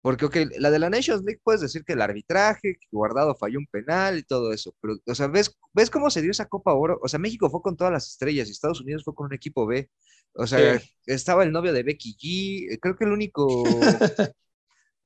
Porque, 0.04 0.26
ok, 0.26 0.38
la 0.60 0.70
de 0.70 0.78
la 0.78 0.92
Nations 0.92 1.24
League 1.24 1.42
puedes 1.44 1.62
decir 1.62 1.84
que 1.84 1.94
el 1.94 2.02
arbitraje, 2.04 2.76
que 2.80 2.88
Guardado 2.92 3.34
falló 3.34 3.58
un 3.58 3.66
penal 3.66 4.20
y 4.20 4.24
todo 4.24 4.54
eso, 4.54 4.76
pero, 4.80 4.98
o 5.04 5.16
sea, 5.16 5.26
¿ves, 5.26 5.58
¿ves 5.74 5.90
cómo 5.90 6.12
se 6.12 6.22
dio 6.22 6.30
esa 6.30 6.46
Copa 6.46 6.72
Oro? 6.76 7.00
O 7.02 7.08
sea, 7.08 7.18
México 7.18 7.50
fue 7.50 7.64
con 7.64 7.76
todas 7.76 7.92
las 7.92 8.08
estrellas 8.08 8.48
y 8.48 8.52
Estados 8.52 8.82
Unidos 8.82 9.04
fue 9.04 9.16
con 9.16 9.26
un 9.26 9.34
equipo 9.34 9.66
B. 9.66 9.90
O 10.34 10.46
sea, 10.46 10.78
sí. 10.78 10.88
estaba 11.08 11.44
el 11.44 11.52
novio 11.52 11.74
de 11.74 11.82
Becky 11.82 12.16
G, 12.22 12.80
creo 12.80 12.96
que 12.96 13.06
el 13.06 13.14
único, 13.14 13.48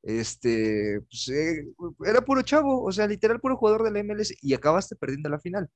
este, 0.03 1.01
pues, 1.09 1.27
eh, 1.29 1.65
era 2.05 2.21
puro 2.21 2.41
chavo, 2.41 2.83
o 2.83 2.91
sea, 2.91 3.07
literal 3.07 3.39
puro 3.39 3.57
jugador 3.57 3.83
de 3.83 3.91
la 3.91 4.03
MLS 4.03 4.33
y 4.41 4.53
acabaste 4.53 4.95
perdiendo 4.95 5.29
la 5.29 5.39
final. 5.39 5.69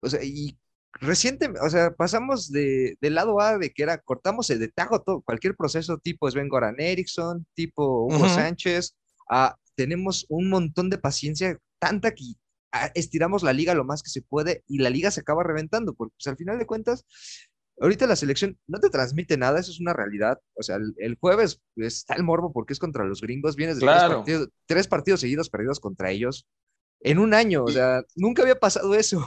O 0.00 0.08
sea, 0.08 0.22
y 0.22 0.58
reciente, 0.94 1.50
o 1.62 1.70
sea, 1.70 1.92
pasamos 1.94 2.50
de, 2.50 2.96
del 3.00 3.14
lado 3.14 3.40
A 3.40 3.58
de 3.58 3.70
que 3.70 3.82
era, 3.82 3.98
cortamos 3.98 4.50
el 4.50 4.58
de 4.60 4.68
tajo 4.68 5.02
todo, 5.02 5.22
cualquier 5.22 5.56
proceso 5.56 5.98
tipo 5.98 6.30
Sven 6.30 6.48
Goran 6.48 6.80
Eriksson, 6.80 7.46
tipo 7.54 8.06
Hugo. 8.06 8.28
Sánchez, 8.28 8.96
a 9.28 9.56
tenemos 9.74 10.26
un 10.28 10.48
montón 10.50 10.90
de 10.90 10.98
paciencia, 10.98 11.58
tanta 11.78 12.12
que 12.12 12.24
estiramos 12.94 13.42
la 13.42 13.52
liga 13.52 13.74
lo 13.74 13.84
más 13.84 14.02
que 14.02 14.10
se 14.10 14.22
puede 14.22 14.62
y 14.66 14.78
la 14.78 14.90
liga 14.90 15.10
se 15.10 15.20
acaba 15.20 15.42
reventando, 15.42 15.94
porque 15.94 16.14
pues, 16.16 16.26
al 16.26 16.36
final 16.36 16.58
de 16.58 16.66
cuentas, 16.66 17.04
ahorita 17.80 18.06
la 18.06 18.16
selección 18.16 18.58
no 18.66 18.78
te 18.78 18.90
transmite 18.90 19.36
nada, 19.36 19.58
eso 19.58 19.72
es 19.72 19.80
una 19.80 19.92
realidad. 19.92 20.38
O 20.54 20.62
sea, 20.62 20.76
el, 20.76 20.94
el 20.98 21.16
jueves 21.18 21.60
está 21.76 22.14
el 22.14 22.22
morbo 22.22 22.52
porque 22.52 22.72
es 22.72 22.78
contra 22.78 23.04
los 23.04 23.20
gringos, 23.20 23.56
vienes 23.56 23.80
de 23.80 23.86
tres, 23.86 24.02
partidos, 24.02 24.48
tres 24.66 24.86
partidos 24.86 25.20
seguidos 25.20 25.50
perdidos 25.50 25.80
contra 25.80 26.10
ellos 26.10 26.46
en 27.00 27.18
un 27.18 27.34
año, 27.34 27.64
o 27.64 27.70
sea, 27.70 28.04
nunca 28.14 28.42
había 28.42 28.58
pasado 28.58 28.94
eso. 28.94 29.26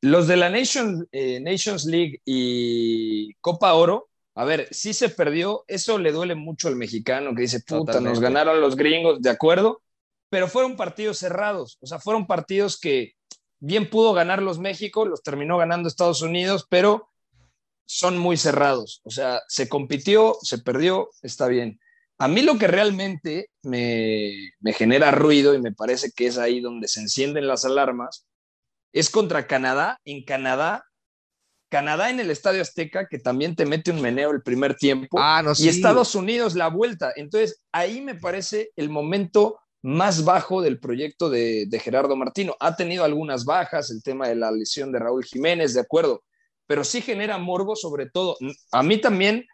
Los 0.00 0.28
de 0.28 0.36
la 0.36 0.48
Nations, 0.48 1.06
eh, 1.10 1.40
Nations 1.40 1.84
League 1.84 2.20
y 2.24 3.34
Copa 3.40 3.74
Oro, 3.74 4.08
a 4.34 4.44
ver, 4.44 4.68
sí 4.70 4.94
se 4.94 5.08
perdió, 5.08 5.64
eso 5.66 5.98
le 5.98 6.12
duele 6.12 6.36
mucho 6.36 6.68
al 6.68 6.76
mexicano 6.76 7.34
que 7.34 7.42
dice, 7.42 7.60
puta, 7.66 8.00
nos 8.00 8.20
ganaron 8.20 8.60
los 8.60 8.76
gringos, 8.76 9.20
de 9.20 9.30
acuerdo, 9.30 9.82
pero 10.30 10.46
fueron 10.46 10.76
partidos 10.76 11.18
cerrados, 11.18 11.78
o 11.80 11.86
sea, 11.86 11.98
fueron 11.98 12.28
partidos 12.28 12.78
que 12.78 13.14
bien 13.58 13.90
pudo 13.90 14.12
ganarlos 14.12 14.60
México, 14.60 15.04
los 15.04 15.24
terminó 15.24 15.58
ganando 15.58 15.88
Estados 15.88 16.22
Unidos, 16.22 16.64
pero 16.70 17.08
son 17.88 18.18
muy 18.18 18.36
cerrados, 18.36 19.00
o 19.04 19.10
sea, 19.10 19.40
se 19.48 19.66
compitió, 19.66 20.36
se 20.42 20.58
perdió, 20.58 21.08
está 21.22 21.48
bien. 21.48 21.80
A 22.18 22.28
mí 22.28 22.42
lo 22.42 22.58
que 22.58 22.66
realmente 22.66 23.48
me, 23.62 24.50
me 24.60 24.74
genera 24.74 25.10
ruido 25.10 25.54
y 25.54 25.60
me 25.62 25.72
parece 25.72 26.12
que 26.14 26.26
es 26.26 26.36
ahí 26.36 26.60
donde 26.60 26.86
se 26.86 27.00
encienden 27.00 27.46
las 27.46 27.64
alarmas 27.64 28.26
es 28.92 29.08
contra 29.08 29.46
Canadá. 29.46 30.00
En 30.04 30.22
Canadá, 30.22 30.84
Canadá 31.70 32.10
en 32.10 32.20
el 32.20 32.30
Estadio 32.30 32.60
Azteca, 32.60 33.08
que 33.08 33.18
también 33.18 33.56
te 33.56 33.64
mete 33.64 33.90
un 33.90 34.02
meneo 34.02 34.32
el 34.32 34.42
primer 34.42 34.74
tiempo, 34.74 35.18
Ah, 35.18 35.42
no, 35.42 35.52
y. 35.56 35.68
Estados 35.68 36.14
Unidos 36.14 36.54
la 36.54 36.68
vuelta. 36.68 37.12
Entonces, 37.16 37.62
ahí 37.72 38.02
me 38.02 38.16
parece 38.16 38.70
el 38.76 38.90
momento 38.90 39.58
más 39.80 40.24
bajo 40.24 40.60
del 40.60 40.78
proyecto 40.78 41.30
de, 41.30 41.64
de 41.68 41.78
Gerardo 41.78 42.16
Martino. 42.16 42.54
Ha 42.60 42.76
tenido 42.76 43.04
algunas 43.04 43.46
bajas, 43.46 43.90
el 43.90 44.02
tema 44.02 44.28
de 44.28 44.34
la 44.34 44.50
lesión 44.50 44.92
de 44.92 44.98
Raúl 44.98 45.24
Jiménez, 45.24 45.72
de 45.72 45.80
acuerdo, 45.80 46.22
pero 46.68 46.84
sí 46.84 47.00
genera 47.00 47.38
morbo 47.38 47.74
sobre 47.74 48.08
todo. 48.08 48.36
A 48.70 48.84
mí 48.84 49.00
también, 49.00 49.46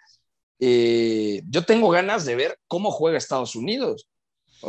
eh, 0.58 1.40
yo 1.48 1.64
tengo 1.64 1.88
ganas 1.90 2.26
de 2.26 2.36
ver 2.36 2.58
cómo 2.66 2.90
juega 2.90 3.16
Estados 3.16 3.56
Unidos. 3.56 4.08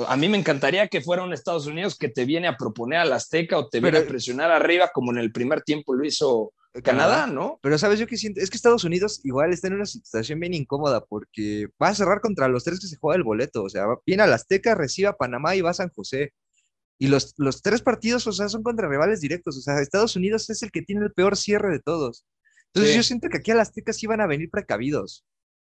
A 0.07 0.15
mí 0.15 0.29
me 0.29 0.37
encantaría 0.37 0.87
que 0.87 1.01
fuera 1.01 1.23
un 1.23 1.33
Estados 1.33 1.67
Unidos 1.67 1.97
que 1.97 2.09
te 2.09 2.25
viene 2.25 2.47
a 2.47 2.57
proponer 2.57 2.99
al 2.99 3.13
Azteca 3.13 3.57
o 3.57 3.67
te 3.67 3.79
viene 3.79 3.97
Pero- 3.97 4.05
a 4.05 4.09
presionar 4.09 4.51
arriba, 4.51 4.91
como 4.93 5.11
en 5.11 5.17
el 5.17 5.31
primer 5.31 5.61
tiempo 5.61 5.93
lo 5.93 6.05
hizo 6.05 6.53
Canadá, 6.83 7.25
¿no? 7.25 7.57
Pero 7.61 7.77
sabes 7.77 7.99
yo 7.99 8.05
que 8.05 8.17
siento, 8.17 8.41
es 8.41 8.49
que 8.49 8.57
Estados 8.57 8.83
Unidos 8.83 9.21
igual 9.23 9.53
está 9.53 9.67
en 9.67 9.75
una 9.75 9.85
situación 9.85 10.41
bien 10.41 10.53
incómoda 10.53 11.05
porque 11.05 11.67
va 11.81 11.87
a 11.87 11.95
cerrar 11.95 12.19
contra 12.19 12.49
los 12.49 12.65
tres 12.65 12.81
que 12.81 12.87
se 12.87 12.97
juega 12.97 13.15
el 13.15 13.23
boleto, 13.23 13.63
o 13.63 13.69
sea, 13.69 13.85
viene 14.05 14.23
al 14.23 14.33
Azteca, 14.33 14.75
recibe 14.75 15.07
a 15.07 15.13
Panamá 15.13 15.55
y 15.55 15.61
va 15.61 15.69
a 15.69 15.73
San 15.73 15.89
José. 15.89 16.33
Y 16.97 17.07
los, 17.07 17.33
los 17.37 17.61
tres 17.61 17.81
partidos, 17.81 18.27
o 18.27 18.33
sea, 18.33 18.49
son 18.49 18.61
contra 18.63 18.89
rivales 18.89 19.21
directos, 19.21 19.57
o 19.57 19.61
sea, 19.61 19.79
Estados 19.79 20.15
Unidos 20.17 20.49
es 20.49 20.63
el 20.63 20.71
que 20.71 20.81
tiene 20.81 21.05
el 21.05 21.13
peor 21.13 21.37
cierre 21.37 21.69
de 21.71 21.79
todos. 21.79 22.25
Entonces 22.75 22.91
Sí. 22.91 22.97
yo 22.97 23.03
siento 23.03 23.29
que 23.29 23.37
aquí 23.37 23.51
al 23.51 23.59
Azteca 23.61 23.93
sí 23.93 24.05
van 24.07 24.21
a 24.21 24.27
venir 24.27 24.49
precavidos 24.49 25.23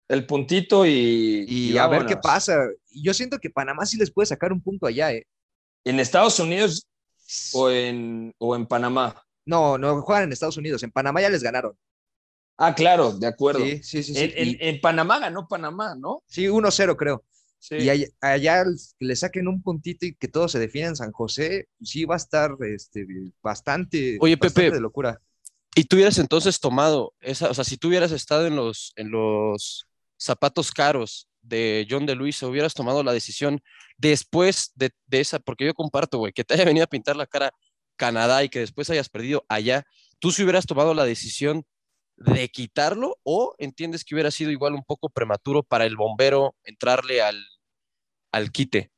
El 0.07 0.25
puntito 0.25 0.85
y, 0.85 1.45
y, 1.47 1.77
a 1.77 1.88
ver 1.88 2.05
qué 2.05 2.17
pasa. 2.17 2.67
Y 2.89 3.03
yo 3.03 3.13
siento 3.13 3.39
que 3.39 3.50
Panamá 3.50 3.85
sí 3.85 3.97
les 3.97 4.12
puede 4.12 4.25
sacar 4.27 4.51
un 4.53 4.62
punto 4.62 4.85
allá, 4.88 5.12
¿eh? 5.13 5.25
¿En 5.83 6.00
Estados 6.00 6.39
Unidos 6.39 6.88
o 7.53 7.69
en, 7.69 8.33
o 8.38 8.55
en 8.55 8.65
Panamá? 8.65 9.24
No, 9.45 9.77
no 9.77 10.01
juegan 10.01 10.25
en 10.25 10.33
Estados 10.33 10.57
Unidos, 10.57 10.83
en 10.83 10.91
Panamá 10.91 11.21
ya 11.21 11.29
les 11.29 11.43
ganaron. 11.43 11.77
Ah, 12.57 12.74
claro, 12.74 13.12
de 13.12 13.27
acuerdo. 13.27 13.59
Sí, 13.65 13.83
sí, 13.83 14.03
sí, 14.03 14.13
sí. 14.13 14.19
En, 14.24 14.31
en- 14.35 14.47
y- 14.50 14.57
en 14.62 14.81
Panamá 14.81 15.19
ganó 15.19 15.47
Panamá, 15.47 15.95
¿no? 15.95 16.24
sí, 16.27 16.47
1-0 16.47 16.95
creo. 16.95 17.24
Sí. 17.59 17.75
Y 17.77 17.89
allá, 17.89 18.05
allá 18.21 18.63
que 19.00 19.05
le 19.05 19.15
saquen 19.15 19.47
un 19.47 19.62
puntito 19.62 20.05
y 20.05 20.15
que 20.15 20.27
todo 20.27 20.47
se 20.47 20.59
define 20.59 20.88
en 20.88 20.95
San 20.95 21.12
José, 21.12 21.67
sí 21.81 22.05
va 22.05 22.15
a 22.15 22.17
estar 22.17 22.56
este, 22.62 23.06
bastante, 23.41 24.17
Oye, 24.21 24.36
bastante 24.36 24.62
Pepe. 24.67 24.75
de 24.75 24.82
locura. 24.82 25.19
Y 25.75 25.83
tú 25.83 25.97
hubieras 25.97 26.17
entonces 26.17 26.59
tomado 26.61 27.13
esa, 27.19 27.49
o 27.49 27.53
sea, 27.53 27.65
si 27.65 27.77
tú 27.77 27.89
hubieras 27.89 28.11
estado 28.13 28.47
en 28.47 28.55
los, 28.55 28.93
en 28.95 29.11
los 29.11 29.85
zapatos 30.17 30.71
caros 30.71 31.27
de 31.41 31.85
John 31.89 32.05
de 32.05 32.15
Luis, 32.15 32.41
hubieras 32.43 32.73
tomado 32.73 33.03
la 33.03 33.11
decisión 33.11 33.61
después 33.97 34.71
de, 34.75 34.91
de 35.07 35.19
esa, 35.19 35.39
porque 35.39 35.65
yo 35.65 35.73
comparto, 35.73 36.17
güey, 36.17 36.31
que 36.31 36.45
te 36.45 36.53
haya 36.53 36.63
venido 36.63 36.85
a 36.85 36.88
pintar 36.88 37.17
la 37.17 37.27
cara 37.27 37.51
Canadá 37.97 38.43
y 38.43 38.49
que 38.49 38.59
después 38.59 38.89
hayas 38.89 39.09
perdido 39.09 39.45
allá, 39.49 39.85
tú 40.19 40.31
si 40.31 40.43
hubieras 40.43 40.65
tomado 40.65 40.93
la 40.93 41.05
decisión 41.05 41.65
de 42.17 42.47
quitarlo 42.49 43.19
o 43.23 43.55
entiendes 43.57 44.05
que 44.05 44.15
hubiera 44.15 44.31
sido 44.31 44.51
igual 44.51 44.73
un 44.73 44.83
poco 44.83 45.09
prematuro 45.09 45.63
para 45.63 45.85
el 45.85 45.97
bombero 45.97 46.55
entrarle 46.63 47.21
al, 47.21 47.43
al 48.31 48.51
quite. 48.51 48.91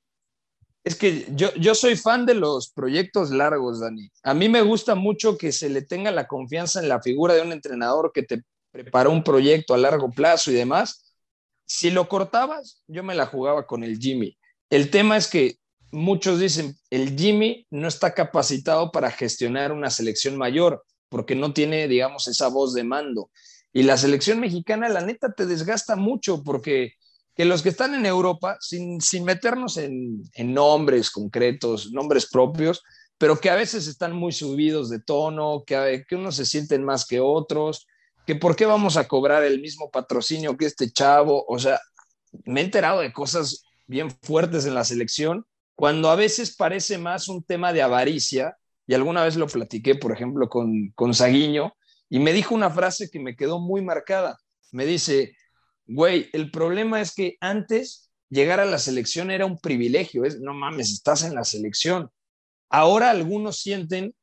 Es 0.87 0.95
que 0.95 1.25
yo, 1.35 1.53
yo 1.55 1.75
soy 1.75 1.97
fan 1.97 2.25
de 2.25 2.33
los 2.33 2.69
proyectos 2.69 3.29
largos, 3.29 3.81
Dani. 3.81 4.09
A 4.23 4.33
mí 4.33 4.47
me 4.47 4.61
gusta 4.61 4.95
mucho 4.95 5.37
que 5.37 5.51
se 5.51 5.69
le 5.69 5.81
tenga 5.81 6.11
la 6.11 6.27
confianza 6.27 6.79
en 6.79 6.87
la 6.87 7.01
figura 7.01 7.33
de 7.33 7.41
un 7.41 7.51
entrenador 7.51 8.13
que 8.13 8.23
te 8.23 8.43
prepara 8.71 9.09
un 9.09 9.21
proyecto 9.21 9.73
a 9.73 9.77
largo 9.77 10.09
plazo 10.11 10.49
y 10.49 10.53
demás. 10.53 11.13
Si 11.65 11.91
lo 11.91 12.07
cortabas, 12.07 12.83
yo 12.87 13.03
me 13.03 13.15
la 13.15 13.25
jugaba 13.25 13.67
con 13.67 13.83
el 13.83 13.99
Jimmy. 13.99 14.37
El 14.69 14.89
tema 14.89 15.17
es 15.17 15.27
que 15.27 15.57
muchos 15.91 16.39
dicen, 16.39 16.77
el 16.89 17.19
Jimmy 17.19 17.67
no 17.69 17.89
está 17.89 18.13
capacitado 18.13 18.89
para 18.89 19.11
gestionar 19.11 19.73
una 19.73 19.89
selección 19.89 20.37
mayor 20.37 20.85
porque 21.09 21.35
no 21.35 21.51
tiene, 21.51 21.89
digamos, 21.89 22.29
esa 22.29 22.47
voz 22.47 22.73
de 22.73 22.85
mando. 22.85 23.29
Y 23.73 23.83
la 23.83 23.97
selección 23.97 24.39
mexicana, 24.39 24.87
la 24.87 25.01
neta, 25.01 25.33
te 25.33 25.47
desgasta 25.47 25.97
mucho 25.97 26.43
porque 26.43 26.93
que 27.37 27.45
los 27.45 27.61
que 27.61 27.69
están 27.69 27.93
en 27.93 28.07
Europa, 28.07 28.57
sin, 28.59 28.99
sin 28.99 29.23
meternos 29.23 29.77
en, 29.77 30.23
nombres 30.39 31.11
concretos, 31.11 31.91
nombres 31.91 32.27
propios, 32.27 32.83
pero 33.19 33.39
que 33.39 33.51
a 33.51 33.55
veces 33.55 33.85
están 33.85 34.13
muy 34.13 34.31
subidos 34.31 34.89
de 34.89 34.99
tono, 34.99 35.63
que, 35.63 36.03
que 36.09 36.15
unos 36.15 36.35
se 36.35 36.47
sienten 36.47 36.83
más 36.83 37.05
que 37.05 37.19
otros, 37.19 37.85
que 38.25 38.35
por 38.35 38.55
qué 38.55 38.65
vamos 38.65 38.97
a 38.97 39.07
cobrar 39.07 39.43
el 39.43 39.61
mismo 39.61 39.91
patrocinio 39.91 40.57
que 40.57 40.65
este 40.65 40.91
chavo. 40.91 41.45
O 41.47 41.59
sea, 41.59 41.79
me 42.45 42.61
he 42.61 42.63
enterado 42.63 43.01
de 43.01 43.13
cosas 43.13 43.63
bien 43.85 44.09
fuertes 44.09 44.65
en 44.65 44.73
la 44.73 44.83
selección, 44.83 45.45
cuando 45.75 46.09
a 46.09 46.15
veces 46.15 46.55
parece 46.55 46.97
más 46.97 47.27
un 47.27 47.43
tema 47.43 47.71
de 47.71 47.83
avaricia, 47.83 48.57
y 48.87 48.95
alguna 48.95 49.23
vez 49.23 49.35
lo 49.35 49.45
platiqué, 49.45 49.93
por 49.93 50.11
ejemplo, 50.11 50.49
con, 50.49 50.91
con 50.95 51.13
Saguiño, 51.13 51.73
y 52.09 52.17
me 52.17 52.33
dijo 52.33 52.55
una 52.55 52.71
frase 52.71 53.11
que 53.11 53.19
me 53.19 53.35
quedó 53.35 53.59
muy 53.59 53.83
marcada. 53.83 54.39
Me 54.71 54.87
dice, 54.87 55.35
güey, 55.87 56.29
el 56.33 56.51
problema 56.51 57.01
es 57.01 57.13
que 57.13 57.37
antes 57.39 58.11
llegar 58.29 58.59
a 58.59 58.65
la 58.65 58.79
selección 58.79 59.31
era 59.31 59.45
un 59.45 59.57
privilegio, 59.57 60.25
es, 60.25 60.39
no 60.39 60.53
mames, 60.53 60.91
estás 60.91 61.23
en 61.23 61.35
la 61.35 61.43
selección. 61.43 62.09
Ahora 62.69 63.09
algunos 63.09 63.59
sienten 63.59 64.13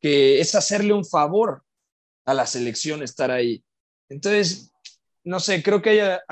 que 0.00 0.40
es 0.40 0.54
hacerle 0.54 0.92
un 0.92 1.04
favor 1.04 1.64
a 2.24 2.34
la 2.34 2.46
selección 2.46 3.02
estar 3.02 3.30
ahí. 3.30 3.64
Entonces, 4.08 4.72
no 5.22 5.40
sé, 5.40 5.62
creo 5.62 5.80
que 5.80 5.90
haya, 5.90 6.22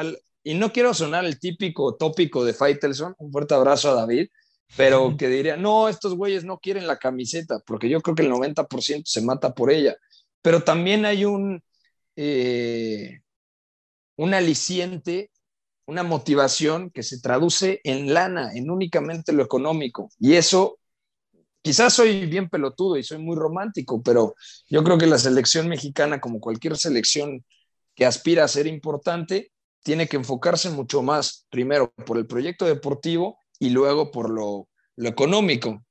y 0.42 0.54
no 0.54 0.72
quiero 0.72 0.92
sonar 0.92 1.24
el 1.24 1.38
típico 1.38 1.96
tópico 1.96 2.44
de 2.44 2.54
Faitelson, 2.54 3.14
un 3.18 3.32
fuerte 3.32 3.54
abrazo 3.54 3.90
a 3.90 3.94
David, 3.94 4.28
pero 4.76 5.16
que 5.16 5.28
diría, 5.28 5.56
no, 5.56 5.88
estos 5.88 6.14
güeyes 6.14 6.44
no 6.44 6.58
quieren 6.58 6.86
la 6.86 6.98
camiseta, 6.98 7.60
porque 7.66 7.88
yo 7.88 8.00
creo 8.00 8.14
que 8.14 8.22
el 8.22 8.30
90% 8.30 9.02
se 9.04 9.20
mata 9.20 9.54
por 9.54 9.70
ella. 9.70 9.96
Pero 10.40 10.62
también 10.62 11.04
hay 11.04 11.24
un, 11.24 11.62
eh, 12.16 13.20
un 14.16 14.34
aliciente, 14.34 15.30
una 15.86 16.02
motivación 16.02 16.90
que 16.90 17.02
se 17.02 17.20
traduce 17.20 17.80
en 17.84 18.14
lana, 18.14 18.52
en 18.54 18.70
únicamente 18.70 19.32
lo 19.32 19.42
económico. 19.42 20.08
Y 20.18 20.34
eso, 20.34 20.78
quizás 21.62 21.94
soy 21.94 22.26
bien 22.26 22.48
pelotudo 22.48 22.96
y 22.96 23.02
soy 23.02 23.18
muy 23.18 23.36
romántico, 23.36 24.02
pero 24.02 24.34
yo 24.68 24.84
creo 24.84 24.98
que 24.98 25.06
la 25.06 25.18
selección 25.18 25.68
mexicana, 25.68 26.20
como 26.20 26.40
cualquier 26.40 26.76
selección 26.76 27.44
que 27.94 28.06
aspira 28.06 28.44
a 28.44 28.48
ser 28.48 28.66
importante, 28.66 29.52
tiene 29.82 30.08
que 30.08 30.16
enfocarse 30.16 30.70
mucho 30.70 31.02
más, 31.02 31.46
primero 31.50 31.92
por 32.06 32.18
el 32.18 32.26
proyecto 32.26 32.66
deportivo 32.66 33.38
y 33.58 33.70
luego 33.70 34.10
por 34.10 34.30
lo, 34.30 34.68
económico. 34.96 35.84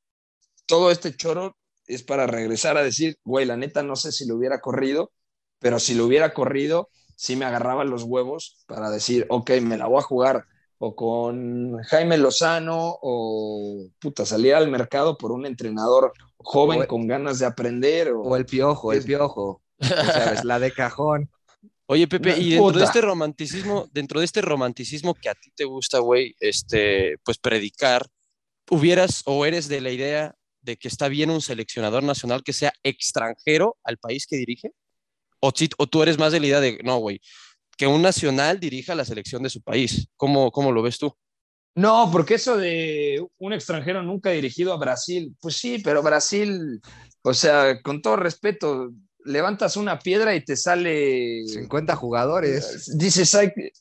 Todo 0.66 0.92
este 0.92 1.16
choro 1.16 1.58
es 1.88 2.04
para 2.04 2.28
regresar 2.28 2.78
a 2.78 2.84
decir, 2.84 3.18
güey, 3.24 3.46
la 3.46 3.58
neta 3.58 3.84
no 3.84 3.96
sé 3.96 4.12
si 4.12 4.26
lo 4.26 4.36
hubiera 4.36 4.62
corrido, 4.62 5.12
pero 5.60 5.80
si 5.80 5.96
lo 5.96 6.06
hubiera 6.06 6.34
corrido, 6.34 6.90
sí 7.22 7.36
me 7.36 7.46
agarraba 7.46 7.84
los 7.84 8.02
huevos 8.02 8.64
para 8.66 8.90
decir, 8.90 9.28
ok, 9.30 9.52
me 9.62 9.78
la 9.78 9.86
voy 9.86 10.00
a 10.00 10.02
jugar 10.02 10.46
o 10.80 10.96
con 10.96 11.78
Jaime 11.84 12.18
Lozano 12.18 12.98
o 13.00 13.86
puta, 14.00 14.26
salir 14.26 14.56
al 14.56 14.72
mercado 14.72 15.20
por 15.20 15.32
un 15.32 15.46
entrenador 15.46 16.14
joven 16.38 16.82
O- 16.82 16.88
con 16.88 17.06
ganas 17.06 17.38
de 17.38 17.46
aprender. 17.46 18.10
O, 18.14 18.22
O 18.22 18.36
el 18.36 18.48
piojo, 18.48 18.92
el 18.92 19.04
piojo. 19.04 19.62
ya 19.80 20.12
sabes, 20.12 20.44
la 20.44 20.58
de 20.58 20.72
cajón. 20.72 21.30
Oye, 21.86 22.08
Pepe, 22.08 22.36
y 22.40 22.50
dentro 22.50 22.80
de 22.80 22.86
este 22.86 23.02
romanticismo, 23.02 23.88
dentro 23.92 24.20
de 24.20 24.26
este 24.26 24.42
romanticismo 24.42 25.14
que 25.14 25.30
a 25.30 25.36
ti 25.36 25.52
te 25.56 25.66
gusta, 25.66 26.00
güey, 26.00 26.36
este, 26.40 27.20
pues 27.24 27.38
predicar, 27.38 28.08
hubieras 28.72 29.22
o 29.26 29.46
eres 29.46 29.68
de 29.68 29.82
la 29.82 29.92
idea 29.92 30.34
de 30.62 30.78
que 30.78 30.88
está 30.88 31.08
bien 31.08 31.30
un 31.30 31.42
seleccionador 31.42 32.02
nacional 32.02 32.42
que 32.44 32.54
sea 32.54 32.74
extranjero 32.82 33.78
al 33.84 33.98
país 34.00 34.26
que 34.26 34.38
dirige? 34.38 34.72
O, 35.42 35.52
si- 35.56 35.70
o 35.78 35.88
tú 35.88 36.04
eres 36.04 36.18
más 36.18 36.32
de 36.32 36.40
la 36.40 36.48
idea 36.48 36.60
de, 36.62 36.80
no, 36.84 36.98
güey, 37.00 37.20
que 37.78 37.88
un 37.88 38.02
nacional 38.02 38.60
dirija 38.60 38.96
la 38.96 39.06
selección 39.06 39.44
de 39.44 39.50
su 39.50 39.62
país. 39.62 40.08
¿Cómo, 40.16 40.52
cómo 40.52 40.72
lo 40.72 40.82
ves 40.82 40.98
tú? 41.00 41.14
No, 41.76 42.10
porque 42.12 42.36
eso 42.36 42.58
de 42.58 43.26
un 43.38 43.54
extranjero 43.54 44.04
nunca 44.04 44.30
dirigido 44.32 44.74
a 44.74 44.78
Brasil, 44.78 45.36
pues 45.40 45.56
sí, 45.56 45.80
pero 45.80 46.04
Brasil, 46.04 46.82
o 47.22 47.34
sea, 47.34 47.82
con 47.82 48.02
todo 48.02 48.18
respeto, 48.18 48.92
levantas 49.24 49.78
una 49.78 49.98
piedra 50.00 50.36
y 50.36 50.44
te 50.44 50.58
sale 50.58 51.44
50 51.48 51.96
jugadores. 51.96 52.92
Dices, 52.98 53.38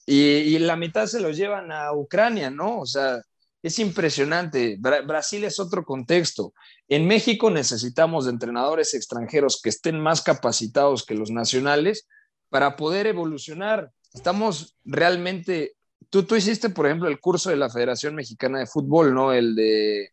y, 0.07 0.15
y 0.17 0.59
la 0.61 0.77
mitad 0.77 1.07
se 1.07 1.21
los 1.21 1.37
llevan 1.37 1.73
a 1.73 1.93
Ucrania, 1.93 2.49
¿no? 2.49 2.79
O 2.79 2.87
sea, 2.87 3.21
es 3.63 3.79
impresionante. 3.79 4.79
Bra- 4.79 5.07
Brasil 5.07 5.45
es 5.45 5.59
otro 5.59 5.85
contexto. 5.85 6.55
En 6.89 7.07
México 7.07 7.51
necesitamos 7.51 8.25
de 8.25 8.33
entrenadores 8.33 8.95
extranjeros 8.95 9.61
que 9.63 9.69
estén 9.69 10.01
más 10.01 10.23
capacitados 10.23 11.05
que 11.05 11.15
los 11.15 11.31
nacionales 11.31 12.07
para 12.49 12.77
poder 12.77 13.07
evolucionar. 13.07 13.91
Estamos 14.13 14.77
realmente... 14.85 15.75
Tú, 16.09 16.25
tú 16.25 16.35
hiciste, 16.35 16.71
por 16.71 16.87
ejemplo, 16.87 17.09
el 17.09 17.21
curso 17.21 17.51
de 17.51 17.57
la 17.57 17.71
Federación 17.71 18.15
Mexicana 18.15 18.59
de 18.59 18.67
Fútbol, 18.67 19.15
¿no? 19.15 19.33
El 19.33 19.55
de... 19.55 20.09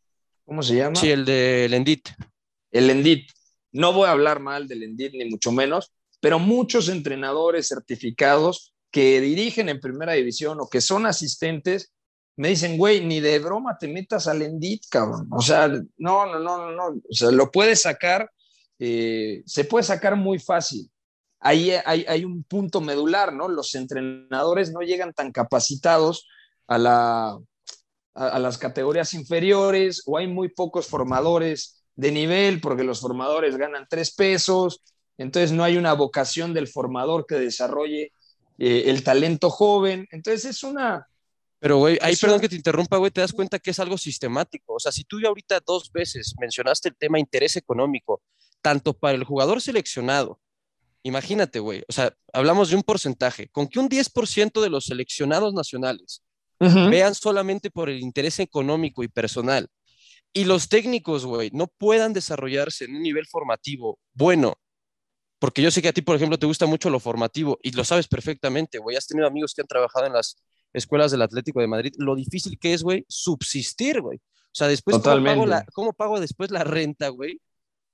¿Cómo 0.45 0.61
se 0.61 0.75
llama? 0.75 0.95
Sí, 0.95 1.09
el 1.09 1.25
de 1.25 1.67
Lendit. 1.69 2.09
el 2.71 2.89
Endit. 2.89 3.31
No 3.71 3.93
voy 3.93 4.07
a 4.07 4.11
hablar 4.11 4.39
mal 4.39 4.67
del 4.67 4.83
Endit, 4.83 5.13
ni 5.13 5.25
mucho 5.25 5.51
menos, 5.51 5.91
pero 6.19 6.39
muchos 6.39 6.89
entrenadores 6.89 7.67
certificados 7.67 8.73
que 8.91 9.19
dirigen 9.21 9.69
en 9.69 9.79
primera 9.79 10.13
división 10.13 10.59
o 10.61 10.69
que 10.69 10.81
son 10.81 11.05
asistentes 11.05 11.93
me 12.37 12.49
dicen, 12.49 12.77
güey, 12.77 13.03
ni 13.03 13.19
de 13.19 13.39
broma 13.39 13.77
te 13.77 13.87
metas 13.87 14.27
al 14.27 14.41
Endit, 14.43 14.83
cabrón. 14.89 15.27
O 15.31 15.41
sea, 15.41 15.67
no, 15.67 16.25
no, 16.25 16.39
no, 16.39 16.57
no, 16.57 16.71
no. 16.71 16.85
O 16.87 17.13
sea, 17.13 17.31
lo 17.31 17.51
puedes 17.51 17.81
sacar, 17.81 18.31
eh, 18.79 19.41
se 19.45 19.65
puede 19.65 19.83
sacar 19.83 20.15
muy 20.15 20.39
fácil. 20.39 20.89
Ahí 21.39 21.71
hay, 21.71 22.05
hay 22.07 22.25
un 22.25 22.43
punto 22.43 22.79
medular, 22.79 23.33
¿no? 23.33 23.47
Los 23.47 23.73
entrenadores 23.75 24.71
no 24.71 24.81
llegan 24.81 25.13
tan 25.13 25.31
capacitados 25.31 26.27
a 26.67 26.77
la, 26.77 27.39
a, 28.17 28.39
las 28.39 28.57
categorías 28.57 29.13
inferiores 29.13 30.03
o 30.05 30.17
hay 30.17 30.27
muy 30.27 30.49
pocos 30.49 30.87
formadores 30.87 31.83
de 31.95 32.11
nivel 32.11 32.59
porque 32.61 32.83
los 32.83 32.99
formadores 32.99 33.57
ganan 33.57 33.87
tres 33.89 34.13
pesos, 34.13 34.81
entonces 35.17 35.51
no 35.51 35.63
hay 35.63 35.77
una 35.77 35.93
vocación 35.93 36.53
del 36.53 36.67
formador 36.67 37.25
que 37.27 37.35
desarrolle 37.35 38.11
eh, 38.57 38.83
el 38.87 39.03
talento 39.03 39.49
joven, 39.49 40.07
entonces 40.11 40.45
es 40.45 40.63
una... 40.63 41.07
Pero, 41.59 41.77
güey, 41.77 41.97
ahí, 42.01 42.13
Eso- 42.13 42.27
perdón 42.27 42.41
que 42.41 42.49
te 42.49 42.55
interrumpa, 42.55 42.97
güey, 42.97 43.11
te 43.11 43.21
das 43.21 43.33
cuenta 43.33 43.59
que 43.59 43.71
es 43.71 43.79
algo 43.79 43.97
sistemático. 43.97 44.75
O 44.75 44.79
sea, 44.79 44.91
si 44.91 45.03
tú 45.03 45.19
ya 45.19 45.29
ahorita 45.29 45.59
dos 45.65 45.91
veces 45.91 46.35
mencionaste 46.39 46.89
el 46.89 46.95
tema 46.95 47.19
interés 47.19 47.55
económico, 47.55 48.21
tanto 48.61 48.93
para 48.93 49.15
el 49.15 49.23
jugador 49.23 49.61
seleccionado, 49.61 50.39
imagínate, 51.03 51.59
güey, 51.59 51.83
o 51.87 51.91
sea, 51.93 52.13
hablamos 52.33 52.69
de 52.69 52.75
un 52.75 52.83
porcentaje, 52.83 53.47
con 53.49 53.67
que 53.67 53.79
un 53.79 53.89
10% 53.89 54.61
de 54.61 54.69
los 54.69 54.85
seleccionados 54.85 55.53
nacionales 55.53 56.23
vean 56.59 57.13
solamente 57.13 57.69
por 57.69 57.87
el 57.89 57.99
interés 57.99 58.39
económico 58.39 59.03
y 59.03 59.07
personal, 59.07 59.67
y 60.33 60.43
los 60.43 60.67
técnicos, 60.69 61.25
güey, 61.25 61.49
no 61.53 61.67
puedan 61.67 62.13
desarrollarse 62.13 62.85
en 62.85 62.95
un 62.95 63.03
nivel 63.03 63.25
formativo 63.27 63.99
bueno, 64.13 64.59
porque 65.39 65.61
yo 65.61 65.69
sé 65.69 65.81
que 65.83 65.89
a 65.89 65.93
ti, 65.93 66.01
por 66.01 66.15
ejemplo, 66.15 66.39
te 66.39 66.47
gusta 66.47 66.65
mucho 66.65 66.89
lo 66.89 66.99
formativo 66.99 67.59
y 67.61 67.71
lo 67.71 67.83
sabes 67.85 68.07
perfectamente, 68.07 68.79
güey, 68.79 68.97
has 68.97 69.05
tenido 69.07 69.27
amigos 69.27 69.53
que 69.53 69.61
han 69.61 69.67
trabajado 69.67 70.07
en 70.07 70.13
las 70.13 70.43
escuelas 70.73 71.11
del 71.11 71.21
Atlético 71.21 71.61
de 71.61 71.67
Madrid, 71.67 71.93
lo 71.97 72.15
difícil 72.15 72.57
que 72.59 72.73
es, 72.73 72.83
güey, 72.83 73.05
subsistir, 73.07 74.01
güey. 74.01 74.17
O 74.17 74.55
sea, 74.57 74.67
después, 74.67 74.95
¿cómo 74.95 75.03
pago, 75.03 75.17
Totalmente. 75.19 75.47
la, 75.47 75.65
¿cómo 75.73 75.93
pago 75.93 76.19
después 76.19 76.51
la 76.51 76.63
renta, 76.63 77.09
güey? 77.09 77.39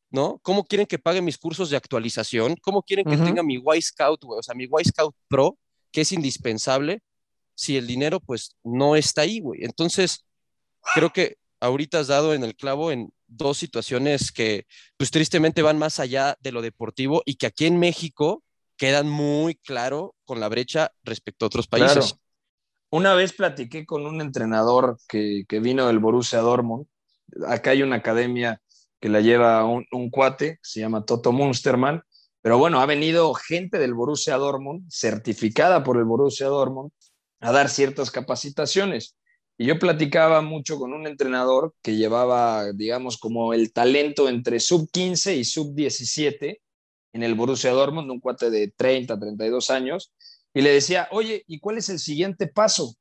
¿No? 0.10 0.40
¿Cómo 0.44 0.64
quieren 0.64 0.88
que 0.88 1.00
pague 1.00 1.22
mis 1.22 1.38
cursos 1.38 1.70
de 1.70 1.78
actualización? 1.78 2.56
¿Cómo 2.62 2.84
quieren 2.84 3.06
que 3.06 3.18
tenga 3.18 3.44
mi 3.44 3.56
Y 3.56 3.82
Scout, 3.82 4.24
güey? 4.24 4.40
O 4.40 4.44
sea, 4.44 4.56
mi 4.56 4.66
Y 4.66 4.86
Scout 4.86 5.16
Pro, 5.28 5.58
que 5.92 6.02
es 6.02 6.12
indispensable, 6.12 7.02
si 7.56 7.78
el 7.78 7.88
dinero, 7.88 8.20
pues, 8.20 8.56
no 8.64 8.96
está 8.96 9.24
ahí, 9.24 9.40
güey. 9.40 9.64
Entonces, 9.64 10.26
creo 10.94 11.12
que 11.12 11.38
ahorita 11.60 12.00
has 12.00 12.08
dado 12.08 12.34
en 12.34 12.44
el 12.44 12.56
clavo 12.56 12.92
en 12.92 13.12
dos 13.28 13.58
situaciones 13.58 14.32
que, 14.32 14.66
pues, 14.98 15.12
tristemente 15.12 15.62
van 15.62 15.80
más 15.80 16.00
allá 16.00 16.38
de 16.42 16.52
lo 16.52 16.62
deportivo 16.62 17.24
y 17.26 17.36
que 17.36 17.48
aquí 17.48 17.66
en 17.66 17.80
México 17.80 18.44
quedan 18.78 19.10
muy 19.10 19.56
claro 19.56 20.16
con 20.26 20.40
la 20.40 20.50
brecha 20.50 20.92
respecto 21.04 21.46
a 21.46 21.48
otros 21.48 21.68
países. 21.68 21.94
Claro. 21.94 22.23
Una 22.93 23.15
vez 23.15 23.34
platiqué 23.34 23.88
con 23.88 24.06
un 24.06 24.21
entrenador 24.21 24.99
que, 25.08 25.45
que 25.49 25.60
vino 25.60 25.88
del 25.88 25.97
Borussia 25.97 26.41
Dortmund. 26.41 26.86
Acá 27.47 27.71
hay 27.71 27.82
una 27.82 27.95
academia 27.95 28.62
que 29.01 29.10
la 29.10 29.19
lleva 29.19 29.65
un, 29.65 29.84
un 29.91 30.12
cuate, 30.12 30.60
se 30.62 30.82
llama 30.82 31.03
Toto 31.03 31.32
Munsterman. 31.32 32.03
Pero 32.43 32.60
bueno, 32.60 32.82
ha 32.82 32.86
venido 32.86 33.34
gente 33.34 33.79
del 33.79 33.95
Borussia 33.95 34.38
Dortmund, 34.38 34.88
certificada 34.91 35.84
por 35.84 35.97
el 35.97 36.03
Borussia 36.03 36.45
Dortmund, 36.45 36.91
a 37.39 37.51
dar 37.51 37.67
ciertas 37.69 38.12
capacitaciones. 38.12 39.17
Y 39.58 39.65
yo 39.65 39.79
platicaba 39.79 40.43
mucho 40.43 40.77
con 40.77 40.93
un 40.93 41.08
entrenador 41.08 41.73
que 41.82 41.95
llevaba, 41.95 42.73
digamos, 42.73 43.17
como 43.17 43.56
el 43.56 43.73
talento 43.73 44.29
entre 44.29 44.60
sub 44.60 44.88
15 44.91 45.36
y 45.36 45.45
sub 45.45 45.73
17 45.73 46.62
en 47.13 47.23
el 47.23 47.34
Borussia 47.34 47.71
Dortmund, 47.71 48.12
un 48.12 48.19
cuate 48.19 48.51
de 48.51 48.67
30, 48.67 49.19
32 49.19 49.71
años, 49.71 50.13
y 50.54 50.62
le 50.62 50.72
decía, 50.72 51.08
oye, 51.12 51.44
¿y 51.48 51.60
cuál 51.60 51.78
es 51.78 51.89
el 51.89 52.00
siguiente 52.00 52.48
paso? 52.48 52.96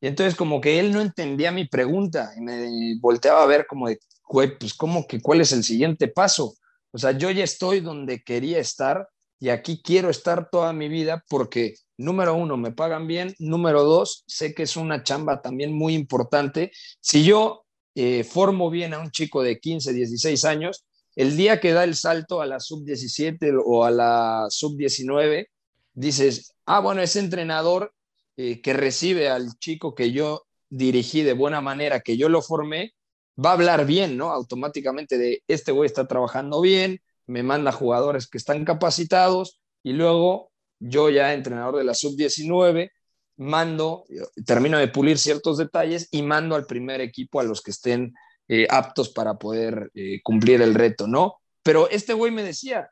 Y 0.00 0.08
entonces 0.08 0.34
como 0.34 0.60
que 0.60 0.78
él 0.78 0.92
no 0.92 1.00
entendía 1.00 1.52
mi 1.52 1.66
pregunta 1.66 2.32
y 2.36 2.40
me 2.40 2.98
volteaba 3.00 3.42
a 3.42 3.46
ver 3.46 3.66
como 3.66 3.88
de, 3.88 3.98
güey, 4.28 4.58
pues 4.58 4.74
como 4.74 5.06
que 5.06 5.20
cuál 5.20 5.40
es 5.40 5.52
el 5.52 5.64
siguiente 5.64 6.08
paso. 6.08 6.54
O 6.92 6.98
sea, 6.98 7.12
yo 7.12 7.30
ya 7.30 7.44
estoy 7.44 7.80
donde 7.80 8.22
quería 8.22 8.58
estar 8.58 9.08
y 9.38 9.50
aquí 9.50 9.80
quiero 9.82 10.10
estar 10.10 10.48
toda 10.50 10.72
mi 10.72 10.88
vida 10.88 11.24
porque, 11.28 11.74
número 11.96 12.34
uno, 12.34 12.56
me 12.56 12.72
pagan 12.72 13.06
bien, 13.06 13.34
número 13.38 13.84
dos, 13.84 14.24
sé 14.26 14.54
que 14.54 14.62
es 14.62 14.76
una 14.76 15.02
chamba 15.02 15.42
también 15.42 15.72
muy 15.72 15.94
importante. 15.94 16.72
Si 17.00 17.24
yo 17.24 17.64
eh, 17.94 18.24
formo 18.24 18.70
bien 18.70 18.94
a 18.94 18.98
un 18.98 19.10
chico 19.10 19.42
de 19.42 19.58
15, 19.58 19.92
16 19.92 20.44
años, 20.44 20.86
el 21.14 21.36
día 21.36 21.60
que 21.60 21.72
da 21.72 21.84
el 21.84 21.96
salto 21.96 22.40
a 22.42 22.46
la 22.46 22.60
sub-17 22.60 23.62
o 23.64 23.84
a 23.84 23.90
la 23.90 24.46
sub-19, 24.50 25.46
dices, 25.96 26.54
ah, 26.66 26.78
bueno, 26.80 27.02
ese 27.02 27.18
entrenador 27.18 27.92
eh, 28.36 28.60
que 28.60 28.74
recibe 28.74 29.28
al 29.28 29.58
chico 29.58 29.94
que 29.94 30.12
yo 30.12 30.46
dirigí 30.68 31.22
de 31.22 31.32
buena 31.32 31.60
manera, 31.60 32.00
que 32.00 32.16
yo 32.16 32.28
lo 32.28 32.42
formé, 32.42 32.94
va 33.42 33.50
a 33.50 33.54
hablar 33.54 33.86
bien, 33.86 34.16
¿no? 34.16 34.30
Automáticamente 34.30 35.18
de, 35.18 35.42
este 35.48 35.72
güey 35.72 35.86
está 35.86 36.06
trabajando 36.06 36.60
bien, 36.60 37.00
me 37.26 37.42
manda 37.42 37.72
jugadores 37.72 38.28
que 38.28 38.38
están 38.38 38.64
capacitados 38.64 39.60
y 39.82 39.92
luego 39.92 40.52
yo 40.78 41.08
ya, 41.10 41.32
entrenador 41.32 41.76
de 41.76 41.84
la 41.84 41.94
sub-19, 41.94 42.90
mando, 43.38 44.04
termino 44.44 44.78
de 44.78 44.88
pulir 44.88 45.18
ciertos 45.18 45.56
detalles 45.58 46.08
y 46.10 46.22
mando 46.22 46.54
al 46.54 46.66
primer 46.66 47.00
equipo 47.00 47.40
a 47.40 47.44
los 47.44 47.62
que 47.62 47.70
estén 47.70 48.14
eh, 48.48 48.66
aptos 48.70 49.08
para 49.08 49.34
poder 49.34 49.90
eh, 49.94 50.20
cumplir 50.22 50.60
el 50.60 50.74
reto, 50.74 51.06
¿no? 51.06 51.36
Pero 51.62 51.88
este 51.88 52.12
güey 52.12 52.32
me 52.32 52.42
decía, 52.42 52.90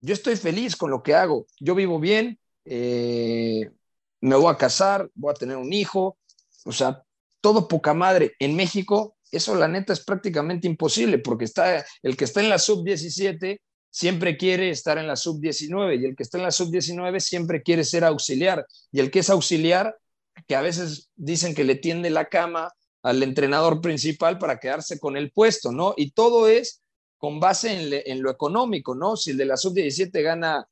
yo 0.00 0.14
estoy 0.14 0.36
feliz 0.36 0.76
con 0.76 0.90
lo 0.90 1.02
que 1.02 1.14
hago, 1.14 1.46
yo 1.58 1.74
vivo 1.74 1.98
bien, 1.98 2.38
eh, 2.64 3.70
me 4.20 4.36
voy 4.36 4.52
a 4.52 4.56
casar, 4.56 5.10
voy 5.14 5.30
a 5.30 5.34
tener 5.34 5.56
un 5.56 5.72
hijo, 5.72 6.18
o 6.64 6.72
sea, 6.72 7.02
todo 7.40 7.68
poca 7.68 7.94
madre. 7.94 8.34
En 8.38 8.54
México, 8.54 9.16
eso 9.30 9.54
la 9.54 9.68
neta 9.68 9.92
es 9.92 10.04
prácticamente 10.04 10.66
imposible, 10.66 11.18
porque 11.18 11.44
está, 11.44 11.84
el 12.02 12.16
que 12.16 12.24
está 12.24 12.40
en 12.40 12.48
la 12.48 12.58
sub-17 12.58 13.60
siempre 13.90 14.36
quiere 14.36 14.70
estar 14.70 14.98
en 14.98 15.06
la 15.06 15.16
sub-19 15.16 16.00
y 16.00 16.04
el 16.04 16.16
que 16.16 16.22
está 16.22 16.38
en 16.38 16.44
la 16.44 16.52
sub-19 16.52 17.18
siempre 17.20 17.62
quiere 17.62 17.84
ser 17.84 18.04
auxiliar 18.04 18.66
y 18.92 19.00
el 19.00 19.10
que 19.10 19.20
es 19.20 19.30
auxiliar, 19.30 19.96
que 20.46 20.54
a 20.54 20.60
veces 20.60 21.10
dicen 21.16 21.54
que 21.54 21.64
le 21.64 21.74
tiende 21.74 22.10
la 22.10 22.26
cama 22.26 22.72
al 23.02 23.22
entrenador 23.22 23.80
principal 23.80 24.38
para 24.38 24.58
quedarse 24.58 24.98
con 24.98 25.16
el 25.16 25.32
puesto, 25.32 25.72
¿no? 25.72 25.94
Y 25.96 26.12
todo 26.12 26.48
es 26.48 26.79
con 27.20 27.38
base 27.38 28.02
en, 28.06 28.22
lo 28.22 28.30
económico, 28.30 28.94
¿no? 28.94 29.14
Si 29.14 29.32
el 29.32 29.36
de 29.36 29.44
la 29.44 29.58
sub-17 29.58 30.22
gana 30.22 30.66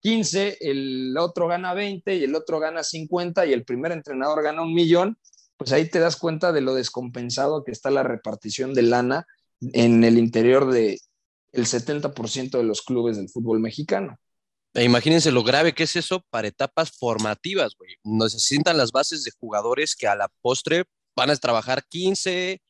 15, 0.00 0.58
el 0.60 1.16
otro 1.16 1.46
gana 1.46 1.72
20 1.72 2.16
y 2.16 2.24
el 2.24 2.34
otro 2.34 2.58
gana 2.58 2.82
50 2.82 3.46
y 3.46 3.52
el 3.52 3.64
primer 3.64 3.92
entrenador 3.92 4.42
gana 4.42 4.62
un 4.62 4.74
millón, 4.74 5.16
pues 5.56 5.70
ahí 5.70 5.88
te 5.88 6.00
das 6.00 6.16
cuenta 6.16 6.50
de 6.50 6.62
lo 6.62 6.74
descompensado 6.74 7.62
que 7.62 7.70
está 7.70 7.92
la 7.92 8.02
repartición 8.02 8.74
de 8.74 8.82
lana 8.82 9.24
en 9.60 10.02
el 10.02 10.18
interior 10.18 10.68
de 10.68 10.98
el 11.52 11.66
70% 11.66 12.58
de 12.58 12.64
los 12.64 12.82
clubes 12.82 13.16
del 13.16 13.28
fútbol 13.28 13.60
mexicano. 13.60 14.18
E 14.74 14.82
imagínense 14.82 15.30
lo 15.30 15.44
grave 15.44 15.74
que 15.74 15.84
es 15.84 15.94
eso 15.94 16.26
para 16.28 16.48
etapas 16.48 16.90
formativas, 16.90 17.76
güey. 17.78 17.94
Necesitan 18.02 18.76
las 18.76 18.90
bases 18.90 19.22
de 19.22 19.30
jugadores 19.30 19.94
que 19.94 20.08
a 20.08 20.16
la 20.16 20.28
postre 20.42 20.86
van 21.14 21.30
a 21.30 21.36
trabajar 21.36 21.84
15, 21.88 22.60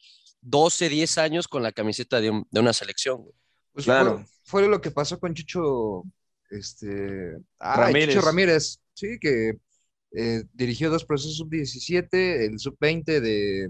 12, 0.45 0.89
10 0.89 1.19
años 1.19 1.49
con 1.49 1.63
la 1.63 1.73
camiseta 1.73 2.21
de, 2.21 2.31
un, 2.31 2.47
de 2.51 2.61
una 2.61 2.73
selección, 2.73 3.23
güey. 3.23 3.35
Pues 3.73 3.87
claro. 3.87 4.19
Fue, 4.45 4.63
fue, 4.63 4.69
lo 4.69 4.81
que 4.81 4.91
pasó 4.91 5.19
con 5.19 5.35
Chucho, 5.35 6.05
este, 6.51 7.37
ah, 7.59 7.77
Ramírez. 7.77 8.15
Chucho 8.15 8.27
Ramírez, 8.27 8.81
sí, 8.95 9.19
que 9.21 9.59
eh, 10.13 10.45
dirigió 10.53 10.91
dos 10.91 11.05
procesos 11.05 11.37
sub-17, 11.39 12.47
el 12.47 12.59
sub-20 12.59 13.21
de, 13.21 13.69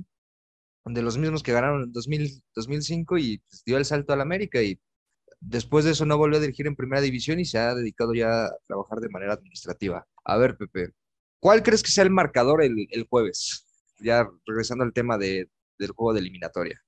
de 0.84 1.02
los 1.02 1.16
mismos 1.16 1.42
que 1.42 1.52
ganaron 1.52 1.84
en 1.84 1.92
2000, 1.92 2.42
2005 2.54 3.18
y 3.18 3.38
pues, 3.38 3.62
dio 3.64 3.78
el 3.78 3.84
salto 3.86 4.12
al 4.12 4.20
América 4.20 4.60
y 4.60 4.78
Después 5.46 5.84
de 5.84 5.90
eso 5.90 6.06
no 6.06 6.16
volvió 6.16 6.38
a 6.38 6.40
dirigir 6.40 6.66
en 6.66 6.74
primera 6.74 7.02
división 7.02 7.38
y 7.38 7.44
se 7.44 7.58
ha 7.58 7.74
dedicado 7.74 8.14
ya 8.14 8.46
a 8.46 8.56
trabajar 8.66 9.00
de 9.00 9.10
manera 9.10 9.34
administrativa. 9.34 10.06
A 10.24 10.38
ver, 10.38 10.56
Pepe, 10.56 10.92
¿cuál 11.38 11.62
crees 11.62 11.82
que 11.82 11.90
sea 11.90 12.04
el 12.04 12.10
marcador 12.10 12.62
el, 12.62 12.86
el 12.90 13.06
jueves? 13.06 13.66
Ya 13.98 14.26
regresando 14.46 14.84
al 14.84 14.94
tema 14.94 15.18
de, 15.18 15.50
del 15.78 15.92
juego 15.92 16.14
de 16.14 16.20
eliminatoria. 16.20 16.80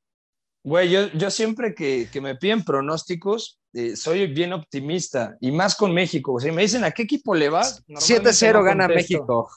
Güey, 0.62 0.90
yo, 0.90 1.08
yo 1.12 1.30
siempre 1.30 1.74
que, 1.74 2.08
que 2.12 2.20
me 2.20 2.34
piden 2.34 2.64
pronósticos, 2.64 3.60
eh, 3.72 3.94
soy 3.94 4.26
bien 4.26 4.52
optimista 4.54 5.36
y 5.40 5.52
más 5.52 5.76
con 5.76 5.92
México. 5.92 6.32
O 6.32 6.40
sea, 6.40 6.52
me 6.52 6.62
dicen 6.62 6.82
a 6.82 6.90
qué 6.90 7.02
equipo 7.02 7.34
le 7.34 7.50
vas. 7.50 7.84
7-0 7.86 8.54
no 8.54 8.62
gana. 8.62 8.88
México. 8.88 9.50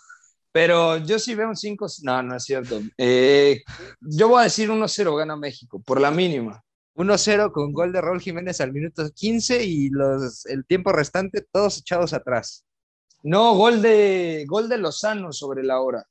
Pero 0.51 0.97
yo 0.97 1.17
sí 1.19 1.35
veo 1.35 1.47
un 1.47 1.55
5. 1.55 1.87
No, 2.03 2.21
no 2.21 2.35
es 2.35 2.43
cierto. 2.43 2.81
Eh, 2.97 3.63
yo 4.01 4.27
voy 4.27 4.41
a 4.41 4.43
decir 4.43 4.69
1-0 4.69 5.17
gana 5.17 5.37
México, 5.37 5.81
por 5.81 6.01
la 6.01 6.11
mínima. 6.11 6.61
1-0 6.95 7.51
con 7.53 7.71
gol 7.71 7.93
de 7.93 8.01
Raúl 8.01 8.19
Jiménez 8.19 8.59
al 8.59 8.73
minuto 8.73 9.09
15 9.09 9.63
y 9.63 9.89
los, 9.89 10.45
el 10.47 10.65
tiempo 10.65 10.91
restante 10.91 11.47
todos 11.49 11.77
echados 11.77 12.11
atrás. 12.11 12.65
No, 13.23 13.55
gol 13.55 13.81
de, 13.81 14.43
gol 14.47 14.67
de 14.67 14.79
Lozano 14.79 15.31
sobre 15.31 15.63
la 15.63 15.79
hora. 15.79 16.05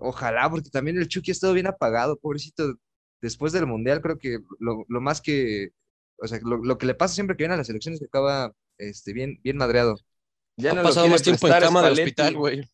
Ojalá, 0.00 0.50
porque 0.50 0.70
también 0.70 0.98
el 0.98 1.08
Chucky 1.08 1.30
ha 1.30 1.32
estado 1.32 1.52
bien 1.52 1.66
apagado, 1.66 2.18
pobrecito. 2.18 2.74
Después 3.20 3.52
del 3.52 3.66
Mundial, 3.66 4.00
creo 4.00 4.18
que 4.18 4.38
lo, 4.58 4.84
lo 4.88 5.00
más 5.00 5.20
que, 5.20 5.70
o 6.18 6.26
sea, 6.26 6.40
lo, 6.42 6.56
lo, 6.56 6.78
que 6.78 6.86
le 6.86 6.94
pasa 6.94 7.14
siempre 7.14 7.36
que 7.36 7.44
viene 7.44 7.54
a 7.54 7.58
las 7.58 7.68
elecciones 7.68 8.00
es 8.00 8.06
que 8.06 8.08
acaba 8.08 8.52
este, 8.78 9.12
bien, 9.12 9.38
bien 9.42 9.56
madreado. 9.56 9.96
Ya 10.56 10.72
ha 10.72 10.74
no 10.74 10.82
pasado 10.82 11.08
más 11.08 11.22
tiempo 11.22 11.46
en 11.46 11.60
cama 11.60 11.82
del 11.82 11.92
hospital, 11.92 12.36
güey. 12.36 12.68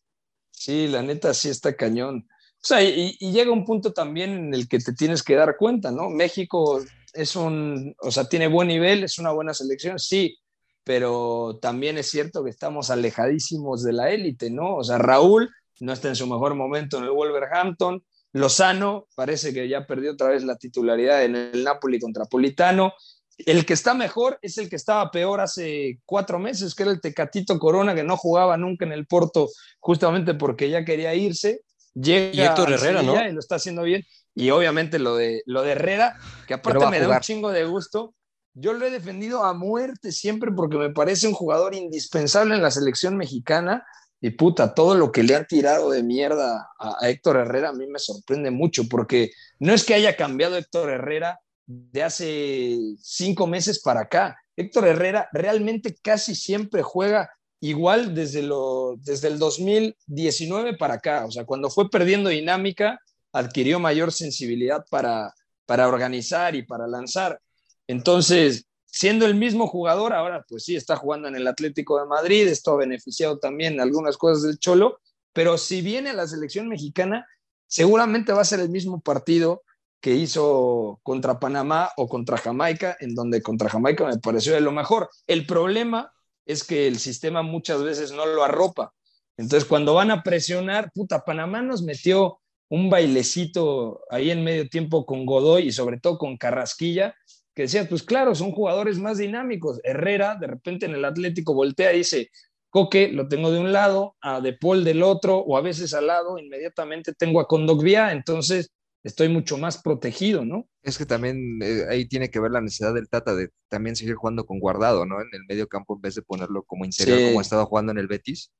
Sí, 0.51 0.87
la 0.87 1.03
neta 1.03 1.33
sí 1.33 1.49
está 1.49 1.75
cañón. 1.75 2.27
O 2.29 2.65
sea, 2.65 2.83
y, 2.83 3.15
y, 3.19 3.31
llega 3.31 3.51
un 3.51 3.63
punto 3.63 3.93
también 3.93 4.31
en 4.31 4.53
el 4.53 4.67
que 4.67 4.79
te 4.79 4.93
tienes 4.93 5.23
que 5.23 5.35
dar 5.35 5.55
cuenta, 5.55 5.91
¿no? 5.91 6.09
México 6.09 6.83
es 7.13 7.35
un, 7.35 7.95
o 7.99 8.11
sea, 8.11 8.25
tiene 8.27 8.47
buen 8.47 8.67
nivel, 8.67 9.03
es 9.03 9.17
una 9.17 9.31
buena 9.31 9.53
selección, 9.53 9.97
sí, 9.97 10.37
pero 10.83 11.57
también 11.61 11.97
es 11.97 12.09
cierto 12.09 12.43
que 12.43 12.49
estamos 12.49 12.89
alejadísimos 12.89 13.83
de 13.83 13.93
la 13.93 14.11
élite, 14.11 14.49
¿no? 14.49 14.75
O 14.75 14.83
sea, 14.83 14.97
Raúl 14.97 15.49
no 15.79 15.93
está 15.93 16.09
en 16.09 16.15
su 16.15 16.27
mejor 16.27 16.55
momento 16.55 16.97
en 16.97 17.05
el 17.05 17.11
Wolverhampton, 17.11 18.03
Lozano 18.33 19.07
parece 19.15 19.53
que 19.53 19.67
ya 19.67 19.85
perdió 19.85 20.11
otra 20.11 20.29
vez 20.29 20.43
la 20.43 20.57
titularidad 20.57 21.23
en 21.23 21.35
el 21.35 21.63
Napoli 21.63 21.99
contra 21.99 22.25
Politano. 22.25 22.93
El 23.37 23.65
que 23.65 23.73
está 23.73 23.93
mejor 23.93 24.37
es 24.41 24.57
el 24.57 24.69
que 24.69 24.75
estaba 24.75 25.09
peor 25.11 25.39
hace 25.39 25.99
cuatro 26.05 26.39
meses, 26.39 26.75
que 26.75 26.83
era 26.83 26.91
el 26.91 27.01
Tecatito 27.01 27.57
Corona, 27.57 27.95
que 27.95 28.03
no 28.03 28.17
jugaba 28.17 28.57
nunca 28.57 28.85
en 28.85 28.91
el 28.91 29.07
Porto, 29.07 29.47
justamente 29.79 30.33
porque 30.33 30.69
ya 30.69 30.83
quería 30.83 31.15
irse. 31.15 31.61
Llega 31.93 32.33
y 32.33 32.41
Héctor 32.41 32.73
Herrera, 32.73 33.01
¿no? 33.01 33.15
Y 33.25 33.31
lo 33.31 33.39
está 33.39 33.55
haciendo 33.55 33.83
bien. 33.83 34.03
Y 34.35 34.51
obviamente 34.51 34.99
lo 34.99 35.15
de, 35.15 35.41
lo 35.45 35.63
de 35.63 35.71
Herrera, 35.71 36.17
que 36.47 36.53
aparte 36.53 36.85
me 36.87 36.99
da 36.99 37.09
un 37.09 37.19
chingo 37.19 37.51
de 37.51 37.65
gusto. 37.65 38.13
Yo 38.53 38.73
lo 38.73 38.85
he 38.85 38.91
defendido 38.91 39.43
a 39.43 39.53
muerte 39.53 40.11
siempre 40.11 40.51
porque 40.51 40.77
me 40.77 40.89
parece 40.89 41.27
un 41.27 41.33
jugador 41.33 41.73
indispensable 41.73 42.55
en 42.55 42.61
la 42.61 42.71
selección 42.71 43.15
mexicana. 43.15 43.85
Y 44.21 44.31
puta, 44.31 44.73
todo 44.73 44.95
lo 44.95 45.11
que 45.11 45.23
le 45.23 45.35
han 45.35 45.47
tirado 45.47 45.91
de 45.91 46.03
mierda 46.03 46.69
a, 46.77 47.07
Héctor 47.07 47.37
Herrera 47.37 47.69
a 47.69 47.73
mí 47.73 47.87
me 47.87 47.99
sorprende 47.99 48.51
mucho, 48.51 48.83
porque 48.89 49.31
no 49.59 49.73
es 49.73 49.85
que 49.85 49.93
haya 49.93 50.17
cambiado 50.17 50.57
Héctor 50.57 50.89
Herrera 50.89 51.39
de 51.65 52.03
hace 52.03 52.77
cinco 53.01 53.47
meses 53.47 53.81
para 53.81 54.01
acá. 54.01 54.37
Héctor 54.57 54.87
Herrera 54.87 55.29
realmente 55.31 55.95
casi 56.01 56.35
siempre 56.35 56.81
juega 56.81 57.29
igual 57.61 58.13
desde, 58.13 58.41
lo, 58.41 58.95
desde 58.97 59.29
el 59.29 59.39
2019 59.39 60.75
para 60.77 60.95
acá. 60.95 61.25
O 61.25 61.31
sea, 61.31 61.45
cuando 61.45 61.69
fue 61.69 61.89
perdiendo 61.89 62.29
dinámica, 62.29 62.99
adquirió 63.31 63.79
mayor 63.79 64.11
sensibilidad 64.11 64.85
para, 64.89 65.33
para 65.65 65.87
organizar 65.87 66.55
y 66.55 66.63
para 66.63 66.87
lanzar. 66.87 67.39
Entonces, 67.87 68.65
siendo 68.91 69.25
el 69.25 69.35
mismo 69.35 69.67
jugador, 69.67 70.13
ahora 70.13 70.45
pues 70.47 70.63
sí 70.63 70.75
está 70.75 70.95
jugando 70.95 71.27
en 71.27 71.35
el 71.35 71.47
Atlético 71.47 71.99
de 71.99 72.05
Madrid, 72.05 72.47
esto 72.47 72.71
ha 72.71 72.77
beneficiado 72.77 73.39
también 73.39 73.79
algunas 73.79 74.17
cosas 74.17 74.43
del 74.43 74.59
Cholo, 74.59 74.99
pero 75.33 75.57
si 75.57 75.81
viene 75.81 76.09
a 76.09 76.13
la 76.13 76.27
selección 76.27 76.67
mexicana, 76.67 77.25
seguramente 77.67 78.33
va 78.33 78.41
a 78.41 78.45
ser 78.45 78.59
el 78.59 78.69
mismo 78.69 78.99
partido 79.01 79.63
que 80.01 80.15
hizo 80.15 80.99
contra 81.03 81.39
Panamá 81.39 81.91
o 81.97 82.07
contra 82.07 82.37
Jamaica, 82.37 82.97
en 82.99 83.15
donde 83.15 83.41
contra 83.41 83.69
Jamaica 83.69 84.05
me 84.05 84.17
pareció 84.17 84.53
de 84.53 84.61
lo 84.61 84.71
mejor. 84.71 85.09
El 85.27 85.45
problema 85.45 86.13
es 86.45 86.63
que 86.63 86.87
el 86.87 86.99
sistema 86.99 87.41
muchas 87.41 87.83
veces 87.83 88.11
no 88.11 88.25
lo 88.25 88.43
arropa. 88.43 88.93
Entonces, 89.37 89.67
cuando 89.67 89.93
van 89.93 90.11
a 90.11 90.23
presionar, 90.23 90.91
puta, 90.93 91.23
Panamá 91.23 91.61
nos 91.61 91.81
metió 91.83 92.39
un 92.69 92.89
bailecito 92.89 94.01
ahí 94.09 94.31
en 94.31 94.43
medio 94.43 94.69
tiempo 94.69 95.05
con 95.05 95.25
Godoy 95.25 95.67
y 95.67 95.71
sobre 95.71 95.99
todo 95.99 96.17
con 96.17 96.37
Carrasquilla, 96.37 97.15
que 97.59 97.63
decía, 97.63 97.89
pues 97.89 98.03
claro, 98.03 98.35
son 98.35 98.53
jugadores 98.53 98.99
más 98.99 99.17
dinámicos. 99.17 99.81
Herrera, 99.83 100.37
de 100.39 100.47
repente 100.47 100.85
en 100.85 100.93
el 100.93 101.03
Atlético 101.03 101.53
voltea 101.53 101.93
y 101.93 101.97
dice, 101.97 102.29
Coque 102.69 103.09
lo 103.09 103.27
tengo 103.27 103.51
de 103.51 103.59
un 103.59 103.73
lado, 103.73 104.15
a 104.21 104.39
De 104.39 104.53
Paul 104.53 104.85
del 104.85 105.03
otro, 105.03 105.39
o 105.39 105.57
a 105.57 105.61
veces 105.61 105.93
al 105.93 106.07
lado, 106.07 106.39
inmediatamente 106.39 107.11
tengo 107.13 107.41
a 107.41 107.49
Condogbia, 107.49 108.13
entonces 108.13 108.71
estoy 109.03 109.27
mucho 109.27 109.57
más 109.57 109.81
protegido, 109.81 110.45
¿no? 110.45 110.69
Es 110.83 110.97
que 110.97 111.05
también 111.05 111.59
eh, 111.61 111.83
ahí 111.89 112.07
tiene 112.07 112.29
que 112.29 112.39
ver 112.39 112.51
la 112.51 112.61
necesidad 112.61 112.93
del 112.93 113.09
Tata 113.09 113.35
de 113.35 113.49
también 113.67 113.97
seguir 113.97 114.15
jugando 114.15 114.45
con 114.45 114.61
Guardado, 114.61 115.05
¿no? 115.05 115.19
En 115.19 115.27
el 115.33 115.43
medio 115.45 115.67
campo 115.67 115.95
en 115.95 116.01
vez 116.01 116.15
de 116.15 116.21
ponerlo 116.21 116.63
como 116.63 116.85
interior 116.85 117.17
sí. 117.17 117.25
como 117.25 117.41
estaba 117.41 117.65
jugando 117.65 117.91
en 117.91 117.97
el 117.97 118.07
Betis. 118.07 118.53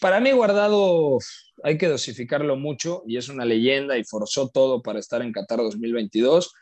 Para 0.00 0.18
mí 0.18 0.32
Guardado 0.32 1.18
hay 1.62 1.78
que 1.78 1.86
dosificarlo 1.86 2.56
mucho 2.56 3.04
y 3.06 3.16
es 3.16 3.28
una 3.28 3.44
leyenda 3.44 3.96
y 3.96 4.02
forzó 4.02 4.48
todo 4.48 4.82
para 4.82 4.98
estar 4.98 5.22
en 5.22 5.30
Qatar 5.30 5.58
2022, 5.58 6.52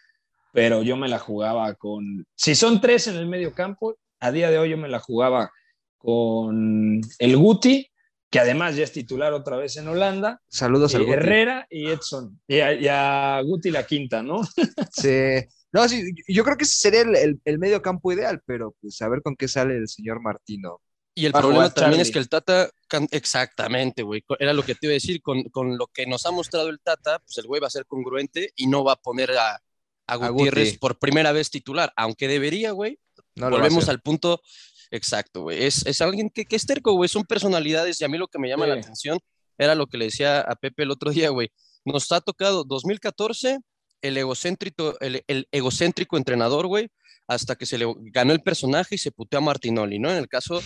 pero 0.53 0.83
yo 0.83 0.97
me 0.97 1.09
la 1.09 1.19
jugaba 1.19 1.75
con... 1.75 2.27
Si 2.35 2.55
son 2.55 2.81
tres 2.81 3.07
en 3.07 3.17
el 3.17 3.27
medio 3.27 3.55
campo, 3.55 3.97
a 4.21 4.33
día 4.33 4.51
de 4.51 4.59
hoy 4.59 4.71
yo 4.71 4.77
me 4.77 4.89
la 4.89 4.99
jugaba 4.99 5.51
con 5.99 7.01
el 7.19 7.37
Guti, 7.37 7.91
que 8.31 8.39
además 8.39 8.77
ya 8.77 8.85
es 8.85 8.93
titular 8.93 9.33
otra 9.33 9.57
vez 9.57 9.77
en 9.77 9.89
Holanda. 9.89 10.41
Saludos 10.49 10.95
a 10.95 10.99
al 10.99 11.05
Guti. 11.05 11.15
Herrera 11.15 11.67
y 11.71 11.89
Edson. 11.89 12.41
Y 12.47 12.61
a, 12.61 12.73
y 12.75 12.87
a, 12.89 13.41
Guti 13.43 13.71
la 13.71 13.87
quinta, 13.87 14.23
¿no? 14.23 14.43
sí. 14.93 15.47
No, 15.71 15.87
sí, 15.87 16.03
yo 16.27 16.45
creo 16.45 16.57
que 16.57 16.65
ese 16.65 16.77
sería 16.77 17.03
el, 17.03 17.15
el, 17.15 17.41
el, 17.45 17.59
medio 17.59 17.83
campo 17.83 18.11
ideal, 18.11 18.41
pero 18.47 18.75
pues 18.81 19.01
a 19.03 19.09
ver 19.09 19.21
con 19.23 19.37
qué 19.37 19.49
sale 19.49 19.77
el 19.77 19.89
señor 19.89 20.21
Martino. 20.23 20.81
Y 21.15 21.27
el 21.27 21.33
problema 21.33 21.69
también 21.69 22.01
es 22.01 22.13
que 22.13 22.21
el 22.21 22.29
Tata, 22.29 22.71
exactamente, 23.11 24.05
güey, 24.05 24.25
era 24.39 24.53
lo 24.53 24.63
que 24.63 24.77
te 24.77 24.87
iba 24.87 24.93
a 24.93 24.95
decir, 24.95 25.21
con, 25.21 25.43
con, 25.51 25.77
lo 25.77 25.89
que 25.89 26.07
nos 26.07 26.25
ha 26.27 26.31
mostrado 26.31 26.69
el 26.69 26.79
Tata, 26.81 27.19
pues 27.19 27.37
el 27.39 27.47
güey 27.49 27.61
va 27.61 27.67
a 27.67 27.71
ser 27.71 27.87
congruente 27.87 28.53
y 28.55 28.69
no 28.69 28.85
va 28.85 28.93
a 28.93 29.01
poner 29.03 29.33
a, 29.33 29.61
a 30.09 30.17
Gutiérrez 30.29 30.79
por 30.79 30.99
primera 30.99 31.33
vez 31.33 31.51
titular, 31.51 31.93
aunque 31.97 32.29
debería, 32.29 32.73
güey. 32.73 32.99
No 33.37 33.51
Volvemos 33.51 33.89
al 33.89 34.01
punto 34.01 34.41
Exacto, 34.91 35.43
güey. 35.43 35.65
Es, 35.65 35.85
es, 35.87 36.01
alguien 36.01 36.31
que, 36.31 36.45
que, 36.45 36.57
es 36.57 36.67
terco, 36.67 36.93
güey. 36.93 37.09
Son 37.09 37.25
personalidades 37.25 38.01
y 38.01 38.05
a 38.05 38.09
mí 38.09 38.19
lo 38.19 38.29
que 38.29 38.39
me 38.39 38.49
llama 38.49 38.65
sí. 38.65 38.71
la 38.71 38.77
atención 38.77 39.19
era 39.59 39.75
lo 39.75 39.87
que 39.87 39.99
le 39.99 40.07
decía 40.07 40.41
a 40.41 40.55
Pepe 40.57 40.85
el 40.85 40.91
otro 40.91 41.11
día, 41.11 41.31
güey. 41.31 41.51
Nos 41.85 42.11
ha 42.13 42.21
tocado 42.21 42.65
2014 42.65 43.59
el 44.01 44.17
egocéntrico, 44.17 44.99
el, 45.01 45.25
el 45.27 45.49
egocéntrico 45.51 46.17
entrenador, 46.17 46.67
güey, 46.69 46.89
hasta 47.27 47.57
que 47.57 47.67
se 47.67 47.79
le 47.79 47.87
ganó 48.13 48.33
el 48.33 48.43
personaje 48.43 48.95
y 48.95 48.99
se 48.99 49.11
puteó 49.11 49.39
a 49.39 49.43
Martinoli, 49.43 49.99
¿no? 49.99 50.11
En 50.11 50.17
el 50.17 50.29
caso 50.29 50.63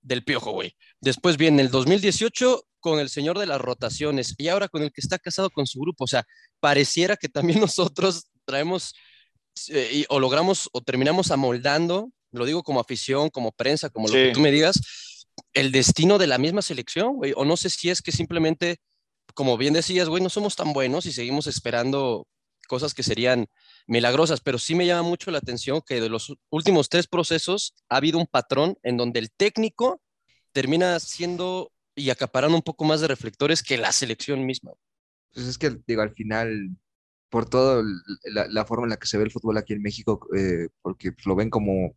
del 0.00 0.24
Piojo, 0.24 0.52
güey. 0.52 0.74
Después 1.00 1.36
viene 1.36 1.62
el 1.62 1.70
2018 1.70 2.64
con 2.80 2.98
el 2.98 3.08
señor 3.08 3.38
de 3.38 3.46
las 3.46 3.60
rotaciones 3.60 4.34
y 4.36 4.48
ahora 4.48 4.68
con 4.68 4.82
el 4.82 4.92
que 4.92 5.00
está 5.00 5.18
casado 5.18 5.50
con 5.50 5.66
su 5.66 5.80
grupo. 5.80 6.04
O 6.04 6.08
sea, 6.08 6.24
pareciera 6.60 7.16
que 7.16 7.28
también 7.28 7.60
nosotros 7.70 8.26
traemos 8.44 8.94
eh, 9.68 9.90
y, 9.92 10.06
o 10.08 10.20
logramos 10.20 10.68
o 10.72 10.80
terminamos 10.80 11.30
amoldando 11.30 12.10
lo 12.32 12.46
digo 12.46 12.62
como 12.62 12.80
afición, 12.80 13.30
como 13.30 13.52
prensa, 13.52 13.90
como 13.90 14.08
sí. 14.08 14.14
lo 14.14 14.20
que 14.20 14.32
tú 14.32 14.40
me 14.40 14.50
digas, 14.50 14.80
el 15.52 15.70
destino 15.70 16.18
de 16.18 16.26
la 16.26 16.38
misma 16.38 16.62
selección, 16.62 17.14
güey, 17.14 17.32
o 17.36 17.44
no 17.44 17.56
sé 17.56 17.70
si 17.70 17.90
es 17.90 18.02
que 18.02 18.10
simplemente, 18.10 18.78
como 19.34 19.56
bien 19.56 19.74
decías, 19.74 20.08
güey, 20.08 20.22
no 20.22 20.30
somos 20.30 20.56
tan 20.56 20.72
buenos 20.72 21.06
y 21.06 21.12
seguimos 21.12 21.46
esperando 21.46 22.26
cosas 22.68 22.94
que 22.94 23.02
serían 23.02 23.46
milagrosas, 23.86 24.40
pero 24.40 24.58
sí 24.58 24.74
me 24.74 24.86
llama 24.86 25.02
mucho 25.02 25.30
la 25.30 25.38
atención 25.38 25.82
que 25.86 26.00
de 26.00 26.08
los 26.08 26.32
últimos 26.48 26.88
tres 26.88 27.06
procesos 27.06 27.74
ha 27.88 27.96
habido 27.96 28.18
un 28.18 28.26
patrón 28.26 28.78
en 28.82 28.96
donde 28.96 29.20
el 29.20 29.30
técnico 29.30 30.00
termina 30.52 30.98
siendo 31.00 31.70
y 31.94 32.08
acaparando 32.08 32.56
un 32.56 32.62
poco 32.62 32.84
más 32.84 33.02
de 33.02 33.08
reflectores 33.08 33.62
que 33.62 33.76
la 33.76 33.92
selección 33.92 34.46
misma. 34.46 34.72
Pues 35.34 35.46
es 35.46 35.58
que, 35.58 35.76
digo, 35.86 36.00
al 36.00 36.14
final, 36.14 36.70
por 37.32 37.48
toda 37.48 37.82
la, 38.24 38.46
la, 38.46 38.64
forma 38.66 38.84
en 38.84 38.90
la 38.90 38.98
que 38.98 39.06
se 39.06 39.16
ve 39.16 39.24
el 39.24 39.30
fútbol 39.30 39.56
aquí 39.56 39.72
en 39.72 39.80
México, 39.80 40.28
eh, 40.36 40.68
porque 40.82 41.12
lo 41.24 41.34
ven 41.34 41.48
como 41.48 41.96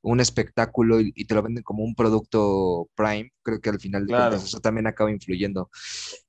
un 0.00 0.20
espectáculo 0.20 1.00
y, 1.00 1.12
y, 1.16 1.24
te 1.24 1.34
lo 1.34 1.42
venden 1.42 1.64
como 1.64 1.82
un 1.82 1.96
producto 1.96 2.88
prime, 2.94 3.32
creo 3.42 3.60
que 3.60 3.70
al 3.70 3.80
final 3.80 4.06
claro. 4.06 4.30
cuentas, 4.30 4.48
eso 4.48 4.60
también 4.60 4.86
acaba 4.86 5.10
influyendo. 5.10 5.70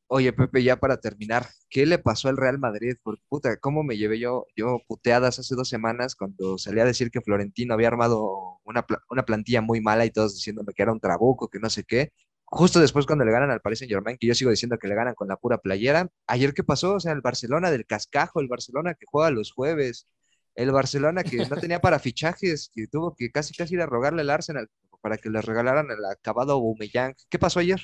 Oye, 0.08 0.34
Pepe, 0.34 0.64
ya 0.64 0.80
para 0.80 0.98
terminar, 0.98 1.46
¿qué 1.70 1.86
le 1.86 2.00
pasó 2.00 2.30
al 2.30 2.38
Real 2.38 2.58
Madrid? 2.58 2.96
Porque, 3.04 3.22
puta, 3.30 3.58
¿cómo 3.58 3.84
me 3.84 3.96
llevé 3.96 4.18
yo, 4.18 4.48
yo 4.56 4.82
puteadas 4.88 5.38
hace 5.38 5.54
dos 5.54 5.70
semanas 5.70 6.16
cuando 6.16 6.58
salía 6.58 6.82
a 6.82 6.88
decir 6.88 7.12
que 7.12 7.22
Florentino 7.22 7.76
había 7.76 7.90
armado 7.90 8.60
una, 8.64 8.84
una 9.12 9.24
plantilla 9.24 9.62
muy 9.62 9.82
mala 9.82 10.04
y 10.06 10.10
todos 10.10 10.34
diciéndome 10.34 10.74
que 10.74 10.82
era 10.82 10.94
un 10.94 11.00
trabuco, 11.00 11.48
que 11.48 11.60
no 11.60 11.70
sé 11.70 11.84
qué? 11.84 12.12
Justo 12.50 12.80
después 12.80 13.06
cuando 13.06 13.26
le 13.26 13.32
ganan 13.32 13.52
al 13.52 13.62
Paris 13.62 13.80
Saint 13.80 13.92
Germain, 13.92 14.18
que 14.18 14.28
yo 14.28 14.34
sigo 14.34 14.50
diciendo 14.50 14.78
que 14.80 14.88
le 14.88 14.96
ganan 14.96 15.16
con 15.16 15.28
la 15.28 15.36
pura 15.36 15.58
playera. 15.58 16.08
Ayer, 16.28 16.54
¿qué 16.54 16.64
pasó? 16.64 16.96
O 16.96 17.00
sea, 17.00 17.12
el 17.12 17.22
Barcelona 17.22 17.72
del 17.72 17.86
cascajo, 17.86 18.40
el 18.40 18.48
Barcelona 18.48 18.94
que 18.94 19.06
juega 19.06 19.32
los 19.32 19.52
jueves, 19.52 20.08
el 20.56 20.72
Barcelona 20.72 21.24
que 21.24 21.38
no 21.38 21.58
tenía 21.58 21.82
para 21.82 22.00
fichajes, 22.00 22.72
que 22.74 22.88
tuvo 22.88 23.16
que 23.16 23.32
casi 23.32 23.54
casi 23.54 23.76
ir 23.76 23.82
a 23.82 23.86
rogarle 23.86 24.22
al 24.22 24.30
Arsenal 24.30 24.70
para 25.02 25.18
que 25.18 25.30
le 25.30 25.42
regalaran 25.42 25.88
el 25.92 26.04
acabado 26.06 26.54
Aubameyang. 26.54 27.16
¿Qué 27.30 27.38
pasó 27.38 27.60
ayer? 27.60 27.82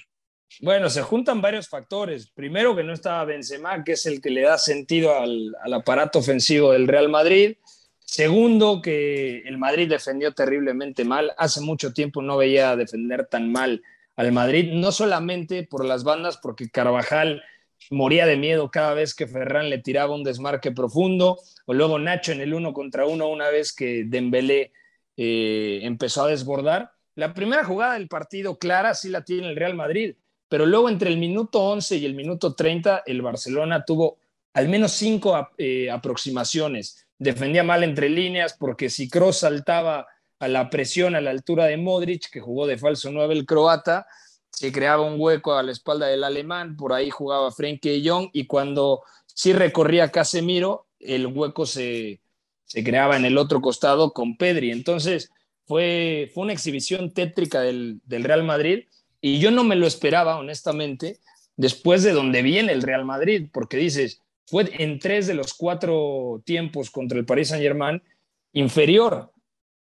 Bueno, 0.62 0.90
se 0.90 1.02
juntan 1.02 1.42
varios 1.42 1.68
factores. 1.68 2.30
Primero 2.30 2.76
que 2.76 2.84
no 2.84 2.94
estaba 2.94 3.26
Benzema, 3.26 3.84
que 3.84 3.94
es 3.94 4.06
el 4.06 4.22
que 4.22 4.30
le 4.30 4.42
da 4.42 4.58
sentido 4.58 5.18
al, 5.18 5.56
al 5.64 5.74
aparato 5.74 6.20
ofensivo 6.20 6.72
del 6.72 6.88
Real 6.88 7.10
Madrid. 7.10 7.58
Segundo, 8.00 8.82
que 8.82 9.40
el 9.40 9.58
Madrid 9.58 9.90
defendió 9.90 10.34
terriblemente 10.34 11.04
mal. 11.04 11.34
Hace 11.38 11.62
mucho 11.62 11.94
tiempo 11.94 12.22
no 12.22 12.38
veía 12.38 12.76
defender 12.76 13.28
tan 13.28 13.52
mal 13.52 13.82
al 14.16 14.32
Madrid, 14.32 14.72
no 14.74 14.92
solamente 14.92 15.64
por 15.64 15.86
las 15.86 16.04
bandas, 16.04 16.38
porque 16.38 16.70
Carvajal 16.70 17.44
moría 17.90 18.26
de 18.26 18.38
miedo 18.38 18.72
cada 18.72 18.94
vez 18.94 19.14
que 19.14 19.28
Ferran 19.28 19.70
le 19.70 19.80
tiraba 19.80 20.16
un 20.16 20.24
desmarque 20.24 20.72
profundo, 20.72 21.40
o 21.66 21.74
luego 21.74 22.00
Nacho 22.00 22.32
en 22.32 22.42
el 22.42 22.54
uno 22.54 22.74
contra 22.74 23.06
uno 23.06 23.28
una 23.28 23.50
vez 23.50 23.74
que 23.74 24.04
Dembélé 24.06 24.72
eh, 25.18 25.80
empezó 25.84 26.24
a 26.24 26.28
desbordar. 26.28 26.92
La 27.16 27.34
primera 27.34 27.64
jugada 27.64 27.94
del 27.94 28.08
partido 28.08 28.58
clara 28.58 28.94
sí 28.94 29.10
la 29.10 29.24
tiene 29.24 29.50
el 29.50 29.56
Real 29.56 29.76
Madrid, 29.76 30.16
pero 30.50 30.66
luego 30.66 30.90
entre 30.90 31.10
el 31.10 31.18
minuto 31.18 31.62
11 31.62 31.98
y 31.98 32.06
el 32.06 32.16
minuto 32.16 32.54
30 32.54 33.04
el 33.06 33.22
Barcelona 33.22 33.84
tuvo 33.86 34.18
al 34.54 34.70
menos 34.70 34.92
cinco 34.92 35.50
eh, 35.58 35.90
aproximaciones. 35.90 37.08
Defendía 37.18 37.64
mal 37.64 37.84
entre 37.84 38.10
líneas 38.10 38.56
porque 38.60 38.90
si 38.90 39.10
Kroos 39.10 39.40
saltaba 39.40 40.08
a 40.44 40.48
la 40.48 40.70
presión 40.70 41.16
a 41.16 41.22
la 41.22 41.32
altura 41.32 41.66
de 41.66 41.78
Modric, 41.78 42.30
que 42.30 42.42
jugó 42.42 42.68
de 42.68 42.78
falso 42.78 43.12
9 43.12 43.34
el 43.34 43.46
croata, 43.46 44.06
se 44.50 44.72
creaba 44.72 45.04
un 45.04 45.16
hueco 45.18 45.54
a 45.54 45.64
la 45.64 45.72
espalda 45.72 46.08
del 46.08 46.24
alemán, 46.24 46.76
por 46.76 46.94
ahí 46.94 47.10
jugaba 47.10 47.52
Frenkie 47.52 47.90
de 47.90 48.10
Jong 48.10 48.30
y 48.34 48.46
cuando 48.46 49.02
sí 49.26 49.54
recorría 49.54 50.12
Casemiro, 50.12 50.88
el 51.00 51.28
hueco 51.28 51.66
se, 51.66 52.22
creaba 52.68 53.18
en 53.18 53.26
el 53.26 53.38
otro 53.38 53.62
costado 53.62 54.12
con 54.12 54.38
Pedri. 54.38 54.72
Entonces 54.72 55.32
fue, 55.66 56.30
fue 56.34 56.44
una 56.44 56.54
exhibición 56.54 57.14
tétrica 57.14 57.62
del, 57.62 58.02
del 58.06 58.24
Real 58.24 58.44
Madrid 58.44 58.86
y 59.22 59.40
yo 59.40 59.50
no 59.50 59.64
me 59.64 59.76
lo 59.76 59.88
esperaba, 59.88 60.38
honestamente, 60.38 61.20
después 61.56 62.04
de 62.04 62.12
donde 62.12 62.42
viene 62.42 62.74
el 62.74 62.84
Real 62.84 63.06
Madrid, 63.06 63.48
porque 63.52 63.78
dices, 63.78 64.20
fue 64.46 64.70
en 64.78 65.00
tres 65.00 65.26
de 65.26 65.34
los 65.34 65.54
cuatro 65.54 66.42
tiempos 66.46 66.92
contra 66.92 67.18
el 67.18 67.26
Paris 67.26 67.48
Saint-Germain 67.50 68.04
inferior, 68.52 69.33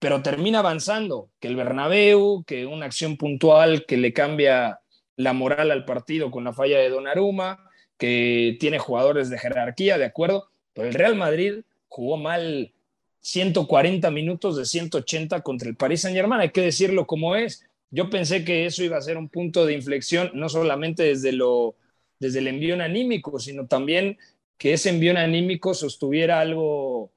pero 0.05 0.21
termina 0.21 0.59
avanzando, 0.59 1.31
que 1.41 1.49
el 1.49 1.57
Bernabéu, 1.57 2.45
que 2.47 2.67
una 2.67 2.85
acción 2.85 3.17
puntual 3.17 3.87
que 3.87 3.97
le 3.97 4.13
cambia 4.13 4.81
la 5.17 5.33
moral 5.33 5.71
al 5.71 5.87
partido 5.87 6.31
con 6.31 6.45
la 6.45 6.53
falla 6.53 6.77
de 6.77 6.91
Donnarumma, 6.91 7.71
que 7.97 8.59
tiene 8.61 8.79
jugadores 8.79 9.31
de 9.31 9.39
jerarquía, 9.39 9.97
de 9.97 10.05
acuerdo, 10.05 10.51
pero 10.75 10.89
el 10.89 10.93
Real 10.93 11.15
Madrid 11.17 11.63
jugó 11.89 12.19
mal 12.19 12.75
140 13.21 14.11
minutos 14.11 14.59
de 14.59 14.67
180 14.67 15.41
contra 15.41 15.71
el 15.71 15.77
Paris 15.77 16.03
Saint-Germain, 16.03 16.43
hay 16.43 16.51
que 16.51 16.61
decirlo 16.61 17.07
como 17.07 17.35
es. 17.35 17.65
Yo 17.91 18.11
pensé 18.11 18.45
que 18.45 18.67
eso 18.67 18.85
iba 18.85 18.99
a 18.99 19.01
ser 19.01 19.17
un 19.17 19.31
punto 19.31 19.65
de 19.65 19.73
inflexión, 19.73 20.33
no 20.35 20.51
solamente 20.51 21.05
desde, 21.05 21.33
lo, 21.33 21.77
desde 22.21 22.41
el 22.41 22.49
envío 22.49 22.75
anímico, 22.75 23.39
sino 23.39 23.67
también 23.69 24.19
que 24.59 24.75
ese 24.75 24.91
envío 24.91 25.17
anímico 25.17 25.73
sostuviera 25.73 26.41
algo 26.41 27.11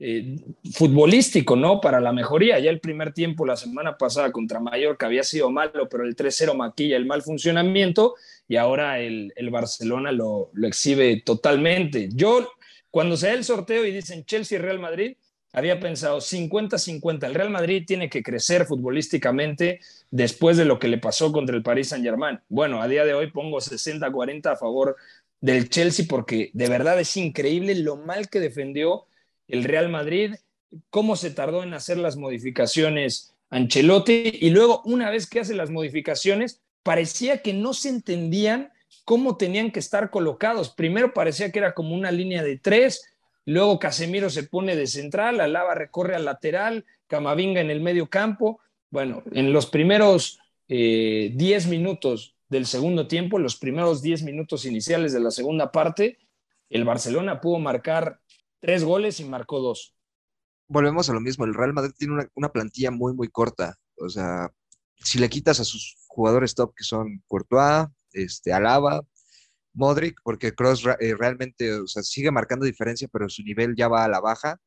eh, 0.00 0.36
futbolístico, 0.72 1.54
¿no? 1.54 1.80
Para 1.80 2.00
la 2.00 2.12
mejoría. 2.12 2.58
Ya 2.58 2.70
el 2.70 2.80
primer 2.80 3.12
tiempo 3.12 3.46
la 3.46 3.56
semana 3.56 3.96
pasada 3.96 4.32
contra 4.32 4.58
Mallorca 4.58 5.06
había 5.06 5.22
sido 5.22 5.50
malo, 5.50 5.88
pero 5.88 6.04
el 6.04 6.16
3-0 6.16 6.54
maquilla 6.54 6.96
el 6.96 7.06
mal 7.06 7.22
funcionamiento 7.22 8.14
y 8.48 8.56
ahora 8.56 8.98
el, 8.98 9.32
Barcelona 9.50 10.10
lo, 10.10 10.50
exhibe 10.62 11.22
totalmente. 11.24 12.08
Yo, 12.12 12.50
cuando 12.90 13.16
se 13.16 13.28
da 13.28 13.34
el 13.34 13.44
sorteo 13.44 13.84
y 13.84 13.92
dicen 13.92 14.24
Chelsea-Real 14.24 14.80
Madrid, 14.80 15.16
había 15.52 15.78
pensado 15.78 16.18
50-50. 16.18 17.26
El 17.26 17.34
Real 17.34 17.50
Madrid 17.50 17.84
tiene 17.86 18.10
que 18.10 18.24
crecer 18.24 18.66
futbolísticamente 18.66 19.80
después 20.10 20.56
de 20.56 20.64
lo 20.64 20.80
que 20.80 20.88
le 20.88 20.98
pasó 20.98 21.30
contra 21.30 21.54
el 21.54 21.62
Paris 21.62 21.90
Saint-Germain. 21.90 22.40
Bueno, 22.48 22.82
a 22.82 22.88
día 22.88 23.04
de 23.04 23.14
hoy 23.14 23.30
pongo 23.30 23.58
60-40 23.58 24.46
a 24.46 24.56
favor 24.56 24.96
del 25.40 25.68
Chelsea 25.68 26.06
porque 26.08 26.50
de 26.52 26.68
verdad 26.68 26.98
es 26.98 27.16
increíble 27.16 27.76
lo 27.76 27.96
mal 27.96 28.28
que 28.28 28.40
defendió 28.40 29.06
el 29.48 29.64
Real 29.64 29.88
Madrid, 29.88 30.34
cómo 30.90 31.16
se 31.16 31.30
tardó 31.30 31.62
en 31.62 31.74
hacer 31.74 31.98
las 31.98 32.16
modificaciones 32.16 33.34
Ancelotti 33.50 34.38
y 34.40 34.50
luego 34.50 34.82
una 34.84 35.10
vez 35.10 35.28
que 35.28 35.40
hace 35.40 35.54
las 35.54 35.70
modificaciones 35.70 36.60
parecía 36.82 37.38
que 37.38 37.52
no 37.52 37.72
se 37.72 37.88
entendían 37.88 38.72
cómo 39.04 39.36
tenían 39.36 39.70
que 39.70 39.78
estar 39.78 40.10
colocados. 40.10 40.70
Primero 40.70 41.14
parecía 41.14 41.52
que 41.52 41.58
era 41.58 41.74
como 41.74 41.94
una 41.94 42.10
línea 42.10 42.42
de 42.42 42.58
tres, 42.58 43.14
luego 43.44 43.78
Casemiro 43.78 44.30
se 44.30 44.44
pone 44.44 44.76
de 44.76 44.86
central, 44.86 45.40
Alaba 45.40 45.74
recorre 45.74 46.16
al 46.16 46.24
lateral, 46.24 46.84
Camavinga 47.06 47.60
en 47.60 47.70
el 47.70 47.80
medio 47.80 48.08
campo. 48.08 48.60
Bueno, 48.90 49.22
en 49.32 49.52
los 49.52 49.66
primeros 49.66 50.40
10 50.68 51.36
eh, 51.36 51.68
minutos 51.68 52.34
del 52.48 52.66
segundo 52.66 53.06
tiempo, 53.06 53.38
los 53.38 53.56
primeros 53.56 54.02
10 54.02 54.22
minutos 54.22 54.64
iniciales 54.64 55.12
de 55.12 55.20
la 55.20 55.30
segunda 55.30 55.70
parte, 55.70 56.18
el 56.70 56.84
Barcelona 56.84 57.40
pudo 57.40 57.58
marcar 57.58 58.20
tres 58.64 58.82
goles 58.82 59.20
y 59.20 59.24
marcó 59.24 59.60
dos. 59.60 59.94
Volvemos 60.68 61.10
a 61.10 61.12
lo 61.12 61.20
mismo, 61.20 61.44
el 61.44 61.54
Real 61.54 61.74
Madrid 61.74 61.92
tiene 61.96 62.14
una, 62.34 62.48
plantilla 62.48 62.90
muy, 62.90 63.12
muy 63.12 63.28
corta. 63.28 63.76
O 63.98 64.08
sea, 64.08 64.50
si 64.96 65.18
le 65.18 65.28
quitas 65.28 65.60
a 65.60 65.64
sus 65.64 65.98
jugadores 66.06 66.54
top 66.54 66.74
que 66.74 66.84
son 66.84 67.22
Courtois, 67.26 67.88
este, 68.12 68.54
Alaba, 68.54 69.02
Modric, 69.74 70.18
porque 70.24 70.54
Cross 70.54 70.86
eh, 71.00 71.14
realmente 71.14 71.74
o 71.74 71.86
sea, 71.86 72.02
sigue 72.02 72.30
marcando 72.30 72.64
diferencia, 72.64 73.06
pero 73.12 73.28
su 73.28 73.42
nivel 73.42 73.74
ya 73.76 73.88
va 73.88 74.04
a 74.04 74.08
la 74.08 74.20
baja. 74.20 74.58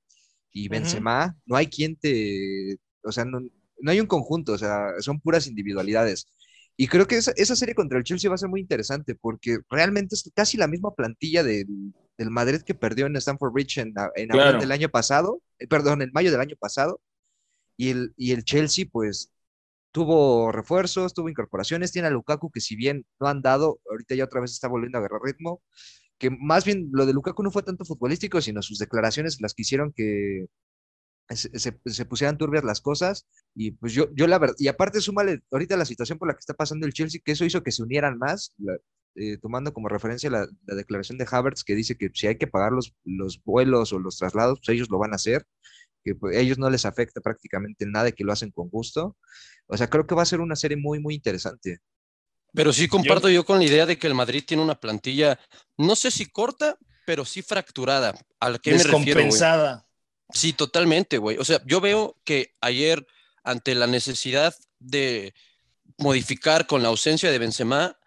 Y 0.52 0.70
Benzema, 0.70 1.36
no 1.46 1.56
hay 1.56 1.68
quien 1.68 1.96
te, 1.96 2.78
o 3.04 3.12
sea, 3.12 3.26
no, 3.26 3.40
no, 3.80 3.92
hay 3.92 4.00
un 4.00 4.08
conjunto, 4.08 4.54
o 4.54 4.58
sea, 4.58 4.94
son 5.00 5.20
puras 5.20 5.48
individualidades. 5.48 6.28
Y 6.76 6.88
creo 6.88 7.08
que 7.08 7.18
esa, 7.18 7.32
esa, 7.36 7.56
serie 7.56 7.76
contra 7.76 7.98
el 7.98 8.04
Chelsea 8.04 8.30
va 8.30 8.36
a 8.36 8.38
ser 8.40 8.50
muy 8.50 8.62
interesante 8.62 9.16
porque 9.16 9.58
realmente 9.70 10.16
es 10.16 10.32
casi 10.36 10.58
la 10.58 10.68
misma 10.68 10.94
plantilla 10.94 11.44
del, 11.44 11.68
del 12.18 12.32
Madrid 12.32 12.62
que 12.62 12.76
perdió 12.76 13.06
en 13.06 13.16
Stamford 13.16 13.54
Bridge 13.54 13.78
en, 13.78 13.94
en 14.16 14.32
abril 14.32 14.60
del 14.60 14.72
año 14.72 14.90
pasado, 14.90 15.42
eh, 15.60 15.68
perdón, 15.68 16.02
en 16.02 16.12
mayo 16.14 16.32
del 16.32 16.42
año 16.42 16.56
pasado. 16.60 17.02
Y 17.78 17.90
el, 17.92 18.14
y 18.18 18.32
el 18.32 18.44
Chelsea, 18.44 18.86
pues, 18.92 19.32
tuvo 19.92 20.52
refuerzos, 20.52 21.14
tuvo 21.14 21.30
incorporaciones, 21.30 21.92
tiene 21.92 22.08
a 22.08 22.12
Lukaku 22.12 22.52
que 22.52 22.62
si 22.62 22.76
bien 22.76 23.06
no 23.20 23.28
han 23.28 23.42
dado, 23.42 23.80
ahorita 23.90 24.16
ya 24.16 24.26
otra 24.26 24.42
vez 24.42 24.52
está 24.52 24.68
volviendo 24.68 24.98
a 24.98 25.02
agarrar 25.02 25.22
ritmo, 25.24 25.62
que 26.18 26.30
más 26.32 26.66
bien 26.66 26.90
lo 26.92 27.06
de 27.06 27.14
Lukaku 27.14 27.44
no 27.44 27.52
fue 27.52 27.64
tanto 27.64 27.86
futbolístico, 27.86 28.42
sino 28.42 28.62
sus 28.62 28.80
declaraciones 28.80 29.40
las 29.42 29.54
que 29.54 29.62
hicieron 29.62 29.94
que, 29.94 30.48
se, 31.30 32.06
pusieran 32.06 32.38
turbias 32.38 32.64
las 32.64 32.82
cosas. 32.82 33.28
Y 33.54 33.72
pues 33.72 33.94
yo, 33.94 34.14
yo 34.16 34.28
la 34.28 34.40
verdad, 34.40 34.56
y 34.58 34.68
aparte 34.68 35.02
súmale 35.02 35.42
ahorita 35.52 35.78
la 35.78 35.86
situación 35.86 36.18
por 36.18 36.28
la 36.28 36.34
que 36.34 36.40
está 36.40 36.54
pasando 36.54 36.86
el 36.86 36.94
Chelsea, 36.94 37.22
que 37.24 37.34
eso 37.34 37.46
hizo 37.46 37.64
que 37.64 37.72
se 37.72 37.84
unieran 37.84 38.18
más, 38.18 38.54
eh, 39.20 39.38
tomando 39.42 39.74
como 39.74 39.90
referencia 39.90 40.30
la, 40.30 40.48
declaración 40.68 41.18
de 41.18 41.28
Havertz 41.30 41.64
que 41.64 41.74
dice 41.76 41.98
que 41.98 42.10
si 42.14 42.28
hay 42.28 42.38
que 42.38 42.46
pagar 42.46 42.72
los, 42.72 42.94
los 43.04 43.42
vuelos 43.44 43.92
o 43.92 44.00
los 44.00 44.18
traslados, 44.18 44.60
pues 44.60 44.76
ellos 44.76 44.90
lo 44.92 45.00
van 45.00 45.14
a 45.14 45.16
hacer, 45.16 45.46
que 46.04 46.14
pues, 46.14 46.38
ellos 46.38 46.60
no 46.60 46.70
les 46.70 46.86
afecta 46.86 47.20
prácticamente 47.20 47.86
nada 47.88 48.10
y 48.10 48.14
que 48.14 48.24
lo 48.24 48.32
hacen 48.32 48.52
con 48.52 48.70
gusto. 48.70 49.18
O 49.66 49.76
sea, 49.76 49.90
creo 49.90 50.06
que 50.06 50.16
va 50.16 50.22
a 50.22 50.28
ser 50.28 50.40
una 50.40 50.56
serie 50.56 50.78
muy, 50.78 51.00
muy 51.00 51.16
interesante. 51.16 51.80
Pero 52.54 52.72
sí 52.72 52.88
comparto 52.88 53.30
yo, 53.30 53.44
con 53.44 53.60
la 53.60 53.66
idea 53.66 53.86
de 53.86 53.98
que 53.98 54.08
el 54.08 54.14
Madrid 54.14 54.44
tiene 54.46 54.64
una 54.64 54.80
plantilla, 54.80 55.40
no 55.78 55.96
sé 55.96 56.12
si 56.12 56.28
corta, 56.28 56.78
pero 57.06 57.26
sí 57.26 57.42
fracturada. 57.42 58.14
¿A 58.40 58.58
qué 58.60 58.74
me 58.74 58.84
refiero? 58.84 59.22
Sí, 60.32 60.54
totalmente, 60.54 61.18
güey. 61.18 61.38
O 61.38 61.46
sea, 61.46 61.62
yo 61.66 61.82
veo 61.82 62.18
que 62.24 62.54
ayer, 62.62 63.06
ante 63.44 63.76
la 63.76 63.88
necesidad 63.88 64.54
de 64.80 65.34
modificar 65.98 66.68
con 66.68 66.84
la 66.84 66.90
ausencia 66.90 67.32
de 67.32 67.40
Benzema, 67.40 67.98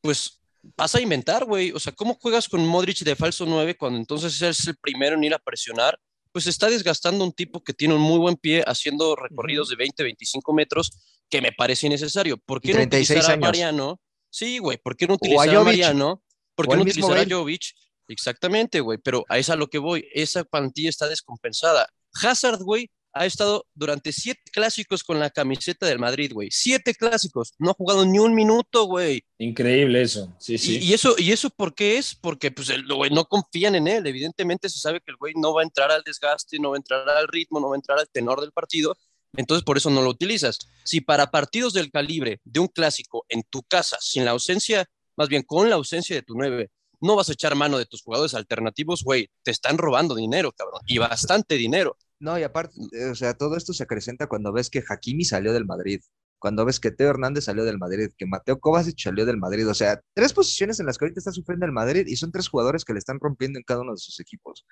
pues 0.00 0.43
vas 0.76 0.94
a 0.94 1.00
inventar, 1.00 1.44
güey. 1.44 1.72
O 1.72 1.78
sea, 1.78 1.92
¿cómo 1.92 2.14
juegas 2.14 2.48
con 2.48 2.64
Modric 2.66 2.98
de 2.98 3.16
falso 3.16 3.44
9 3.46 3.76
cuando 3.76 3.98
entonces 3.98 4.40
es 4.40 4.66
el 4.66 4.76
primero 4.76 5.16
en 5.16 5.24
ir 5.24 5.34
a 5.34 5.38
presionar? 5.38 5.98
Pues 6.32 6.46
está 6.46 6.68
desgastando 6.68 7.24
un 7.24 7.32
tipo 7.32 7.62
que 7.62 7.72
tiene 7.72 7.94
un 7.94 8.00
muy 8.00 8.18
buen 8.18 8.36
pie 8.36 8.64
haciendo 8.66 9.14
recorridos 9.14 9.68
de 9.68 9.76
20, 9.76 10.02
25 10.02 10.52
metros 10.52 10.90
que 11.30 11.40
me 11.40 11.52
parece 11.52 11.86
innecesario. 11.86 12.36
¿Por 12.38 12.60
qué 12.60 12.74
no 12.74 12.82
utilizar 12.82 13.30
a 13.30 13.36
Mariano? 13.36 14.00
Sí, 14.30 14.58
güey, 14.58 14.78
¿por 14.78 14.96
qué 14.96 15.06
no 15.06 15.14
utilizar 15.14 15.54
a, 15.54 15.62
Mariano? 15.62 16.22
¿Por 16.56 16.68
qué 16.68 16.76
no 16.76 16.82
utilizar 16.82 17.18
a 17.18 17.26
Jovic? 17.28 17.72
Exactamente, 18.08 18.80
güey, 18.80 18.98
pero 18.98 19.24
a 19.28 19.38
esa 19.38 19.56
lo 19.56 19.68
que 19.68 19.78
voy, 19.78 20.08
esa 20.12 20.44
plantilla 20.44 20.90
está 20.90 21.08
descompensada. 21.08 21.88
Hazard, 22.20 22.62
güey, 22.62 22.90
ha 23.14 23.26
estado 23.26 23.66
durante 23.74 24.12
siete 24.12 24.42
clásicos 24.52 25.04
con 25.04 25.20
la 25.20 25.30
camiseta 25.30 25.86
del 25.86 26.00
Madrid, 26.00 26.32
güey. 26.32 26.48
Siete 26.50 26.94
clásicos, 26.94 27.54
no 27.58 27.70
ha 27.70 27.74
jugado 27.74 28.04
ni 28.04 28.18
un 28.18 28.34
minuto, 28.34 28.84
güey. 28.84 29.24
Increíble 29.38 30.02
eso, 30.02 30.34
sí, 30.38 30.58
sí. 30.58 30.80
Y, 30.82 30.92
eso, 30.92 31.14
¿Y 31.16 31.30
eso 31.30 31.48
por 31.50 31.74
qué 31.74 31.96
es? 31.96 32.14
Porque, 32.14 32.50
pues, 32.50 32.70
el, 32.70 32.84
güey, 32.86 33.10
no 33.10 33.24
confían 33.26 33.76
en 33.76 33.86
él. 33.86 34.06
Evidentemente 34.06 34.68
se 34.68 34.80
sabe 34.80 35.00
que 35.00 35.12
el 35.12 35.16
güey 35.16 35.32
no 35.36 35.54
va 35.54 35.62
a 35.62 35.64
entrar 35.64 35.92
al 35.92 36.02
desgaste, 36.02 36.58
no 36.58 36.70
va 36.70 36.76
a 36.76 36.78
entrar 36.78 37.08
al 37.08 37.28
ritmo, 37.28 37.60
no 37.60 37.68
va 37.68 37.76
a 37.76 37.78
entrar 37.78 37.98
al 37.98 38.08
tenor 38.10 38.40
del 38.40 38.52
partido. 38.52 38.96
Entonces, 39.36 39.64
por 39.64 39.76
eso 39.76 39.90
no 39.90 40.02
lo 40.02 40.10
utilizas. 40.10 40.58
Si 40.84 41.00
para 41.00 41.30
partidos 41.30 41.72
del 41.72 41.90
calibre 41.90 42.40
de 42.44 42.60
un 42.60 42.68
clásico 42.68 43.24
en 43.28 43.42
tu 43.44 43.62
casa, 43.62 43.96
sin 44.00 44.24
la 44.24 44.32
ausencia, 44.32 44.86
más 45.16 45.28
bien 45.28 45.42
con 45.42 45.70
la 45.70 45.76
ausencia 45.76 46.16
de 46.16 46.22
tu 46.22 46.34
nueve, 46.34 46.70
no 47.00 47.16
vas 47.16 47.28
a 47.28 47.32
echar 47.32 47.54
mano 47.54 47.78
de 47.78 47.86
tus 47.86 48.02
jugadores 48.02 48.34
alternativos, 48.34 49.02
güey, 49.04 49.28
te 49.42 49.50
están 49.50 49.78
robando 49.78 50.14
dinero, 50.14 50.52
cabrón, 50.52 50.80
y 50.86 50.98
bastante 50.98 51.56
dinero. 51.56 51.96
No, 52.24 52.38
y 52.38 52.42
aparte, 52.42 52.74
eh, 52.92 53.10
o 53.10 53.14
sea, 53.14 53.34
todo 53.34 53.54
esto 53.54 53.74
se 53.74 53.82
acrecenta 53.82 54.26
cuando 54.28 54.50
ves 54.50 54.70
que 54.70 54.82
Hakimi 54.88 55.26
salió 55.26 55.52
del 55.52 55.66
Madrid, 55.66 56.00
cuando 56.38 56.64
ves 56.64 56.80
que 56.80 56.90
Teo 56.90 57.10
Hernández 57.10 57.44
salió 57.44 57.64
del 57.64 57.76
Madrid, 57.78 58.12
que 58.16 58.24
Mateo 58.24 58.58
Kovacic 58.60 58.98
salió 58.98 59.26
del 59.26 59.36
Madrid, 59.36 59.68
o 59.68 59.74
sea, 59.74 60.00
tres 60.14 60.32
posiciones 60.32 60.80
en 60.80 60.86
las 60.86 60.96
que 60.96 61.04
ahorita 61.04 61.20
está 61.20 61.32
sufriendo 61.32 61.66
el 61.66 61.72
Madrid 61.72 62.06
y 62.06 62.16
son 62.16 62.32
tres 62.32 62.48
jugadores 62.48 62.86
que 62.86 62.94
le 62.94 62.98
están 62.98 63.20
rompiendo 63.20 63.58
en 63.58 63.64
cada 63.64 63.82
uno 63.82 63.92
de 63.92 63.98
sus 63.98 64.20
equipos. 64.20 64.64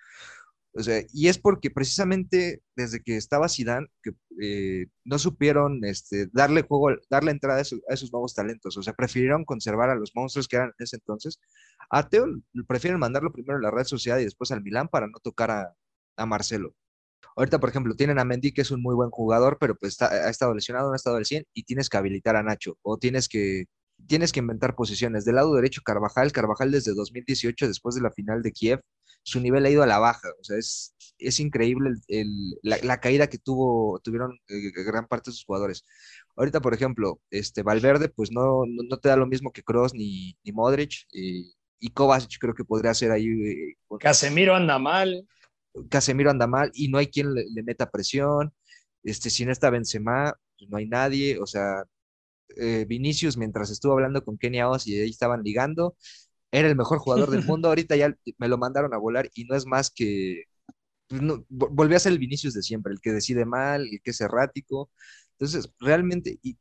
O 0.75 0.83
sea, 0.83 1.03
y 1.13 1.29
es 1.29 1.39
porque 1.39 1.71
precisamente 1.71 2.63
desde 2.75 3.03
que 3.03 3.19
estaba 3.19 3.51
Zidane, 3.51 3.89
que 4.03 4.13
eh, 4.41 4.87
no 5.05 5.19
supieron 5.19 5.85
este, 5.85 6.29
darle 6.33 6.63
juego, 6.63 6.97
darle 7.11 7.33
entrada 7.33 7.59
a, 7.59 7.63
esos 7.63 8.13
nuevos 8.13 8.35
talentos. 8.35 8.79
O 8.79 8.83
sea, 8.83 8.95
prefirieron 8.95 9.45
conservar 9.45 9.91
a 9.91 9.95
los 9.95 10.13
monstruos 10.15 10.49
que 10.49 10.57
eran 10.57 10.69
en 10.79 10.85
ese 10.85 10.97
entonces. 10.97 11.39
A 11.91 12.09
Teo 12.09 12.27
prefieren 12.67 12.99
mandarlo 12.99 13.31
primero 13.31 13.59
a 13.59 13.63
la 13.63 13.71
red 13.71 13.85
social 13.85 14.21
y 14.23 14.25
después 14.25 14.51
al 14.53 14.63
Milán 14.63 14.89
para 14.89 15.07
no 15.09 15.19
tocar 15.23 15.51
a, 15.51 15.75
a 16.17 16.27
Marcelo. 16.27 16.75
Ahorita, 17.37 17.61
por 17.61 17.71
ejemplo, 17.71 17.95
tienen 17.95 18.19
a 18.19 18.25
Mendy, 18.25 18.53
que 18.53 18.63
es 18.63 18.71
un 18.71 18.83
muy 18.83 18.95
buen 18.95 19.11
jugador, 19.11 19.57
pero 19.61 19.75
pues 19.77 20.01
ha 20.03 20.29
estado 20.29 20.55
lesionado, 20.55 20.89
no 20.89 20.93
ha 20.95 20.97
estado 20.97 21.17
al 21.17 21.25
100 21.25 21.45
y 21.55 21.65
tienes 21.65 21.89
que 21.89 21.97
habilitar 21.97 22.37
a 22.37 22.43
Nacho 22.43 22.77
o 22.83 22.99
tienes 22.99 23.29
que 23.29 23.67
tienes 24.07 24.33
que 24.33 24.41
inventar 24.41 24.75
posiciones. 24.75 25.25
Del 25.25 25.37
lado 25.37 25.55
derecho, 25.55 25.83
Carvajal, 25.85 26.33
Carvajal 26.33 26.71
desde 26.71 26.95
2018, 26.95 27.69
después 27.69 27.95
de 27.95 28.03
la 28.03 28.11
final 28.11 28.43
de 28.43 28.53
Kiev, 28.53 28.81
su 29.23 29.41
nivel 29.41 29.65
ha 29.65 29.71
ido 29.71 29.83
a 29.83 29.87
la 29.87 29.99
baja. 29.99 30.29
O 30.41 30.45
sea, 30.45 30.59
es, 30.59 30.95
es 31.19 31.41
increíble 31.41 31.91
la, 32.63 33.01
caída 33.01 33.29
que 33.29 33.39
tuvo, 33.39 34.01
tuvieron 34.01 34.39
eh, 34.49 34.71
gran 34.85 35.07
parte 35.07 35.31
de 35.31 35.35
sus 35.35 35.45
jugadores. 35.45 35.85
Ahorita, 36.37 36.61
por 36.61 36.75
ejemplo, 36.75 37.21
este 37.31 37.63
Valverde, 37.63 38.09
pues 38.09 38.33
no, 38.33 38.63
no, 38.67 38.99
te 38.99 39.09
da 39.09 39.17
lo 39.17 39.27
mismo 39.27 39.53
que 39.53 39.63
Cross 39.63 39.95
ni, 39.95 40.37
ni 40.45 40.53
Modric. 40.53 41.07
y 41.13 41.91
Kovacic 41.95 42.39
creo 42.39 42.55
que 42.55 42.65
podría 42.65 42.95
ser 42.95 43.13
ahí. 43.13 43.27
Eh, 43.27 43.77
Casemiro 44.01 44.55
anda 44.55 44.79
mal. 44.79 45.27
Casemiro 45.91 46.31
anda 46.31 46.47
mal 46.47 46.71
y 46.75 46.89
no 46.89 46.99
hay 46.99 47.09
quien 47.09 47.35
le, 47.35 47.47
meta 47.63 47.91
presión. 47.91 48.53
Este, 49.03 49.31
si 49.31 49.45
no 49.45 49.53
está 49.53 49.71
Benzema, 49.71 50.35
pues 50.59 50.71
no 50.71 50.77
hay 50.79 50.87
nadie. 50.87 51.39
O 51.41 51.47
sea, 51.47 51.85
eh, 52.57 52.85
Vinicius, 52.89 53.37
mientras 53.37 53.71
estuvo 53.71 53.93
hablando 53.93 54.25
con 54.25 54.39
Kenia 54.39 54.69
Oz 54.69 54.87
y 54.87 55.01
ahí 55.01 55.11
estaban 55.11 55.43
ligando, 55.43 55.97
era 56.53 56.69
el 56.69 56.77
mejor 56.77 56.99
jugador 56.99 57.31
del 57.31 57.45
mundo. 57.47 57.69
Ahorita 57.69 57.97
ya 57.97 58.17
me 58.39 58.49
lo 58.49 58.59
mandaron 58.59 58.95
a 58.95 58.99
volar 58.99 59.31
y 59.35 59.45
no 59.45 59.57
es 59.57 59.67
más 59.67 59.91
que. 59.91 60.45
Pues, 61.09 61.23
volvió 61.51 61.97
a 61.97 62.01
ser 62.01 62.13
el 62.13 62.19
Vinicius 62.19 62.55
de 62.55 62.63
siempre, 62.63 62.93
el 62.93 63.01
que 63.01 63.13
decide 63.13 63.45
mal, 63.45 63.83
el 63.91 64.01
que 64.03 64.13
es 64.13 64.21
errático. 64.21 64.91
Entonces, 65.39 65.73
realmente, 65.81 66.39
y, 66.43 66.59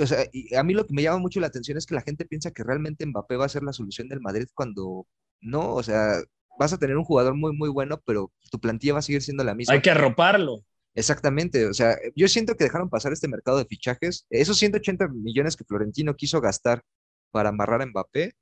o 0.00 0.06
sea, 0.06 0.24
a 0.58 0.62
mí 0.64 0.74
lo 0.74 0.86
que 0.86 0.94
me 0.94 1.02
llama 1.02 1.18
mucho 1.18 1.40
la 1.40 1.46
atención 1.48 1.78
es 1.78 1.86
que 1.86 1.94
la 1.94 2.02
gente 2.02 2.24
piensa 2.26 2.50
que 2.50 2.64
realmente 2.64 3.06
Mbappé 3.06 3.36
va 3.36 3.46
a 3.46 3.48
ser 3.48 3.62
la 3.62 3.72
solución 3.72 4.08
del 4.08 4.20
Madrid 4.20 4.48
cuando 4.54 5.06
no, 5.40 5.74
o 5.74 5.82
sea, 5.82 6.22
vas 6.58 6.72
a 6.72 6.78
tener 6.78 6.96
un 6.96 7.04
jugador 7.04 7.34
muy, 7.34 7.54
muy 7.54 7.68
bueno, 7.68 8.00
pero 8.04 8.32
tu 8.50 8.58
plantilla 8.58 8.94
va 8.94 8.98
a 9.00 9.02
seguir 9.02 9.22
siendo 9.22 9.44
la 9.44 9.54
misma. 9.54 9.74
Hay 9.74 9.82
que 9.82 9.90
arroparlo. 9.90 10.64
Exactamente, 10.94 11.66
o 11.66 11.74
sea, 11.74 11.98
yo 12.14 12.26
siento 12.26 12.54
que 12.54 12.64
dejaron 12.64 12.88
pasar 12.88 13.12
este 13.12 13.28
mercado 13.28 13.58
de 13.58 13.66
fichajes. 13.66 14.26
Esos 14.30 14.56
180 14.58 15.08
millones 15.08 15.54
que 15.54 15.64
Florentino 15.64 16.14
quiso 16.16 16.40
gastar 16.40 16.82
para 17.30 17.50
amarrar 17.50 17.82
a 17.82 17.86
Mbappé 17.86 18.32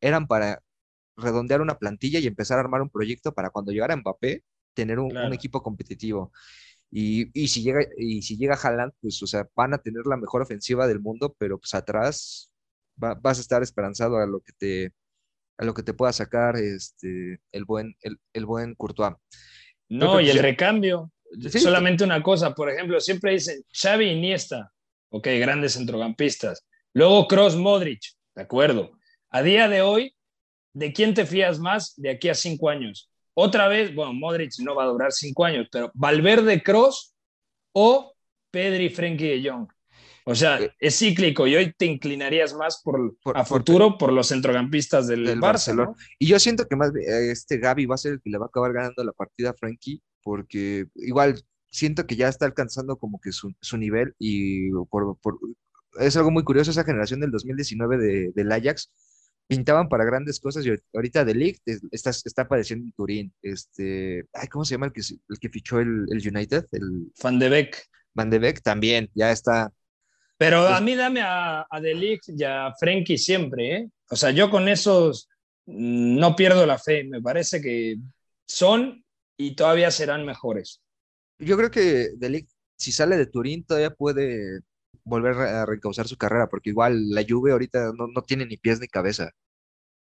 eran 0.00 0.26
para 0.26 0.60
redondear 1.16 1.60
una 1.60 1.78
plantilla 1.78 2.18
y 2.18 2.26
empezar 2.26 2.58
a 2.58 2.62
armar 2.62 2.82
un 2.82 2.90
proyecto 2.90 3.32
para 3.32 3.50
cuando 3.50 3.70
llegara 3.70 3.94
Mbappé 3.94 4.42
tener 4.74 4.98
un, 4.98 5.32
equipo 5.32 5.62
competitivo. 5.62 6.32
Y, 6.90 7.30
y, 7.40 7.46
si 7.46 7.62
llega 7.62 7.80
y 7.96 8.22
si 8.22 8.36
llega 8.36 8.58
Haaland, 8.60 8.92
pues 9.00 9.22
o 9.22 9.26
sea, 9.28 9.48
van 9.54 9.74
a 9.74 9.78
tener 9.78 10.04
la 10.06 10.16
mejor 10.16 10.42
ofensiva 10.42 10.88
del 10.88 10.98
mundo, 10.98 11.36
pero 11.38 11.58
pues 11.58 11.74
atrás 11.74 12.52
vas 12.96 13.38
a 13.38 13.40
estar 13.40 13.62
esperanzado 13.62 14.18
a 14.18 14.26
lo 14.26 14.40
que 14.40 14.52
te 14.52 14.92
a 15.60 15.64
lo 15.66 15.74
que 15.74 15.82
te 15.82 15.92
pueda 15.92 16.12
sacar 16.12 16.56
este 16.56 17.38
el 17.52 17.64
buen 17.66 17.94
el, 18.00 18.16
el 18.32 18.46
buen 18.46 18.74
Courtois. 18.74 19.14
No, 19.90 20.20
y 20.20 20.30
el 20.30 20.38
recambio. 20.38 21.12
Solamente 21.50 22.02
una 22.02 22.22
cosa, 22.22 22.54
por 22.54 22.70
ejemplo, 22.70 22.98
siempre 22.98 23.32
dicen 23.32 23.62
Xavi 23.72 24.06
Iniesta, 24.06 24.72
ok, 25.10 25.28
grandes 25.38 25.74
centrocampistas. 25.74 26.66
Luego 26.94 27.28
Cross 27.28 27.56
Modric, 27.56 28.00
de 28.34 28.42
acuerdo. 28.42 28.92
A 29.30 29.42
día 29.42 29.68
de 29.68 29.82
hoy, 29.82 30.16
¿de 30.72 30.92
quién 30.92 31.14
te 31.14 31.26
fías 31.26 31.58
más 31.58 31.94
de 31.96 32.10
aquí 32.10 32.30
a 32.30 32.34
cinco 32.34 32.68
años? 32.68 33.10
Otra 33.34 33.68
vez, 33.68 33.94
bueno, 33.94 34.12
Modric 34.14 34.52
no 34.60 34.74
va 34.74 34.84
a 34.84 34.88
durar 34.88 35.12
cinco 35.12 35.44
años, 35.44 35.68
pero 35.70 35.90
Valverde 35.94 36.62
Cross 36.62 37.14
o 37.72 38.14
Pedri 38.50 38.88
Frenkie 38.88 39.28
de 39.28 39.48
Jong. 39.48 39.68
O 40.24 40.34
sea, 40.34 40.60
eh, 40.60 40.72
es 40.78 40.98
cíclico 40.98 41.46
y 41.46 41.56
hoy 41.56 41.72
te 41.76 41.86
inclinarías 41.86 42.54
más 42.54 42.82
por, 42.82 43.16
a 43.34 43.44
futuro 43.44 43.98
por, 43.98 44.12
los 44.12 44.28
centrocampistas 44.28 45.06
del, 45.06 45.38
Barcelona. 45.40 45.92
Y 46.18 46.26
yo 46.26 46.38
siento 46.38 46.66
que 46.66 46.76
más 46.76 46.92
este 46.96 47.58
Gaby 47.58 47.86
va 47.86 47.94
a 47.94 47.98
ser 47.98 48.12
el 48.12 48.20
que 48.20 48.30
le 48.30 48.38
va 48.38 48.46
a 48.46 48.48
acabar 48.48 48.72
ganando 48.72 49.04
la 49.04 49.12
partida 49.12 49.50
a 49.50 49.54
Frenkie 49.54 50.02
porque 50.22 50.86
igual 50.96 51.42
siento 51.70 52.06
que 52.06 52.16
ya 52.16 52.28
está 52.28 52.46
alcanzando 52.46 52.96
como 52.96 53.20
que 53.20 53.30
su, 53.32 53.76
nivel 53.76 54.14
y 54.18 54.70
por, 54.90 55.18
es 56.00 56.16
algo 56.16 56.30
muy 56.30 56.44
curioso 56.44 56.70
esa 56.70 56.84
generación 56.84 57.20
del 57.20 57.30
2019 57.30 57.98
de, 57.98 58.32
del 58.34 58.52
Ajax 58.52 58.90
pintaban 59.50 59.88
para 59.88 60.04
grandes 60.04 60.38
cosas 60.38 60.64
y 60.64 60.72
ahorita 60.94 61.24
de 61.24 61.34
League 61.34 61.58
está, 61.90 62.10
está 62.10 62.46
padeciendo 62.46 62.86
en 62.86 62.92
Turín. 62.92 63.34
Este, 63.42 64.24
ay, 64.32 64.46
¿cómo 64.46 64.64
se 64.64 64.74
llama 64.74 64.86
el 64.86 64.92
que, 64.92 65.00
el 65.00 65.38
que 65.40 65.48
fichó 65.48 65.80
el, 65.80 66.06
United? 66.08 66.66
El, 66.70 67.10
Van 67.20 67.40
de 67.40 67.48
Beek. 67.48 67.84
Van 68.14 68.30
de 68.30 68.38
Beek 68.38 68.62
también, 68.62 69.10
ya 69.12 69.32
está. 69.32 69.72
Pero 70.40 70.66
a 70.66 70.80
mí 70.80 70.94
dame 70.94 71.20
a, 71.20 71.66
a 71.68 71.80
De 71.82 71.92
Ligt 71.92 72.30
y 72.30 72.44
a 72.44 72.72
Frenkie 72.72 73.18
siempre, 73.18 73.76
¿eh? 73.76 73.90
O 74.08 74.16
sea, 74.16 74.30
yo 74.30 74.48
con 74.48 74.70
esos 74.70 75.28
mm, 75.66 76.16
no 76.18 76.34
pierdo 76.34 76.64
la 76.64 76.78
fe. 76.78 77.04
Me 77.04 77.20
parece 77.20 77.60
que 77.60 77.96
son 78.46 79.04
y 79.36 79.54
todavía 79.54 79.90
serán 79.90 80.24
mejores. 80.24 80.80
Yo 81.38 81.58
creo 81.58 81.70
que 81.70 82.12
Delic, 82.16 82.48
si 82.74 82.90
sale 82.90 83.18
de 83.18 83.26
Turín, 83.26 83.66
todavía 83.66 83.90
puede 83.90 84.60
volver 85.04 85.34
a 85.34 85.66
reencauzar 85.66 86.08
su 86.08 86.16
carrera, 86.16 86.48
porque 86.48 86.70
igual 86.70 87.10
la 87.10 87.22
Juve 87.28 87.52
ahorita 87.52 87.92
no, 87.94 88.06
no 88.06 88.22
tiene 88.22 88.46
ni 88.46 88.56
pies 88.56 88.80
ni 88.80 88.88
cabeza. 88.88 89.32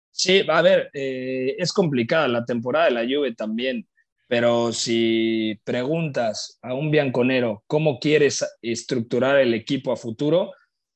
Sí, 0.09 0.43
a 0.49 0.63
ver, 0.63 0.89
eh, 0.93 1.57
es 1.59 1.71
complicada 1.71 2.27
la 2.27 2.43
temporada 2.43 2.85
de 2.85 2.91
la 2.91 3.03
Juve 3.03 3.35
también, 3.35 3.87
pero 4.33 4.71
si 4.71 5.59
preguntas 5.63 6.57
a 6.63 6.73
un 6.73 6.89
bianconero 6.89 7.63
cómo 7.67 7.99
quieres 7.99 8.43
estructurar 8.63 9.37
el 9.37 9.53
equipo 9.53 9.91
a 9.91 9.95
futuro, 9.95 10.53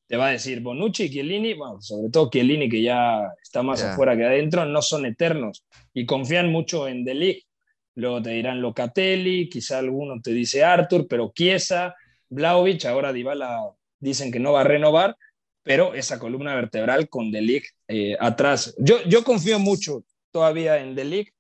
te 0.08 0.18
va 0.18 0.30
a 0.30 0.32
decir 0.32 0.62
Bonucci 0.62 1.04
y 1.04 1.12
Chiellini, 1.12 1.54
bueno, 1.54 1.80
sobre 1.80 2.10
todo 2.10 2.32
Chiellini 2.32 2.68
que 2.68 2.82
ya 2.82 3.32
está 3.40 3.62
más 3.62 3.84
afuera 3.84 4.18
que 4.18 4.26
adentro, 4.26 4.66
no 4.66 4.82
son 4.82 5.06
eternos 5.06 5.64
y 5.94 6.08
confían 6.08 6.52
mucho 6.52 6.88
en 6.88 7.06
Delic 7.06 7.46
luego 7.94 8.24
te 8.24 8.32
dirán 8.32 8.60
Locatelli, 8.60 9.50
quizá 9.50 9.78
alguno 9.78 10.20
te 10.20 10.32
dice 10.32 10.64
Arthur, 10.64 11.08
pero 11.08 11.32
Chiesa, 11.32 11.94
Blaovic, 12.30 12.86
ahora 12.86 13.14
Dybala 13.14 13.70
dicen 14.00 14.32
que 14.32 14.40
no 14.40 14.54
va 14.54 14.62
a 14.62 14.64
renovar, 14.64 15.16
pero 15.62 15.94
esa 15.94 16.18
columna 16.18 16.56
vertebral 16.56 17.08
con 17.08 17.30
De 17.30 17.62
eh, 17.88 18.18
atrás. 18.20 18.74
Yo, 18.80 19.04
yo 19.04 19.24
confío 19.24 19.60
mucho 19.60 20.06
todavía 20.32 20.80
en 20.80 20.96
De 20.96 21.32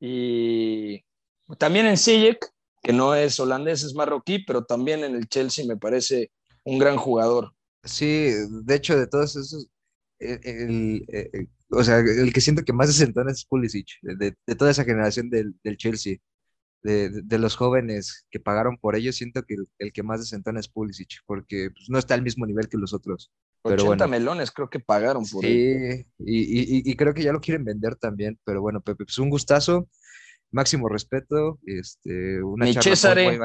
y 0.00 1.04
también 1.58 1.86
en 1.86 1.96
Sijek, 1.96 2.52
que 2.82 2.92
no 2.92 3.14
es 3.14 3.38
holandés, 3.38 3.84
es 3.84 3.94
marroquí, 3.94 4.40
pero 4.40 4.64
también 4.64 5.04
en 5.04 5.14
el 5.14 5.28
Chelsea 5.28 5.64
me 5.66 5.76
parece 5.76 6.30
un 6.64 6.78
gran 6.78 6.96
jugador. 6.96 7.54
Sí, 7.84 8.30
de 8.64 8.74
hecho, 8.74 8.96
de 8.96 9.06
todos 9.06 9.36
esos, 9.36 9.68
el, 10.18 11.04
o 11.70 11.82
sea, 11.82 11.98
el 11.98 12.32
que 12.32 12.40
siento 12.40 12.62
que 12.64 12.72
más 12.72 12.88
desentona 12.88 13.32
es 13.32 13.44
Pulisic, 13.44 13.88
de, 14.02 14.34
toda 14.56 14.70
esa 14.70 14.84
generación 14.84 15.30
del, 15.30 15.54
Chelsea, 15.76 16.16
de, 16.82 17.38
los 17.38 17.56
jóvenes 17.56 18.26
que 18.30 18.40
pagaron 18.40 18.76
por 18.76 18.94
ellos, 18.94 19.16
siento 19.16 19.42
que 19.44 19.56
el, 19.78 19.92
que 19.92 20.02
más 20.02 20.20
desentona 20.20 20.60
es 20.60 20.68
Pulisic, 20.68 21.20
porque 21.26 21.70
pues, 21.70 21.88
no 21.88 21.98
está 21.98 22.14
al 22.14 22.22
mismo 22.22 22.46
nivel 22.46 22.68
que 22.68 22.78
los 22.78 22.92
otros. 22.92 23.32
80 23.64 24.08
melones 24.08 24.50
creo 24.50 24.68
que 24.68 24.80
pagaron 24.80 25.24
por 25.24 25.44
sí, 25.44 26.04
Y, 26.18 26.90
y, 26.90 26.96
creo 26.96 27.14
que 27.14 27.22
ya 27.22 27.32
lo 27.32 27.40
quieren 27.40 27.64
vender 27.64 27.94
también, 27.94 28.38
pero 28.44 28.60
bueno, 28.60 28.80
Pepe, 28.80 29.04
pues 29.04 29.18
un 29.18 29.30
gustazo, 29.30 29.88
máximo 30.52 30.88
respeto, 30.88 31.58
este, 31.66 32.42
una 32.42 32.72
charla 32.72 33.14
muy 33.14 33.38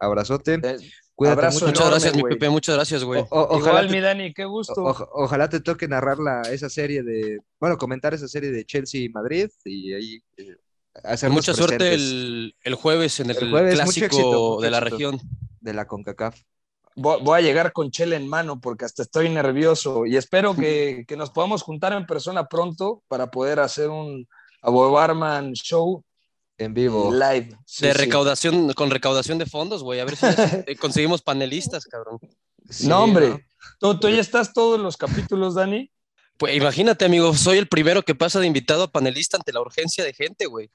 abrazote. 0.00 0.54
Eh, 0.54 0.78
mucho. 1.18 1.66
Muchas 1.66 1.90
gracias, 1.90 2.16
mi 2.16 2.22
Pepe, 2.22 2.48
muchas 2.48 2.76
gracias, 2.76 3.04
güey. 3.04 3.24
Igual, 3.30 3.90
mi 3.90 4.00
Dani, 4.00 4.32
qué 4.32 4.44
gusto. 4.44 4.74
ojalá 5.12 5.48
te 5.48 5.60
toque 5.60 5.88
narrar 5.88 6.18
la, 6.18 6.42
esa 6.42 6.68
serie 6.68 7.02
de, 7.02 7.40
bueno, 7.60 7.76
comentar 7.76 8.14
esa 8.14 8.28
serie 8.28 8.50
de 8.50 8.64
Chelsea 8.64 9.02
y 9.02 9.08
Madrid 9.08 9.48
y 9.64 9.92
ahí 9.94 10.22
eh, 10.36 10.56
hacer 11.04 11.30
Mucha 11.30 11.54
suerte 11.54 11.94
el, 11.94 12.54
el, 12.62 12.74
jueves 12.74 13.20
en 13.20 13.30
el, 13.30 13.36
clásico 13.36 14.60
de 14.60 14.70
la 14.70 14.80
región. 14.80 15.20
De 15.60 15.74
la 15.74 15.86
CONCACAF. 15.86 16.40
Voy, 16.94 17.38
a 17.38 17.42
llegar 17.42 17.72
con 17.72 17.90
chela 17.90 18.16
en 18.16 18.26
mano 18.26 18.60
porque 18.60 18.84
hasta 18.84 19.02
estoy 19.02 19.28
nervioso 19.28 20.04
y 20.06 20.16
espero 20.16 20.54
que, 20.56 21.04
que 21.08 21.16
nos 21.16 21.30
podamos 21.30 21.62
juntar 21.62 21.92
en 21.92 22.06
persona 22.06 22.46
pronto 22.48 23.02
para 23.08 23.30
poder 23.30 23.60
hacer 23.60 23.88
un 23.88 24.26
Abo 24.62 24.90
Barman 24.90 25.52
show 25.52 26.04
en 26.58 26.74
vivo. 26.74 27.12
Live. 27.12 27.56
de 27.80 27.94
recaudación, 27.94 28.72
con 28.74 28.90
recaudación 28.90 29.38
de 29.38 29.46
fondos, 29.46 29.82
güey. 29.82 30.00
A 30.00 30.04
ver 30.04 30.16
si 30.16 30.76
conseguimos 30.76 31.22
panelistas, 31.22 31.84
cabrón. 31.86 32.18
no, 32.82 33.04
hombre. 33.04 33.46
¿Tú, 33.78 33.96
ya 34.02 34.20
estás 34.20 34.52
todos 34.52 34.78
los 34.78 34.96
capítulos, 34.96 35.54
Dani? 35.54 35.90
Pues 36.36 36.56
imagínate, 36.56 37.04
amigo, 37.04 37.34
soy 37.34 37.58
el 37.58 37.68
primero 37.68 38.02
que 38.02 38.14
pasa 38.14 38.40
de 38.40 38.46
invitado 38.46 38.84
a 38.84 38.92
panelista 38.92 39.36
ante 39.36 39.52
la 39.52 39.60
urgencia 39.60 40.04
de 40.04 40.12
gente, 40.12 40.46
güey. 40.46 40.70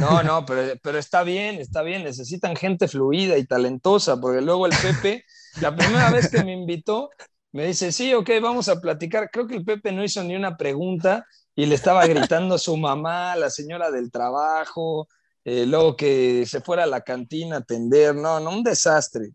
No, 0.00 0.22
no, 0.22 0.44
pero, 0.46 0.74
pero 0.82 0.98
está 0.98 1.22
bien, 1.22 1.56
está 1.56 1.82
bien. 1.82 2.04
Necesitan 2.04 2.56
gente 2.56 2.88
fluida 2.88 3.36
y 3.36 3.44
talentosa, 3.44 4.20
porque 4.20 4.40
luego 4.40 4.66
el 4.66 4.72
Pepe, 4.80 5.24
la 5.60 5.74
primera 5.76 6.10
vez 6.10 6.28
que 6.30 6.42
me 6.42 6.52
invitó, 6.52 7.10
me 7.52 7.66
dice, 7.66 7.92
sí, 7.92 8.12
ok, 8.14 8.30
vamos 8.42 8.68
a 8.68 8.80
platicar. 8.80 9.30
Creo 9.30 9.46
que 9.46 9.56
el 9.56 9.64
Pepe 9.64 9.92
no 9.92 10.02
hizo 10.02 10.24
ni 10.24 10.34
una 10.34 10.56
pregunta 10.56 11.26
y 11.54 11.66
le 11.66 11.76
estaba 11.76 12.06
gritando 12.06 12.56
a 12.56 12.58
su 12.58 12.76
mamá, 12.76 13.36
la 13.36 13.50
señora 13.50 13.90
del 13.90 14.10
trabajo, 14.10 15.08
eh, 15.44 15.66
luego 15.66 15.96
que 15.96 16.44
se 16.46 16.60
fuera 16.60 16.84
a 16.84 16.86
la 16.86 17.02
cantina 17.02 17.56
a 17.56 17.58
atender. 17.60 18.14
No, 18.14 18.40
no, 18.40 18.50
un 18.50 18.62
desastre. 18.62 19.30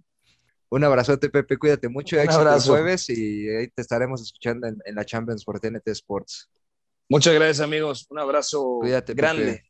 Un 0.70 0.84
abrazote, 0.84 1.30
Pepe, 1.30 1.57
cuídate 1.57 1.89
mucho. 1.89 2.16
Un 2.16 2.24
éxito 2.24 2.41
el 2.41 2.47
abrazo. 2.47 2.72
jueves 2.74 3.10
y 3.10 3.49
ahí 3.49 3.68
te 3.70 3.82
estaremos 3.82 4.22
escuchando 4.22 4.68
en, 4.68 4.78
en 4.86 4.95
la 4.95 5.05
Champions 5.05 5.43
por 5.43 5.60
TNT 5.60 5.88
Sports. 5.89 6.49
Muchas 7.07 7.34
gracias, 7.34 7.60
amigos. 7.62 8.05
Un 8.10 8.20
abrazo 8.20 8.78
Cuídate, 8.82 9.14
Pepe. 9.14 9.22
grande. 9.22 9.64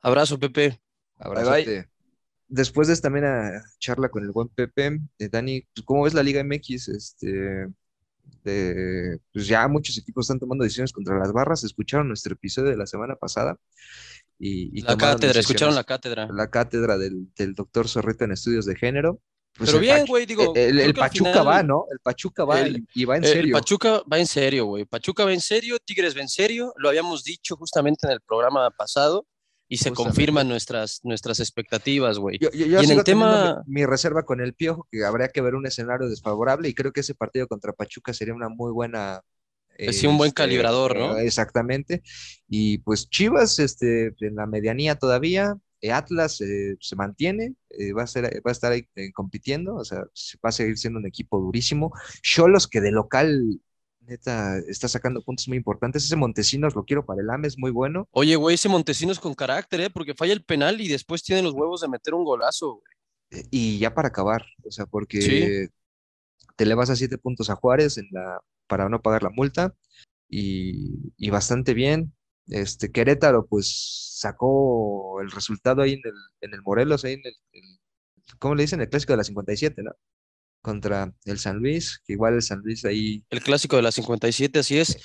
Abrazo, 0.00 0.38
Pepe. 0.38 0.80
Abrazote. 1.18 1.88
Después 2.46 2.86
de 2.86 2.94
esta 2.94 3.06
también 3.08 3.24
a 3.24 3.64
charla 3.78 4.08
con 4.08 4.22
el 4.22 4.30
buen 4.30 4.48
Pepe, 4.48 5.00
eh, 5.18 5.28
Dani, 5.28 5.62
pues, 5.74 5.84
¿cómo 5.84 6.04
ves 6.04 6.14
la 6.14 6.22
Liga 6.22 6.44
MX? 6.44 6.88
Este, 6.88 7.66
de, 8.44 9.18
pues 9.32 9.46
ya 9.48 9.66
muchos 9.66 9.98
equipos 9.98 10.26
están 10.26 10.38
tomando 10.38 10.62
decisiones 10.62 10.92
contra 10.92 11.18
las 11.18 11.32
barras. 11.32 11.64
Escucharon 11.64 12.06
nuestro 12.06 12.34
episodio 12.34 12.70
de 12.70 12.76
la 12.76 12.86
semana 12.86 13.16
pasada 13.16 13.58
y, 14.38 14.78
y 14.78 14.82
La 14.82 14.96
cátedra, 14.96 15.40
escucharon 15.40 15.74
la 15.74 15.84
cátedra. 15.84 16.28
la 16.32 16.50
cátedra 16.50 16.98
del, 16.98 17.32
del 17.36 17.54
doctor 17.54 17.88
Zorrito 17.88 18.24
en 18.24 18.32
estudios 18.32 18.66
de 18.66 18.76
género. 18.76 19.20
Pues 19.56 19.70
Pero 19.70 19.78
el 19.78 19.84
bien, 19.84 20.06
güey, 20.06 20.26
digo, 20.26 20.52
El, 20.56 20.80
el 20.80 20.94
Pachuca 20.94 21.30
final- 21.30 21.46
va, 21.46 21.62
¿no? 21.62 21.84
El 21.92 22.00
Pachuca 22.00 22.44
va 22.44 22.60
El- 22.60 22.84
y, 22.92 23.04
va 23.04 23.16
en 23.18 23.24
El 23.24 23.30
serio. 23.32 23.54
Pachuca 23.56 24.02
va 24.12 24.18
en 24.18 24.26
serio, 24.26 24.64
güey. 24.66 24.84
Pachuca 24.84 25.24
va 25.24 25.32
en 25.32 25.40
serio, 25.40 25.76
Tigres 25.78 26.16
va 26.16 26.22
en 26.22 26.28
serio. 26.28 26.72
Lo 26.76 26.88
habíamos 26.88 27.22
dicho 27.22 27.54
justamente 27.56 28.06
en 28.08 28.12
el 28.14 28.20
programa 28.20 28.68
pasado 28.72 29.26
y 29.68 29.76
se 29.76 29.90
Justamente. 29.90 30.16
confirman 30.16 30.48
nuestras, 30.48 31.00
nuestras 31.04 31.38
expectativas, 31.38 32.18
güey. 32.18 32.36
Yo, 32.40 32.50
yo- 32.50 32.66
yo 32.66 32.82
Y 32.82 32.84
en 32.84 32.90
el 32.98 33.04
tema- 33.04 33.62
mi, 33.66 33.74
mi 33.82 33.86
reserva 33.86 34.24
con 34.24 34.40
el 34.40 34.54
Piojo, 34.54 34.88
que 34.90 35.04
habría 35.04 35.28
que 35.28 35.40
ver 35.40 35.54
un 35.54 35.66
escenario 35.66 36.08
desfavorable 36.08 36.68
y 36.68 36.74
creo 36.74 36.92
que 36.92 37.00
ese 37.00 37.14
partido 37.14 37.46
contra 37.46 37.72
Pachuca 37.72 38.12
sería 38.12 38.34
una 38.34 38.48
muy 38.48 38.72
buena... 38.72 39.20
Pues 39.76 39.98
sí, 39.98 40.06
un 40.06 40.16
buen 40.18 40.28
este, 40.28 40.36
calibrador, 40.42 40.96
¿no? 40.96 41.16
eh, 41.18 41.26
Exactamente. 41.26 42.02
Y 42.48 42.78
pues 42.78 43.08
Chivas, 43.10 43.58
este, 43.58 44.14
en 44.20 44.36
la 44.36 44.46
medianía 44.46 44.96
todavía, 44.96 45.56
eh, 45.80 45.92
Atlas 45.92 46.40
eh, 46.40 46.76
se 46.80 46.96
mantiene, 46.96 47.54
eh, 47.70 47.92
va 47.92 48.04
a 48.04 48.06
ser, 48.06 48.24
va 48.46 48.50
a 48.50 48.52
estar 48.52 48.72
ahí 48.72 48.88
eh, 48.94 49.12
compitiendo, 49.12 49.74
o 49.76 49.84
sea, 49.84 50.04
se- 50.14 50.38
va 50.44 50.48
a 50.50 50.52
seguir 50.52 50.78
siendo 50.78 50.98
un 50.98 51.06
equipo 51.06 51.38
durísimo. 51.40 51.92
Cholos 52.22 52.68
que 52.68 52.80
de 52.80 52.90
local, 52.92 53.60
neta, 54.06 54.58
está 54.68 54.86
sacando 54.88 55.22
puntos 55.22 55.48
muy 55.48 55.56
importantes. 55.56 56.04
Ese 56.04 56.16
Montesinos 56.16 56.74
lo 56.74 56.84
quiero 56.84 57.04
para 57.04 57.22
el 57.22 57.30
AME, 57.30 57.48
es 57.48 57.58
muy 57.58 57.70
bueno. 57.70 58.06
Oye, 58.12 58.36
güey, 58.36 58.54
ese 58.54 58.68
Montesinos 58.68 59.18
con 59.18 59.34
carácter, 59.34 59.80
¿eh? 59.80 59.90
Porque 59.90 60.14
falla 60.14 60.32
el 60.34 60.44
penal 60.44 60.80
y 60.80 60.88
después 60.88 61.22
tiene 61.22 61.42
los 61.42 61.52
huevos 61.54 61.80
de 61.80 61.88
meter 61.88 62.14
un 62.14 62.24
golazo, 62.24 62.74
güey. 63.30 63.44
Y 63.50 63.78
ya 63.78 63.94
para 63.94 64.08
acabar, 64.08 64.44
o 64.64 64.70
sea, 64.70 64.86
porque 64.86 65.20
Sí. 65.20 65.68
te 66.56 66.66
le 66.66 66.74
vas 66.74 66.90
a 66.90 66.96
siete 66.96 67.18
puntos 67.18 67.50
a 67.50 67.56
Juárez 67.56 67.98
en 67.98 68.06
la, 68.12 68.40
para 68.66 68.88
no 68.88 69.00
pagar 69.02 69.22
la 69.22 69.30
multa 69.30 69.74
y, 70.28 71.12
y 71.16 71.30
bastante 71.30 71.74
bien. 71.74 72.12
Este 72.48 72.90
Querétaro, 72.92 73.46
pues 73.46 74.16
sacó 74.18 75.20
el 75.22 75.30
resultado 75.30 75.82
ahí 75.82 75.94
en 75.94 76.00
el, 76.04 76.12
en 76.42 76.54
el 76.54 76.62
Morelos, 76.62 77.04
ahí 77.04 77.14
en 77.14 77.22
el, 77.24 77.34
el- 77.52 77.78
¿cómo 78.38 78.54
le 78.54 78.64
dicen? 78.64 78.80
El 78.80 78.88
clásico 78.88 79.12
de 79.12 79.16
la 79.18 79.24
57, 79.24 79.82
¿no? 79.82 79.92
Contra 80.60 81.12
el 81.26 81.38
San 81.38 81.58
Luis, 81.58 82.00
que 82.06 82.14
igual 82.14 82.34
el 82.34 82.42
San 82.42 82.60
Luis 82.64 82.84
ahí. 82.86 83.22
El 83.30 83.42
clásico 83.42 83.76
de 83.76 83.82
la 83.82 83.92
57, 83.92 84.58
así 84.58 84.78
es. 84.78 84.96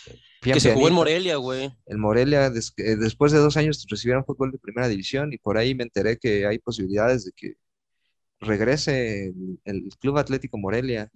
Que 0.41 0.60
se 0.62 0.74
jugó 0.74 0.88
en. 0.88 0.93
Morelia, 0.93 1.36
güey. 1.36 1.70
El 1.86 1.97
Morelia, 1.97 2.49
des- 2.49 2.74
eh, 2.78 2.95
después 2.95 3.32
de 3.34 3.39
dos 3.39 3.57
años, 3.57 3.86
recibieron 3.89 4.24
fútbol 4.26 4.51
de 4.51 4.57
primera 4.57 4.88
división 4.88 5.34
y 5.34 5.38
por 5.38 5.57
ahí 5.57 5.76
me 5.76 5.84
enteré 5.84 6.18
que 6.18 6.45
hay 6.45 6.60
posibilidades 6.60 7.26
de 7.26 7.32
que 7.36 7.53
regrese 8.39 9.28
el, 9.28 9.60
el 9.66 9.89
Club 9.99 10.18
Atlético 10.18 10.57
Morelia. 10.57 11.12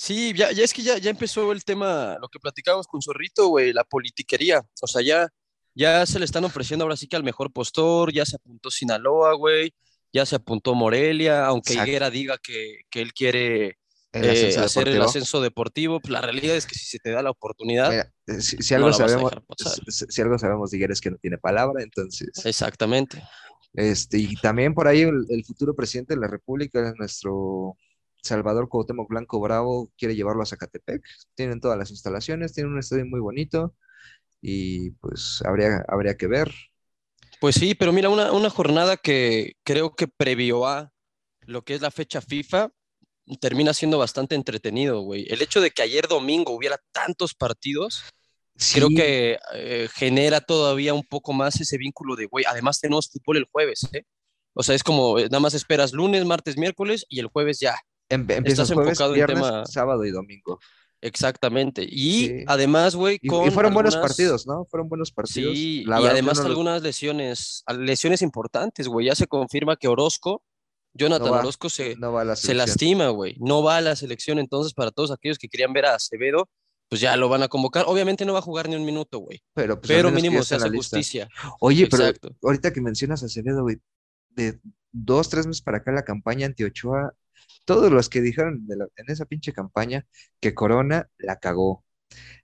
Sí, 0.00 0.32
ya, 0.34 0.50
ya 0.50 0.64
es 0.64 0.72
que 0.72 0.80
ya, 0.80 0.96
ya 0.96 1.10
empezó 1.10 1.52
el 1.52 1.62
tema, 1.62 2.16
lo 2.22 2.28
que 2.30 2.38
platicábamos 2.38 2.86
con 2.86 3.02
Zorrito, 3.02 3.48
güey, 3.48 3.74
la 3.74 3.84
politiquería. 3.84 4.62
O 4.80 4.86
sea, 4.86 5.02
ya, 5.02 5.28
ya 5.74 6.06
se 6.06 6.18
le 6.18 6.24
están 6.24 6.42
ofreciendo 6.42 6.86
ahora 6.86 6.96
sí 6.96 7.06
que 7.06 7.16
al 7.16 7.22
mejor 7.22 7.52
postor, 7.52 8.10
ya 8.10 8.24
se 8.24 8.36
apuntó 8.36 8.70
Sinaloa, 8.70 9.34
güey, 9.34 9.74
ya 10.10 10.24
se 10.24 10.36
apuntó 10.36 10.74
Morelia, 10.74 11.44
aunque 11.44 11.74
Exacto. 11.74 11.90
Higuera 11.90 12.08
diga 12.08 12.38
que, 12.38 12.80
que 12.88 13.02
él 13.02 13.12
quiere 13.12 13.76
El 14.12 14.24
eh, 14.24 14.56
hacer 14.56 14.88
el 14.88 15.02
ascenso 15.02 15.42
deportivo, 15.42 16.00
pues 16.00 16.10
la 16.10 16.22
realidad 16.22 16.56
es 16.56 16.64
que 16.64 16.76
si 16.76 16.86
se 16.86 16.98
te 16.98 17.10
da 17.10 17.22
la 17.22 17.32
oportunidad, 17.32 17.90
Mira, 17.90 18.40
si, 18.40 18.56
no 18.56 18.76
algo 18.76 18.88
la 18.88 18.94
sabemos, 18.94 19.32
si, 19.86 20.06
si 20.08 20.22
algo 20.22 20.38
sabemos 20.38 20.70
de 20.70 20.78
Higuera 20.78 20.94
es 20.94 21.02
que 21.02 21.10
no 21.10 21.18
tiene 21.18 21.36
palabra, 21.36 21.82
entonces, 21.82 22.30
Exactamente. 22.46 23.22
este, 23.74 24.16
y 24.16 24.34
también 24.36 24.72
por 24.72 24.88
ahí 24.88 25.02
el, 25.02 25.26
el 25.28 25.44
futuro 25.44 25.76
presidente 25.76 26.14
de 26.14 26.20
la 26.20 26.26
República, 26.26 26.94
nuestro 26.96 27.76
Salvador 28.22 28.68
Cuauhtémoc 28.68 29.08
Blanco 29.08 29.40
Bravo, 29.40 29.90
quiere 29.96 30.14
llevarlo 30.14 30.42
a 30.42 30.46
Zacatepec. 30.46 31.02
Tienen 31.34 31.60
todas 31.60 31.78
las 31.78 31.90
instalaciones, 31.90 32.52
tienen 32.52 32.72
un 32.72 32.78
estadio 32.78 33.06
muy 33.06 33.20
bonito 33.20 33.74
y 34.40 34.90
pues 34.92 35.42
habría, 35.44 35.84
habría 35.88 36.16
que 36.16 36.26
ver. 36.26 36.52
Pues 37.40 37.54
sí, 37.54 37.74
pero 37.74 37.92
mira, 37.92 38.08
una, 38.08 38.32
una 38.32 38.50
jornada 38.50 38.96
que 38.96 39.54
creo 39.64 39.94
que 39.94 40.08
previo 40.08 40.66
a 40.66 40.92
lo 41.40 41.62
que 41.62 41.74
es 41.74 41.80
la 41.80 41.90
fecha 41.90 42.20
FIFA 42.20 42.70
termina 43.40 43.72
siendo 43.74 43.98
bastante 43.98 44.34
entretenido, 44.34 45.00
güey. 45.00 45.26
El 45.28 45.42
hecho 45.42 45.60
de 45.60 45.70
que 45.70 45.82
ayer 45.82 46.08
domingo 46.08 46.52
hubiera 46.52 46.80
tantos 46.92 47.34
partidos, 47.34 48.04
creo 48.72 48.88
que 48.88 49.38
eh, 49.54 49.88
genera 49.94 50.40
todavía 50.40 50.94
un 50.94 51.04
poco 51.04 51.32
más 51.32 51.60
ese 51.60 51.78
vínculo 51.78 52.16
de, 52.16 52.26
güey, 52.26 52.44
además 52.48 52.80
tenemos 52.80 53.08
fútbol 53.08 53.38
el 53.38 53.48
jueves, 53.50 53.88
¿eh? 53.92 54.04
O 54.52 54.62
sea, 54.62 54.74
es 54.74 54.82
como, 54.82 55.18
eh, 55.18 55.24
nada 55.24 55.40
más 55.40 55.54
esperas 55.54 55.92
lunes, 55.92 56.24
martes, 56.24 56.56
miércoles 56.56 57.06
y 57.08 57.20
el 57.20 57.28
jueves 57.28 57.60
ya. 57.60 57.76
Em- 58.10 58.20
empieza 58.30 58.62
estás 58.62 58.72
jueves, 58.72 58.90
enfocado 58.92 59.10
en 59.12 59.14
viernes, 59.16 59.38
tema- 59.42 59.66
sábado 59.66 60.04
y 60.04 60.10
domingo. 60.10 60.58
Exactamente. 61.02 61.82
Y 61.88 62.26
Sí. 62.26 62.44
además, 62.46 62.94
güey, 62.94 63.18
Y, 63.22 63.26
y 63.26 63.28
con 63.30 63.50
fueron 63.52 63.72
buenos 63.72 63.96
partidos, 63.96 64.46
¿no? 64.46 64.66
Fueron 64.66 64.88
buenos 64.88 65.10
partidos. 65.10 65.54
Sí, 65.56 65.84
La 65.86 66.00
y 66.00 66.06
además 66.06 66.36
no 66.38 66.42
lo- 66.44 66.48
algunas 66.50 66.82
lesiones, 66.82 67.64
lesiones 67.78 68.20
importantes, 68.20 68.86
güey. 68.86 69.06
Ya 69.06 69.14
se 69.14 69.26
confirma 69.26 69.76
que 69.76 69.88
Orozco, 69.88 70.42
Jonathan 70.92 71.28
No 71.28 71.32
va, 71.32 71.38
Orozco 71.40 71.70
se, 71.70 71.96
no 71.96 72.12
va 72.12 72.36
se 72.36 72.52
lastima, 72.52 73.08
güey. 73.08 73.36
No 73.38 73.62
va 73.62 73.78
a 73.78 73.80
la 73.80 73.96
selección, 73.96 74.38
entonces 74.38 74.74
para 74.74 74.90
todos 74.90 75.10
aquellos 75.10 75.38
que 75.38 75.48
querían 75.48 75.72
ver 75.72 75.86
a 75.86 75.94
Acevedo, 75.94 76.50
pues 76.90 77.00
ya 77.00 77.16
lo 77.16 77.28
van 77.28 77.44
a 77.44 77.48
convocar. 77.48 77.84
Obviamente 77.86 78.24
no 78.26 78.32
va 78.34 78.40
a 78.40 78.42
jugar 78.42 78.68
ni 78.68 78.74
un 78.74 78.84
minuto, 78.84 79.20
güey. 79.20 79.40
Pero, 79.54 79.80
pues, 79.80 79.88
Pero 79.88 80.10
mínimo 80.10 80.42
se 80.42 80.56
en 80.56 80.62
hace 80.62 80.76
justicia. 80.76 81.28
Oye, 81.60 81.86
pero 81.88 82.12
ahorita 82.42 82.72
que 82.72 82.80
mencionas 82.82 83.22
a 83.22 83.26
Acevedo, 83.26 83.62
güey, 83.62 83.76
de 84.30 84.60
dos, 84.92 85.28
tres 85.30 85.46
meses 85.46 85.62
para 85.62 85.78
acá 85.78 85.92
la 85.92 86.02
campaña 86.04 86.46
anti-Ochoa, 86.46 87.14
todos 87.74 87.92
los 87.92 88.08
que 88.08 88.20
dijeron 88.20 88.66
de 88.66 88.76
la- 88.76 88.88
en 88.96 89.10
esa 89.10 89.26
pinche 89.26 89.52
campaña 89.52 90.06
que 90.40 90.54
Corona 90.54 91.08
la 91.18 91.38
cagó, 91.38 91.84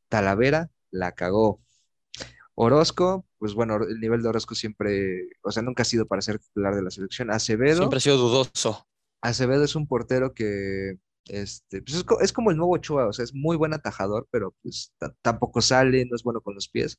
Talavera 0.08 0.70
la 0.90 1.12
cagó, 1.12 1.60
Orozco, 2.54 3.26
pues 3.38 3.54
bueno, 3.54 3.76
el 3.76 4.00
nivel 4.00 4.22
de 4.22 4.28
Orozco 4.28 4.54
siempre, 4.54 5.28
o 5.42 5.50
sea, 5.50 5.62
nunca 5.62 5.82
ha 5.82 5.86
sido 5.86 6.06
para 6.06 6.22
ser 6.22 6.38
titular 6.38 6.74
de 6.74 6.82
la 6.82 6.90
selección. 6.90 7.30
Acevedo, 7.30 7.76
Siempre 7.76 7.98
ha 7.98 8.00
sido 8.00 8.16
dudoso. 8.16 8.86
Acevedo 9.20 9.64
es 9.64 9.76
un 9.76 9.86
portero 9.86 10.32
que, 10.32 10.96
este, 11.26 11.82
pues 11.82 11.96
es, 11.98 12.04
es 12.22 12.32
como 12.32 12.50
el 12.50 12.56
nuevo 12.56 12.74
Ochoa, 12.74 13.08
o 13.08 13.12
sea, 13.12 13.24
es 13.24 13.34
muy 13.34 13.56
buen 13.56 13.74
atajador, 13.74 14.26
pero 14.30 14.54
pues 14.62 14.94
ta- 14.98 15.14
tampoco 15.22 15.60
sale, 15.60 16.06
no 16.06 16.16
es 16.16 16.22
bueno 16.22 16.40
con 16.40 16.54
los 16.54 16.68
pies. 16.68 16.98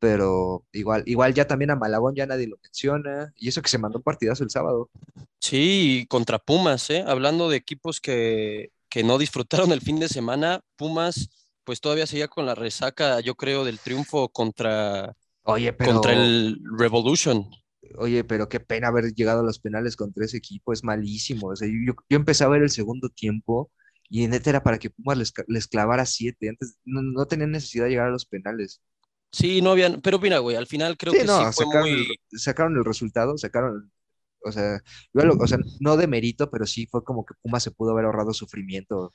Pero 0.00 0.64
igual, 0.72 1.04
igual 1.06 1.34
ya 1.34 1.46
también 1.46 1.70
a 1.70 1.76
Malagón 1.76 2.14
ya 2.16 2.26
nadie 2.26 2.48
lo 2.48 2.56
menciona. 2.62 3.32
Y 3.36 3.48
eso 3.48 3.62
que 3.62 3.68
se 3.68 3.78
mandó 3.78 3.98
un 3.98 4.02
partidazo 4.02 4.42
el 4.42 4.50
sábado. 4.50 4.90
Sí, 5.38 6.06
contra 6.08 6.38
Pumas, 6.38 6.90
¿eh? 6.90 7.04
Hablando 7.06 7.48
de 7.48 7.56
equipos 7.58 8.00
que, 8.00 8.70
que 8.88 9.04
no 9.04 9.18
disfrutaron 9.18 9.72
el 9.72 9.82
fin 9.82 10.00
de 10.00 10.08
semana, 10.08 10.62
Pumas, 10.76 11.28
pues 11.64 11.80
todavía 11.80 12.06
seguía 12.06 12.28
con 12.28 12.46
la 12.46 12.54
resaca, 12.54 13.20
yo 13.20 13.34
creo, 13.36 13.64
del 13.64 13.78
triunfo 13.78 14.30
contra, 14.30 15.14
Oye, 15.44 15.72
pero, 15.72 15.92
contra 15.92 16.12
el 16.12 16.60
Revolution. 16.78 17.50
oye, 17.98 18.24
pero 18.24 18.48
qué 18.48 18.60
pena 18.60 18.88
haber 18.88 19.14
llegado 19.14 19.40
a 19.40 19.42
los 19.42 19.58
penales 19.60 19.96
contra 19.96 20.24
ese 20.24 20.38
equipo, 20.38 20.72
es 20.72 20.84
malísimo. 20.84 21.48
O 21.48 21.56
sea, 21.56 21.68
yo, 21.68 21.94
yo, 22.08 22.16
empecé 22.16 22.44
a 22.44 22.48
ver 22.48 22.62
el 22.62 22.70
segundo 22.70 23.08
tiempo 23.08 23.70
y 24.08 24.26
neta 24.28 24.50
era 24.50 24.62
para 24.62 24.78
que 24.78 24.90
Pumas 24.90 25.18
les, 25.18 25.32
les 25.48 25.66
clavara 25.68 26.06
siete. 26.06 26.48
Antes 26.48 26.78
no, 26.84 27.02
no 27.02 27.26
tenían 27.26 27.52
necesidad 27.52 27.84
de 27.84 27.90
llegar 27.90 28.08
a 28.08 28.10
los 28.10 28.26
penales. 28.26 28.80
Sí, 29.32 29.62
no 29.62 29.70
habían, 29.70 30.00
pero 30.00 30.18
mira, 30.18 30.38
güey, 30.38 30.56
al 30.56 30.66
final 30.66 30.96
creo 30.96 31.12
Sí, 31.12 31.18
que 31.20 31.24
no, 31.24 31.38
sí 31.38 31.44
fue 31.54 31.64
sacaron, 31.66 31.88
muy, 31.88 32.18
el, 32.32 32.38
sacaron 32.38 32.76
el 32.76 32.84
resultado, 32.84 33.38
sacaron, 33.38 33.92
o 34.44 34.52
sea, 34.52 34.80
lo- 35.12 35.34
o 35.36 35.46
sea, 35.46 35.58
no 35.80 35.96
de 35.96 36.06
mérito, 36.08 36.50
pero 36.50 36.66
sí 36.66 36.86
fue 36.86 37.04
como 37.04 37.24
que 37.24 37.34
Pumas 37.42 37.62
se 37.62 37.70
pudo 37.70 37.92
haber 37.92 38.06
ahorrado 38.06 38.32
sufrimiento. 38.34 39.14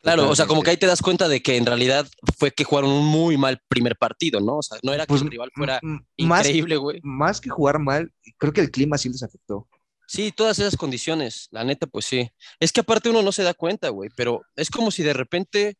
claro, 0.00 0.28
o 0.28 0.36
sea, 0.36 0.46
como 0.46 0.62
que 0.62 0.70
ahí 0.70 0.76
te 0.76 0.86
das 0.86 1.02
cuenta 1.02 1.28
de 1.28 1.42
que 1.42 1.56
en 1.56 1.66
realidad 1.66 2.06
fue 2.38 2.50
que 2.52 2.64
jugaron 2.64 2.90
un 2.90 3.06
muy 3.06 3.36
mal 3.36 3.60
primer 3.68 3.96
partido, 3.96 4.40
¿no? 4.40 4.58
O 4.58 4.62
sea, 4.62 4.78
no 4.82 4.92
era 4.92 5.04
que 5.06 5.08
Pues, 5.08 5.22
el 5.22 5.30
rival 5.30 5.50
fuera 5.54 5.80
increíble, 6.16 6.76
güey. 6.76 7.00
más 7.02 7.40
que 7.40 7.50
jugar 7.50 7.78
mal, 7.78 8.12
creo 8.38 8.52
que 8.52 8.60
el 8.60 8.70
clima 8.70 8.98
sí 8.98 9.08
les 9.08 9.22
afectó. 9.22 9.68
Sí, 10.06 10.30
todas 10.30 10.58
esas 10.58 10.76
condiciones, 10.76 11.48
la 11.50 11.64
neta, 11.64 11.86
pues 11.86 12.04
sí. 12.04 12.28
Es 12.60 12.70
que 12.72 12.80
aparte 12.80 13.08
uno 13.08 13.22
no 13.22 13.32
se 13.32 13.42
da 13.44 13.54
cuenta, 13.54 13.88
güey, 13.88 14.10
pero 14.14 14.42
es 14.56 14.68
como 14.70 14.90
si 14.90 15.02
de 15.02 15.14
repente 15.14 15.76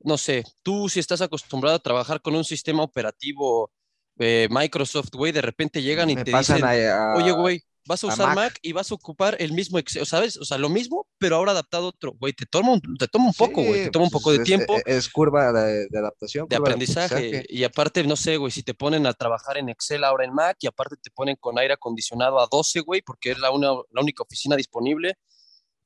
no 0.00 0.16
sé, 0.18 0.44
tú 0.62 0.88
si 0.88 1.00
estás 1.00 1.20
acostumbrado 1.20 1.76
a 1.76 1.80
trabajar 1.82 2.20
con 2.22 2.34
un 2.34 2.44
sistema 2.44 2.82
operativo 2.82 3.70
eh, 4.18 4.48
Microsoft, 4.50 5.10
güey, 5.14 5.32
de 5.32 5.40
repente 5.42 5.82
llegan 5.82 6.10
y 6.10 6.16
Me 6.16 6.24
te 6.24 6.36
dicen, 6.36 6.62
a- 6.64 7.12
a- 7.12 7.16
oye, 7.16 7.32
güey, 7.32 7.62
vas 7.86 8.04
a 8.04 8.08
a 8.08 8.12
usar 8.12 8.26
Mac. 8.28 8.36
Mac. 8.36 8.58
y 8.60 8.72
vas 8.72 8.90
a 8.90 8.94
ocupar 8.94 9.36
el 9.40 9.52
mismo 9.54 9.78
Excel, 9.78 10.04
¿sabes? 10.04 10.36
O 10.36 10.44
sea, 10.44 10.58
lo 10.58 10.68
mismo, 10.68 11.06
pero 11.18 11.36
ahora 11.36 11.52
adaptado 11.52 11.86
a 11.86 11.88
otro, 11.88 12.12
güey, 12.20 12.34
te 12.34 12.44
toma 12.44 12.72
un, 12.72 12.80
te 12.98 13.08
toma 13.08 13.26
un 13.28 13.32
poco, 13.32 13.62
güey, 13.62 13.78
Sí, 13.80 13.84
te 13.86 13.90
toma 13.92 14.04
un 14.04 14.10
pues, 14.10 14.22
poco 14.22 14.32
de 14.32 14.38
es- 14.38 14.44
tiempo 14.44 14.76
Es, 14.84 15.06
es 15.06 15.08
curva 15.08 15.50
de, 15.52 15.86
de 15.88 15.98
adaptación. 15.98 16.46
de 16.48 16.56
curva 16.56 16.68
aprendizaje. 16.68 17.46
Y 17.48 17.64
aparte, 17.64 18.04
no 18.04 18.14
sé, 18.16 18.36
güey, 18.36 18.50
si 18.50 18.62
te 18.62 18.74
ponen 18.74 19.06
a 19.06 19.14
trabajar 19.14 19.56
en 19.56 19.70
Excel 19.70 20.04
ahora 20.04 20.24
en 20.26 20.34
Mac 20.34 20.58
y 20.60 20.66
aparte 20.66 20.96
te 21.02 21.10
ponen 21.10 21.36
con 21.40 21.58
aire 21.58 21.72
acondicionado 21.74 22.40
a 22.40 22.46
12, 22.50 22.80
güey, 22.80 23.00
porque 23.00 23.30
es 23.30 23.38
la, 23.38 23.50
una, 23.50 23.68
la 23.68 24.02
única 24.02 24.22
oficina 24.22 24.54
disponible, 24.56 25.14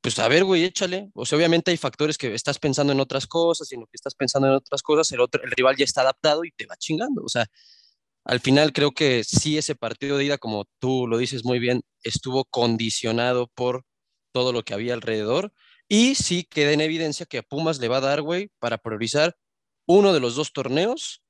pues 0.04 0.18
a 0.18 0.28
ver, 0.28 0.44
güey, 0.44 0.64
échale. 0.64 1.10
O 1.14 1.24
sea, 1.24 1.38
obviamente 1.38 1.70
hay 1.70 1.78
factores 1.78 2.18
que 2.18 2.34
estás 2.34 2.58
pensando 2.58 2.92
en 2.92 3.00
otras 3.00 3.26
cosas 3.26 3.72
y 3.72 3.74
en 3.74 3.80
lo 3.80 3.86
que 3.86 3.96
estás 3.96 4.14
pensando 4.14 4.48
en 4.48 4.52
otras 4.52 4.82
cosas, 4.82 5.10
el, 5.12 5.20
otro, 5.20 5.42
el 5.42 5.50
rival 5.50 5.76
ya 5.78 5.86
está 5.86 6.02
adaptado 6.02 6.44
y 6.44 6.50
te 6.50 6.66
va 6.66 6.76
chingando. 6.76 7.22
O 7.24 7.28
sea, 7.30 7.46
al 8.22 8.38
final 8.40 8.74
creo 8.74 8.90
que 8.92 9.24
sí 9.24 9.56
ese 9.56 9.74
partido 9.74 10.18
de 10.18 10.26
ida, 10.26 10.36
como 10.36 10.66
tú 10.78 11.06
lo 11.06 11.16
dices 11.16 11.46
muy 11.46 11.58
bien, 11.58 11.84
estuvo 12.02 12.44
condicionado 12.44 13.46
por 13.54 13.86
todo 14.30 14.52
lo 14.52 14.62
que 14.62 14.74
había 14.74 14.92
alrededor. 14.92 15.54
Y 15.88 16.16
sí 16.16 16.44
queda 16.44 16.72
en 16.72 16.82
evidencia 16.82 17.24
que 17.24 17.38
a 17.38 17.42
Pumas 17.42 17.78
le 17.78 17.88
va 17.88 17.96
a 17.96 18.02
dar, 18.02 18.20
güey, 18.20 18.50
para 18.58 18.76
priorizar 18.76 19.38
uno 19.86 20.12
de 20.12 20.20
los 20.20 20.34
dos 20.34 20.52
torneos. 20.52 21.22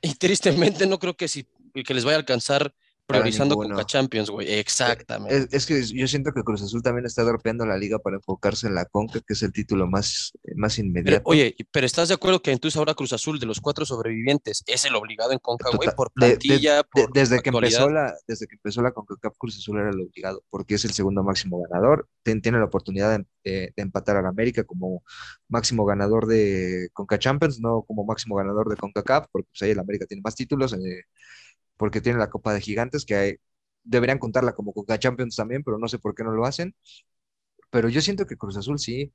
Y 0.00 0.14
tristemente 0.14 0.86
no 0.86 1.00
creo 1.00 1.16
que, 1.16 1.26
si, 1.26 1.48
que 1.74 1.92
les 1.92 2.04
vaya 2.04 2.18
a 2.18 2.20
alcanzar 2.20 2.72
priorizando 3.12 3.54
ninguno. 3.54 3.74
Coca 3.74 3.86
Champions, 3.86 4.30
güey. 4.30 4.52
Exactamente. 4.52 5.36
Es, 5.36 5.48
es 5.52 5.66
que 5.66 5.82
yo 5.96 6.06
siento 6.08 6.32
que 6.32 6.42
Cruz 6.42 6.62
Azul 6.62 6.82
también 6.82 7.06
está 7.06 7.22
dropeando 7.24 7.64
la 7.66 7.76
liga 7.76 7.98
para 7.98 8.16
enfocarse 8.16 8.66
en 8.66 8.74
la 8.74 8.84
Conca, 8.86 9.20
que 9.26 9.34
es 9.34 9.42
el 9.42 9.52
título 9.52 9.86
más, 9.86 10.32
más 10.56 10.76
Pero, 10.76 10.86
inmediato. 10.88 11.22
oye, 11.26 11.54
pero 11.70 11.86
¿estás 11.86 12.08
de 12.08 12.14
acuerdo 12.14 12.42
que 12.42 12.52
entonces 12.52 12.76
ahora 12.78 12.94
Cruz 12.94 13.12
Azul 13.12 13.38
de 13.38 13.46
los 13.46 13.60
cuatro 13.60 13.84
sobrevivientes 13.84 14.62
es 14.66 14.84
el 14.84 14.94
obligado 14.94 15.32
en 15.32 15.38
Conca, 15.38 15.68
güey? 15.74 15.88
Por 15.96 16.10
de- 16.16 16.26
de- 16.28 16.36
plantilla, 16.36 16.76
De- 16.76 16.84
por 16.84 17.12
desde, 17.12 17.40
que 17.40 17.50
empezó 17.50 17.88
la, 17.90 18.14
desde 18.26 18.46
que 18.46 18.56
empezó 18.56 18.82
la 18.82 18.92
CONCACAF 18.92 19.34
Cruz 19.38 19.56
Azul 19.56 19.78
era 19.78 19.90
el 19.90 20.00
obligado, 20.00 20.42
porque 20.50 20.74
es 20.74 20.84
el 20.84 20.92
segundo 20.92 21.22
máximo 21.22 21.62
ganador. 21.68 22.08
Ten- 22.22 22.40
tiene 22.42 22.58
la 22.58 22.64
oportunidad 22.66 23.16
de, 23.18 23.24
de- 23.44 23.72
de 23.76 23.82
empatar 23.82 24.16
al 24.16 24.26
América 24.26 24.64
como 24.64 25.02
máximo 25.48 25.84
ganador 25.84 26.26
de 26.26 26.88
Conca 26.92 27.18
Champions, 27.18 27.60
no 27.60 27.82
como 27.82 28.04
máximo 28.04 28.36
ganador 28.36 28.68
de 28.68 28.76
CONCACAF, 28.76 29.26
porque 29.30 29.48
pues, 29.52 29.62
ahí 29.62 29.70
el 29.70 29.78
América 29.80 30.06
tiene 30.06 30.22
más 30.22 30.34
títulos, 30.34 30.72
eh, 30.74 31.02
porque 31.82 32.00
tiene 32.00 32.20
la 32.20 32.30
Copa 32.30 32.54
de 32.54 32.60
Gigantes, 32.60 33.04
que 33.04 33.16
hay- 33.16 33.36
deberían 33.84 34.18
contarla 34.20 34.54
como 34.54 34.72
Conca 34.72 34.98
Champions 35.00 35.34
también, 35.36 35.64
pero 35.64 35.78
no 35.78 35.88
sé 35.88 35.98
por 35.98 36.14
qué 36.14 36.22
no 36.24 36.30
lo 36.32 36.46
hacen. 36.46 36.76
Pero 37.70 37.88
yo 37.88 38.00
siento 38.00 38.26
que 38.26 38.36
Cruz 38.36 38.56
Azul 38.56 38.78
sí. 38.78 39.12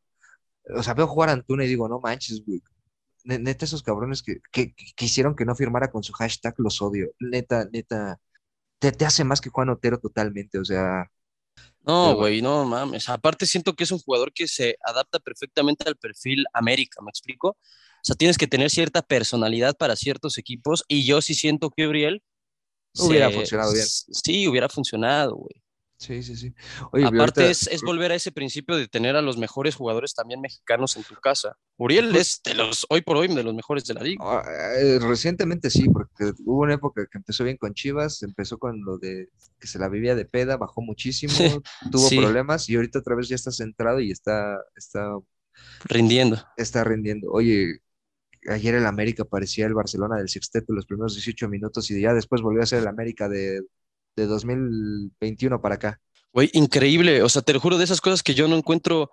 O 0.75 0.83
sea, 0.83 0.93
veo 0.95 1.07
jugar 1.07 1.29
a 1.29 1.33
Antuna 1.33 1.65
y 1.65 1.67
digo, 1.69 1.89
no 1.89 1.99
manches, 2.01 2.43
güey. 2.45 2.61
Ne- 3.25 3.39
Neta, 3.39 3.65
esos 3.65 3.83
cabrones 3.83 4.23
que, 4.23 4.37
que, 4.51 4.73
que 4.75 4.85
quisieron 4.95 5.35
que 5.35 5.45
no 5.45 5.55
firmara 5.55 5.91
con 5.91 6.03
su 6.03 6.13
hashtag 6.13 6.55
los 6.59 6.81
odio. 6.81 7.11
Neta, 7.19 7.67
neta. 7.73 8.19
Te, 8.79 8.91
te 8.93 9.05
hace 9.05 9.23
más 9.25 9.41
que 9.41 9.49
Juan 9.51 9.69
Otero 9.69 9.99
totalmente. 9.99 10.59
O 10.59 10.65
sea, 10.65 11.11
No, 11.85 12.15
güey, 12.15 12.41
no 12.41 12.65
mames. 12.65 13.07
Aparte 13.09 13.45
siento 13.45 13.73
que 13.75 13.83
es 13.85 13.91
un 13.91 13.99
jugador 13.99 14.33
que 14.33 14.47
se 14.47 14.77
adapta 14.83 15.19
perfectamente 15.19 15.85
al 15.87 15.95
perfil 15.95 16.45
América, 16.53 17.01
¿me 17.01 17.09
explico? 17.09 17.49
O 17.51 17.57
sea, 18.03 18.15
tienes 18.15 18.37
que 18.37 18.47
tener 18.47 18.69
cierta 18.69 19.01
personalidad 19.01 19.75
para 19.77 19.95
ciertos 19.95 20.37
equipos 20.37 20.83
y 20.87 21.05
yo 21.05 21.21
sí 21.21 21.33
siento 21.33 21.71
que 21.71 21.87
Uriel 21.87 22.23
Hubiera 22.99 23.29
se- 23.29 23.35
funcionado 23.35 23.73
bien. 23.73 23.85
Sí, 23.87 24.47
hubiera 24.47 24.69
funcionado, 24.69 25.35
güey. 25.35 25.61
sí, 25.99 26.21
sí, 26.21 26.35
sí. 26.35 26.53
Oye, 26.91 27.05
Aparte 27.05 27.41
ahorita- 27.41 27.49
es, 27.49 27.67
es 27.67 27.81
volver 27.81 28.11
a 28.11 28.15
ese 28.15 28.31
principio 28.31 28.75
de 28.75 28.87
tener 28.87 29.15
a 29.15 29.21
los 29.23 29.37
mejores 29.37 29.75
jugadores 29.75 30.13
también 30.13 30.39
mexicanos 30.41 30.95
en 30.95 31.03
tu 31.03 31.15
casa. 31.15 31.57
Uriel 31.77 32.09
Pues 32.11 32.27
es 32.27 32.41
de 32.43 32.53
los, 32.53 32.85
hoy 32.89 33.01
por 33.01 33.17
hoy, 33.17 33.27
de 33.27 33.41
los 33.43 33.53
mejores 33.55 33.83
de 33.85 33.93
la 33.95 34.01
liga. 34.03 34.23
Ah, 34.23 34.43
eh, 34.79 34.99
recientemente 34.99 35.69
sí, 35.71 35.89
porque 35.89 36.33
hubo 36.45 36.61
una 36.63 36.75
época 36.75 37.07
que 37.11 37.17
empezó 37.17 37.43
bien 37.43 37.57
con 37.57 37.73
Chivas, 37.73 38.21
empezó 38.23 38.59
con 38.59 38.83
lo 38.85 38.97
de 38.99 39.29
que 39.59 39.67
se 39.67 39.79
la 39.79 39.89
vivía 39.89 40.13
de 40.15 40.25
peda, 40.25 40.57
bajó 40.57 40.81
muchísimo, 40.81 41.33
tuvo 41.91 42.09
Sí. 42.09 42.17
problemas 42.19 42.69
y 42.69 42.75
ahorita 42.75 42.99
otra 42.99 43.15
vez 43.15 43.27
ya 43.27 43.35
está 43.35 43.51
centrado 43.51 43.99
y 43.99 44.11
está, 44.11 44.55
está, 44.75 45.11
Rindiendo. 45.85 46.43
está 46.57 46.83
rindiendo. 46.83 47.29
Oye, 47.31 47.79
ayer 48.47 48.75
el 48.75 48.85
América 48.85 49.23
parecía 49.25 49.65
el 49.65 49.73
Barcelona 49.73 50.17
del 50.17 50.29
Sexteto 50.29 50.73
los 50.73 50.85
primeros 50.85 51.13
18 51.15 51.47
minutos 51.49 51.89
y 51.91 52.01
ya 52.01 52.13
después 52.13 52.41
volvió 52.41 52.63
a 52.63 52.65
ser 52.65 52.79
el 52.79 52.87
América 52.87 53.27
de, 53.29 53.61
de 54.15 54.25
2021 54.25 55.61
para 55.61 55.75
acá. 55.75 56.01
Güey, 56.33 56.49
increíble. 56.53 57.21
O 57.23 57.29
sea, 57.29 57.41
te 57.41 57.53
lo 57.53 57.59
juro 57.59 57.77
de 57.77 57.83
esas 57.83 58.01
cosas 58.01 58.23
que 58.23 58.33
yo 58.33 58.47
no 58.47 58.55
encuentro 58.57 59.11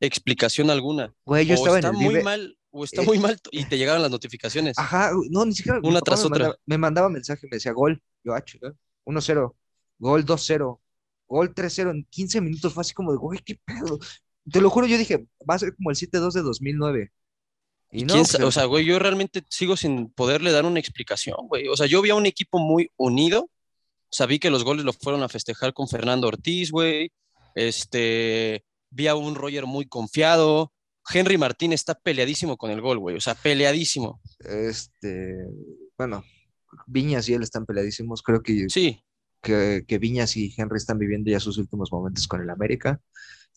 explicación 0.00 0.70
alguna. 0.70 1.12
Güey, 1.24 1.46
yo 1.46 1.54
o 1.54 1.56
estaba 1.56 1.78
en 1.78 1.84
está 1.84 1.90
el 1.90 2.04
muy 2.04 2.14
Vive- 2.14 2.22
mal, 2.24 2.56
o 2.70 2.84
está 2.84 3.02
eh, 3.02 3.06
muy 3.06 3.18
mal 3.18 3.38
y 3.50 3.64
te 3.64 3.76
llegaron 3.78 4.02
las 4.02 4.10
notificaciones. 4.10 4.78
Ajá, 4.78 5.10
no, 5.30 5.44
ni 5.44 5.54
siquiera. 5.54 5.80
Una 5.82 6.00
tras 6.00 6.20
me 6.20 6.26
otra. 6.26 6.38
mandaba- 6.38 6.58
me 6.66 6.78
mandaba 6.78 7.08
mensaje, 7.08 7.46
me 7.50 7.56
decía 7.56 7.72
gol. 7.72 8.00
Yo, 8.24 8.34
ah, 8.34 8.44
chinga, 8.44 8.72
1-0, 9.04 9.54
gol 9.98 10.24
2-0, 10.24 10.80
gol 11.26 11.54
3-0 11.54 11.90
en 11.90 12.06
15 12.10 12.40
minutos. 12.40 12.72
Fue 12.74 12.82
así 12.82 12.94
como 12.94 13.12
de, 13.12 13.18
güey, 13.18 13.40
qué 13.44 13.58
pedo. 13.64 13.98
Te 14.50 14.60
lo 14.60 14.70
juro, 14.70 14.86
yo 14.86 14.96
dije, 14.98 15.26
va 15.48 15.54
a 15.54 15.58
ser 15.58 15.74
como 15.74 15.90
el 15.90 15.96
7-2 15.96 16.32
de 16.32 16.42
2009. 16.42 17.12
Y 17.92 18.04
no, 18.04 18.14
¿Quién 18.14 18.24
pues, 18.24 18.40
o 18.40 18.52
sea, 18.52 18.64
güey, 18.66 18.84
yo 18.84 18.98
realmente 18.98 19.42
sigo 19.48 19.76
sin 19.76 20.10
poderle 20.10 20.52
dar 20.52 20.64
una 20.64 20.78
explicación, 20.78 21.36
güey. 21.48 21.68
O 21.68 21.76
sea, 21.76 21.86
yo 21.86 22.02
vi 22.02 22.10
a 22.10 22.14
un 22.14 22.26
equipo 22.26 22.58
muy 22.58 22.90
unido. 22.96 23.42
O 23.42 24.12
sea, 24.12 24.26
vi 24.26 24.38
que 24.38 24.50
los 24.50 24.64
goles 24.64 24.84
lo 24.84 24.92
fueron 24.92 25.22
a 25.22 25.28
festejar 25.28 25.72
con 25.72 25.88
Fernando 25.88 26.28
Ortiz, 26.28 26.70
güey. 26.70 27.10
Este, 27.54 28.64
vi 28.90 29.08
a 29.08 29.14
un 29.16 29.34
Roger 29.34 29.66
muy 29.66 29.86
confiado. 29.86 30.72
Henry 31.12 31.38
Martín 31.38 31.72
está 31.72 31.94
peleadísimo 31.94 32.56
con 32.56 32.70
el 32.70 32.80
gol, 32.80 32.98
güey. 32.98 33.16
O 33.16 33.20
sea, 33.20 33.34
peleadísimo. 33.34 34.20
este, 34.40 35.34
bueno, 35.98 36.24
Viñas 36.86 37.28
y 37.28 37.34
él 37.34 37.42
están 37.42 37.66
peleadísimos. 37.66 38.22
Creo 38.22 38.42
que, 38.42 38.68
Sí, 38.68 39.02
que, 39.42 39.84
que 39.86 39.98
Viñas 39.98 40.36
y 40.36 40.54
Henry 40.56 40.76
están 40.76 40.98
viviendo 40.98 41.30
ya 41.30 41.40
sus 41.40 41.58
últimos 41.58 41.90
momentos 41.90 42.28
con 42.28 42.40
el 42.40 42.50
América. 42.50 43.00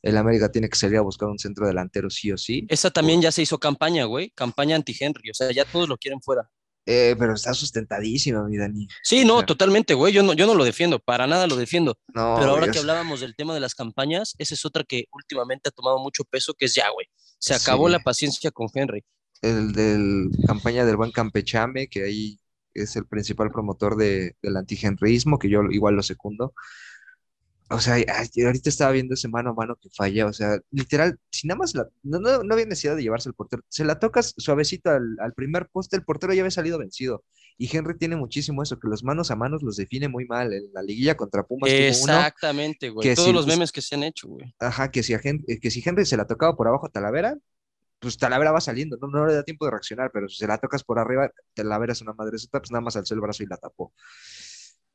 El 0.04 0.18
América 0.18 0.52
tiene 0.52 0.70
que 0.70 0.78
salir 0.78 0.98
a 0.98 1.02
buscar 1.02 1.30
un 1.30 1.40
centro 1.40 1.66
delantero 1.66 2.10
sí 2.12 2.32
o 2.32 2.38
sí. 2.38 2.66
esa 2.70 2.92
también 2.92 3.22
ya 3.22 3.32
se 3.32 3.42
hizo 3.42 3.58
campaña, 3.58 4.06
güey. 4.06 4.30
Campaña 4.36 4.76
anti-Henry. 4.76 5.32
O 5.32 5.34
sea, 5.34 5.52
ya 5.52 5.66
todos 5.66 5.90
lo 5.90 5.98
quieren 5.98 6.22
fuera. 6.22 6.50
Eh, 6.86 7.16
pero 7.18 7.34
está 7.34 7.54
sustentadísima, 7.54 8.44
mi 8.50 8.58
Dani. 8.58 8.88
Sí, 9.02 9.24
no, 9.24 9.44
totalmente, 9.46 9.94
güey. 9.94 10.12
Yo 10.14 10.22
no, 10.22 10.34
yo 10.34 10.46
no 10.46 10.54
lo 10.54 10.66
defiendo, 10.66 11.00
para 11.00 11.26
nada 11.26 11.48
lo 11.48 11.56
defiendo. 11.56 11.98
No, 12.14 12.36
Pero 12.38 12.52
ahora 12.52 12.70
que 12.70 12.80
hablábamos 12.80 13.22
del 13.22 13.36
tema 13.38 13.54
de 13.54 13.62
las 13.62 13.74
campañas, 13.74 14.36
esa 14.38 14.54
es 14.54 14.66
otra 14.66 14.84
que 14.84 15.06
últimamente 15.14 15.70
ha 15.70 15.72
tomado 15.72 15.98
mucho 16.00 16.26
peso, 16.26 16.54
que 16.54 16.66
es 16.66 16.76
ya, 16.76 16.90
güey. 16.90 17.08
Se 17.40 17.54
acabó 17.54 17.88
Sí. 17.88 17.94
la 17.94 18.00
paciencia 18.00 18.52
con 18.52 18.68
Henry. 18.74 19.04
el 19.42 19.72
del 19.74 20.30
campaña 20.46 20.84
del 20.86 20.98
buen 20.98 21.12
Campechame, 21.12 21.88
que 21.88 22.04
ahí 22.04 22.38
es 22.74 22.96
el 22.98 23.06
principal 23.08 23.50
promotor 23.52 23.96
de, 23.96 24.36
del 24.42 24.58
antigenreísmo, 24.58 25.40
que 25.40 25.50
yo 25.50 25.62
igual 25.72 25.96
lo 25.96 26.04
secundo. 26.04 26.54
O 27.74 27.80
sea, 27.80 27.96
ahorita 27.96 28.70
estaba 28.70 28.92
viendo 28.92 29.14
ese 29.16 29.28
mano 29.28 29.50
a 29.50 29.54
mano 29.54 29.76
que 29.82 29.90
falla, 29.90 30.26
o 30.28 30.34
sea, 30.34 30.60
literal, 30.72 31.18
si 31.32 31.48
nada 31.48 31.58
más 31.58 31.74
la, 31.76 31.88
no, 32.04 32.20
no, 32.20 32.44
no 32.44 32.54
había 32.54 32.66
necesidad 32.66 32.96
de 32.96 33.02
llevarse 33.04 33.30
al 33.30 33.36
portero, 33.36 33.64
se 33.70 33.84
la 33.84 34.00
tocas 34.00 34.34
suavecito 34.38 34.90
al, 34.92 35.18
al 35.20 35.34
primer 35.34 35.68
poste, 35.70 35.96
el 35.96 36.04
portero 36.04 36.34
ya 36.34 36.42
había 36.42 36.52
salido 36.52 36.78
vencido. 36.78 37.24
Y 37.58 37.76
Henry 37.76 37.98
tiene 37.98 38.16
muchísimo 38.16 38.64
eso, 38.64 38.80
que 38.80 38.88
los 38.88 39.04
manos 39.04 39.30
a 39.32 39.36
manos 39.36 39.62
los 39.64 39.76
define 39.78 40.08
muy 40.08 40.26
mal. 40.26 40.54
En 40.54 40.72
la 40.74 40.82
liguilla 40.82 41.16
contra 41.16 41.44
Pumas 41.44 41.70
Exactamente, 41.72 42.90
güey. 42.90 43.08
que 43.08 43.16
Todos 43.16 43.28
si- 43.28 43.34
los 43.34 43.46
memes 43.48 43.72
que 43.72 43.82
se 43.82 43.96
han 43.96 44.04
hecho, 44.04 44.28
güey. 44.28 44.54
ajá, 44.60 44.90
que 44.92 45.04
si, 45.04 45.14
a 45.14 45.20
Hen- 45.22 45.44
eh, 45.48 45.60
que 45.60 45.70
si 45.72 45.82
Henry 45.86 46.06
se 46.06 46.18
la 46.18 46.26
tocaba 46.26 46.56
por 46.56 46.68
abajo 46.68 46.88
a 46.88 46.90
Talavera, 46.90 47.38
pues 48.00 48.18
Talavera 48.18 48.52
va 48.52 48.60
saliendo, 48.60 48.98
no, 49.02 49.08
no 49.08 49.26
le 49.26 49.34
da 49.34 49.44
tiempo 49.44 49.66
de 49.66 49.72
reaccionar, 49.72 50.12
pero 50.12 50.28
si 50.28 50.38
se 50.38 50.48
la 50.48 50.58
tocas 50.58 50.84
por 50.84 51.00
arriba, 51.00 51.32
Talavera 51.54 51.94
es 51.94 52.02
una 52.02 52.14
madre 52.14 52.38
pues 52.52 52.72
nada 52.72 52.82
más 52.82 52.96
alzó 52.98 53.14
el 53.14 53.22
brazo 53.22 53.44
y 53.44 53.46
la 53.46 53.58
tapó. 53.58 53.94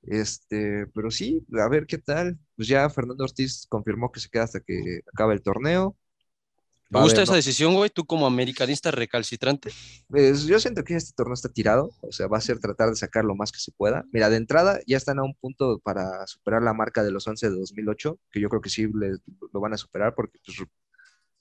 Este, 0.02 0.86
pero 0.94 1.10
sí, 1.10 1.44
a 1.60 1.68
ver 1.68 1.86
qué 1.86 1.98
tal. 1.98 2.38
Pues 2.56 2.68
ya 2.68 2.88
Fernando 2.90 3.24
Ortiz 3.24 3.66
confirmó 3.68 4.10
que 4.10 4.20
se 4.20 4.28
queda 4.28 4.44
hasta 4.44 4.60
que 4.60 5.00
acabe 5.12 5.34
el 5.34 5.42
torneo. 5.42 5.96
¿Te 6.90 6.98
gusta 6.98 7.22
esa 7.22 7.32
¿no? 7.32 7.36
decisión, 7.36 7.74
güey? 7.74 7.90
Tú 7.90 8.06
como 8.06 8.26
americanista 8.26 8.90
recalcitrante. 8.90 9.70
Pues 10.08 10.44
yo 10.46 10.58
siento 10.58 10.82
que 10.84 10.94
este 10.96 11.12
torneo 11.14 11.34
está 11.34 11.50
tirado, 11.50 11.90
o 12.00 12.12
sea, 12.12 12.28
va 12.28 12.38
a 12.38 12.40
ser 12.40 12.60
tratar 12.60 12.88
de 12.88 12.96
sacar 12.96 13.26
lo 13.26 13.34
más 13.34 13.52
que 13.52 13.58
se 13.58 13.72
pueda. 13.72 14.06
Mira, 14.10 14.30
de 14.30 14.38
entrada 14.38 14.80
ya 14.86 14.96
están 14.96 15.18
a 15.18 15.22
un 15.22 15.34
punto 15.34 15.80
para 15.80 16.26
superar 16.26 16.62
la 16.62 16.72
marca 16.72 17.02
de 17.04 17.10
los 17.10 17.26
11 17.26 17.50
de 17.50 17.56
2008, 17.56 18.18
que 18.30 18.40
yo 18.40 18.48
creo 18.48 18.62
que 18.62 18.70
sí 18.70 18.86
le- 18.86 19.18
lo 19.52 19.60
van 19.60 19.74
a 19.74 19.76
superar 19.76 20.14
porque 20.14 20.38
pues, 20.46 20.56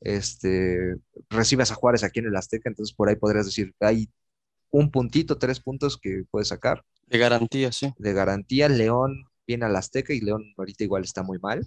este, 0.01 0.95
recibes 1.29 1.71
a 1.71 1.75
Juárez 1.75 2.03
aquí 2.03 2.19
en 2.19 2.27
el 2.27 2.35
Azteca, 2.35 2.69
entonces 2.69 2.93
por 2.93 3.07
ahí 3.07 3.15
podrías 3.15 3.45
decir, 3.45 3.73
hay 3.79 4.09
un 4.71 4.91
puntito, 4.91 5.37
tres 5.37 5.59
puntos 5.59 5.97
que 5.97 6.23
puedes 6.29 6.49
sacar 6.49 6.83
De 7.05 7.17
garantía, 7.17 7.71
sí. 7.71 7.93
de 7.97 8.13
garantía. 8.13 8.69
León 8.69 9.25
viene 9.45 9.65
al 9.65 9.75
Azteca 9.75 10.13
y 10.13 10.21
León 10.21 10.53
ahorita 10.57 10.83
igual 10.83 11.03
está 11.03 11.23
muy 11.23 11.39
mal. 11.39 11.65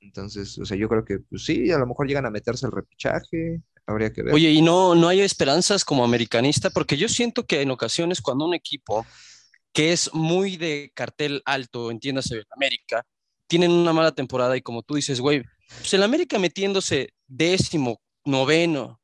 Entonces, 0.00 0.58
o 0.58 0.64
sea, 0.64 0.76
yo 0.76 0.88
creo 0.88 1.04
que 1.04 1.18
pues 1.18 1.44
sí, 1.44 1.70
a 1.70 1.78
lo 1.78 1.86
mejor 1.86 2.06
llegan 2.06 2.26
a 2.26 2.30
meterse 2.30 2.66
al 2.66 2.72
repechaje, 2.72 3.60
habría 3.86 4.12
que 4.12 4.22
ver. 4.22 4.34
Oye, 4.34 4.50
y 4.50 4.62
no, 4.62 4.94
no 4.94 5.08
hay 5.08 5.20
esperanzas 5.20 5.84
como 5.84 6.04
americanista, 6.04 6.70
porque 6.70 6.96
yo 6.96 7.08
siento 7.08 7.44
que 7.46 7.62
en 7.62 7.70
ocasiones 7.70 8.20
cuando 8.20 8.46
un 8.46 8.54
equipo 8.54 9.04
que 9.72 9.92
es 9.92 10.14
muy 10.14 10.56
de 10.56 10.90
cartel 10.94 11.42
alto, 11.44 11.90
entiéndase, 11.90 12.44
América, 12.50 13.04
tienen 13.46 13.72
una 13.72 13.92
mala 13.92 14.14
temporada 14.14 14.56
y 14.56 14.62
como 14.62 14.82
tú 14.82 14.94
dices, 14.94 15.20
güey, 15.20 15.42
pues 15.68 15.92
el 15.92 16.02
América 16.02 16.38
metiéndose 16.38 17.10
décimo, 17.26 18.00
noveno, 18.24 19.00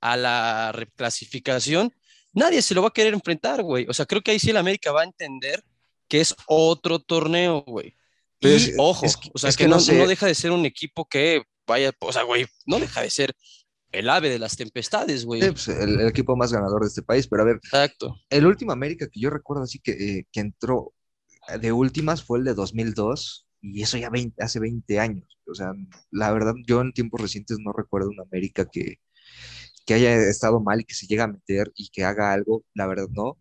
a 0.00 0.16
la 0.16 0.72
reclasificación, 0.72 1.92
nadie 2.36 2.62
se 2.62 2.74
lo 2.74 2.82
va 2.82 2.88
a 2.88 2.92
querer 2.92 3.12
enfrentar, 3.14 3.62
güey. 3.64 3.86
O 3.88 3.92
sea, 3.92 4.06
creo 4.06 4.22
que 4.22 4.30
ahí 4.30 4.38
sí 4.38 4.50
el 4.50 4.56
América 4.56 4.92
va 4.92 5.00
a 5.00 5.04
entender 5.04 5.64
que 6.06 6.20
es 6.20 6.34
otro 6.46 7.00
torneo, 7.00 7.64
güey. 7.66 7.88
Y 7.88 7.94
Pero 8.42 8.54
es- 8.54 8.74
ojo, 8.78 9.04
es 9.06 9.18
o 9.34 9.38
sea, 9.38 9.50
es 9.50 9.56
que, 9.56 9.64
que 9.64 9.68
no, 9.68 9.76
no 9.76 9.80
sé. 9.80 9.98
no 9.98 10.06
deja 10.06 10.26
de 10.26 10.34
ser 10.36 10.52
un 10.52 10.64
equipo 10.66 11.08
que 11.08 11.42
vaya, 11.66 11.90
o 11.98 12.12
sea, 12.12 12.22
güey, 12.22 12.46
no 12.66 12.78
deja 12.78 13.00
de 13.02 13.10
ser 13.10 13.34
el 13.90 14.08
ave 14.10 14.28
de 14.28 14.38
las 14.38 14.56
tempestades, 14.56 15.24
güey. 15.24 15.40
Sí, 15.42 15.50
pues, 15.50 15.68
el, 15.68 16.00
el 16.00 16.06
equipo 16.08 16.36
más 16.36 16.52
ganador 16.52 16.82
de 16.82 16.88
este 16.88 17.02
país, 17.02 17.26
pero 17.26 17.42
a 17.42 17.46
ver, 17.46 17.56
Exacto. 17.56 18.14
el 18.30 18.46
último 18.46 18.70
América 18.72 19.08
que 19.10 19.18
yo 19.20 19.30
recuerdo 19.30 19.64
así 19.64 19.78
que, 19.80 19.92
eh, 19.92 20.26
que 20.30 20.40
entró 20.40 20.92
de 21.60 21.72
últimas 21.72 22.22
fue 22.22 22.38
el 22.38 22.44
de 22.44 22.54
2002 22.54 23.46
y 23.62 23.82
eso 23.82 23.96
ya 23.96 24.10
20 24.10 24.42
hace 24.44 24.60
20 24.60 25.00
años. 25.00 25.38
O 25.48 25.54
sea, 25.54 25.72
la 26.10 26.30
verdad, 26.32 26.54
yo 26.66 26.80
en 26.82 26.92
tiempos 26.92 27.20
recientes 27.20 27.56
no 27.60 27.72
recuerdo 27.72 28.10
un 28.10 28.20
América 28.20 28.66
que, 28.70 28.98
que 29.86 29.94
haya 29.94 30.14
estado 30.16 30.60
mal 30.60 30.80
y 30.82 30.84
que 30.84 30.94
se 30.94 31.06
llegue 31.08 31.22
a 31.22 31.28
meter 31.28 31.72
y 31.76 31.90
que 31.90 32.04
haga 32.04 32.32
algo, 32.32 32.64
la 32.74 32.86
verdad 32.88 33.08
no. 33.10 33.38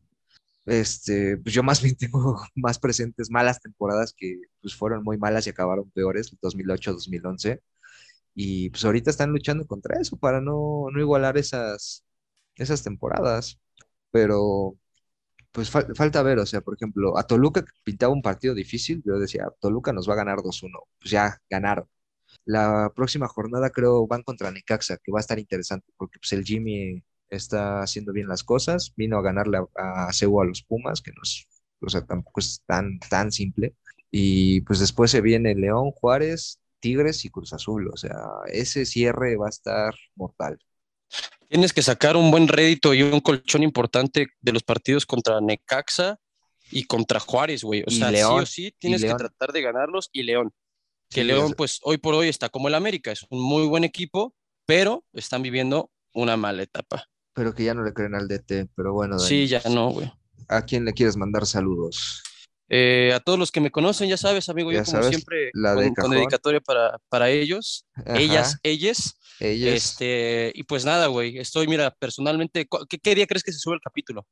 Este, 0.66 1.38
pues 1.38 1.54
yo 1.56 1.64
más 1.64 1.82
bien 1.82 1.96
tengo 1.98 2.42
más 2.56 2.80
presentes 2.80 3.30
malas 3.32 3.60
temporadas 3.62 4.14
que 4.18 4.42
pues 4.62 4.76
fueron 4.76 5.04
muy 5.04 5.18
malas 5.18 5.48
y 5.48 5.52
acabaron 5.52 5.90
peores, 5.92 6.36
2008, 6.42 6.94
2011. 6.94 7.62
Y 8.36 8.70
pues 8.72 8.86
ahorita 8.86 9.10
están 9.12 9.32
luchando 9.32 9.66
contra 9.68 10.00
eso 10.02 10.18
para 10.18 10.42
no, 10.42 10.88
no 10.92 11.00
igualar 11.02 11.38
esas, 11.38 12.06
esas 12.58 12.84
temporadas. 12.84 13.60
Pero 14.12 14.78
pues 15.52 15.72
fal- 15.74 15.96
falta 15.96 16.22
ver, 16.24 16.40
o 16.40 16.46
sea, 16.46 16.62
por 16.62 16.76
ejemplo, 16.76 17.18
a 17.18 17.24
Toluca 17.28 17.66
pintaba 17.84 18.14
un 18.14 18.22
partido 18.22 18.54
difícil, 18.54 19.02
yo 19.06 19.20
decía, 19.20 19.48
Toluca 19.62 19.94
nos 19.94 20.10
va 20.10 20.14
a 20.14 20.18
ganar 20.18 20.42
2-1, 20.44 20.80
pues 21.00 21.12
ya 21.12 21.42
ganaron. 21.50 21.88
La 22.46 22.92
próxima 22.96 23.28
jornada 23.28 23.72
creo 23.72 24.08
van 24.08 24.24
contra 24.24 24.52
Necaxa, 24.52 24.98
que 25.04 25.12
va 25.12 25.20
a 25.20 25.22
estar 25.22 25.40
interesante, 25.40 25.92
porque 25.98 26.20
pues 26.20 26.32
el 26.34 26.44
Jimmy 26.44 27.04
está 27.30 27.82
haciendo 27.82 28.14
bien 28.14 28.28
las 28.28 28.44
cosas, 28.44 28.94
vino 28.96 29.18
a 29.18 29.22
ganarle 29.22 29.58
a, 29.58 29.66
a 29.76 30.10
a 30.10 30.46
los 30.46 30.64
Pumas, 30.64 31.02
que 31.02 31.12
no 31.12 31.22
es, 31.24 31.48
o 31.82 31.90
sea, 31.90 32.06
tampoco 32.06 32.40
es 32.40 32.62
tan, 32.66 33.00
tan 33.00 33.32
simple. 33.32 33.76
Y 34.12 34.62
pues 34.62 34.80
después 34.80 35.12
se 35.12 35.22
viene 35.22 35.56
León, 35.56 35.92
Juárez, 35.92 36.60
Tigres 36.80 37.26
y 37.26 37.30
Cruz 37.30 37.54
Azul, 37.54 37.90
o 37.92 37.98
sea, 37.98 38.16
ese 38.48 38.86
cierre 38.86 39.36
va 39.38 39.48
a 39.48 39.50
estar 39.50 39.94
mortal. 40.16 40.60
Tienes 41.48 41.74
que 41.74 41.82
sacar 41.82 42.18
un 42.18 42.32
buen 42.32 42.48
rédito 42.48 42.94
y 42.94 43.02
un 43.02 43.22
colchón 43.22 43.64
importante 43.64 44.28
de 44.42 44.52
los 44.52 44.64
partidos 44.64 45.06
contra 45.06 45.42
Necaxa 45.42 46.20
y 46.72 46.86
contra 46.86 47.20
Juárez, 47.20 47.64
güey. 47.64 47.82
O 47.82 47.86
Y 47.88 47.98
sea, 47.98 48.12
León, 48.12 48.46
sí 48.46 48.64
o 48.66 48.70
sí 48.70 48.76
tienes 48.80 49.04
que 49.04 49.14
tratar 49.14 49.52
de 49.52 49.62
ganarlos 49.62 50.10
y 50.12 50.24
León. 50.24 50.52
Que 51.16 51.22
Sí, 51.22 51.28
León, 51.28 51.54
pues 51.56 51.80
hoy 51.84 51.98
por 51.98 52.14
hoy 52.14 52.28
está 52.28 52.50
como 52.50 52.68
el 52.68 52.76
América, 52.76 53.10
es 53.10 53.26
un 53.30 53.42
muy 53.42 53.66
buen 53.68 53.86
equipo, 53.86 54.36
pero 54.66 55.06
están 55.14 55.42
viviendo 55.42 55.90
una 56.14 56.36
mala 56.36 56.62
etapa. 56.64 57.06
pero 57.34 57.54
que 57.56 57.64
ya 57.64 57.74
no 57.74 57.84
le 57.84 57.94
creen 57.94 58.16
al 58.16 58.28
DT, 58.28 58.68
pero 58.76 58.92
bueno, 58.92 59.16
Dani, 59.16 59.28
Sí, 59.28 59.48
ya 59.48 59.62
no, 59.70 59.92
güey. 59.92 60.12
¿a 60.50 60.62
quién 60.64 60.84
le 60.84 60.92
quieres 60.92 61.16
mandar 61.16 61.46
saludos? 61.46 62.22
Eh, 62.68 63.14
a 63.14 63.22
todos 63.22 63.40
los 63.40 63.50
que 63.52 63.62
me 63.62 63.72
conocen, 63.72 64.10
ya 64.10 64.18
sabes, 64.18 64.50
amigo, 64.50 64.72
Ya 64.74 64.80
yo 64.80 64.84
como 64.84 64.98
sabes, 64.98 65.10
siempre 65.16 65.52
la 65.54 65.76
de 65.76 65.94
con, 65.96 66.12
dedicatoria 66.12 66.60
para, 66.60 66.98
para 67.08 67.30
ellos, 67.30 67.86
Ajá, 67.96 68.16
ellas, 68.20 68.58
ellas, 68.64 69.18
ellas. 69.40 69.74
este, 69.74 70.52
y 70.54 70.64
pues 70.64 70.84
nada, 70.84 71.08
güey, 71.08 71.38
estoy, 71.38 71.66
mira, 71.68 71.92
personalmente, 71.92 72.68
¿cu- 72.68 72.86
¿qué, 72.90 72.98
qué 73.00 73.16
día 73.16 73.26
crees 73.26 73.44
que 73.44 73.54
se 73.54 73.60
sube 73.60 73.76
el 73.76 73.82
capítulo? 73.82 74.26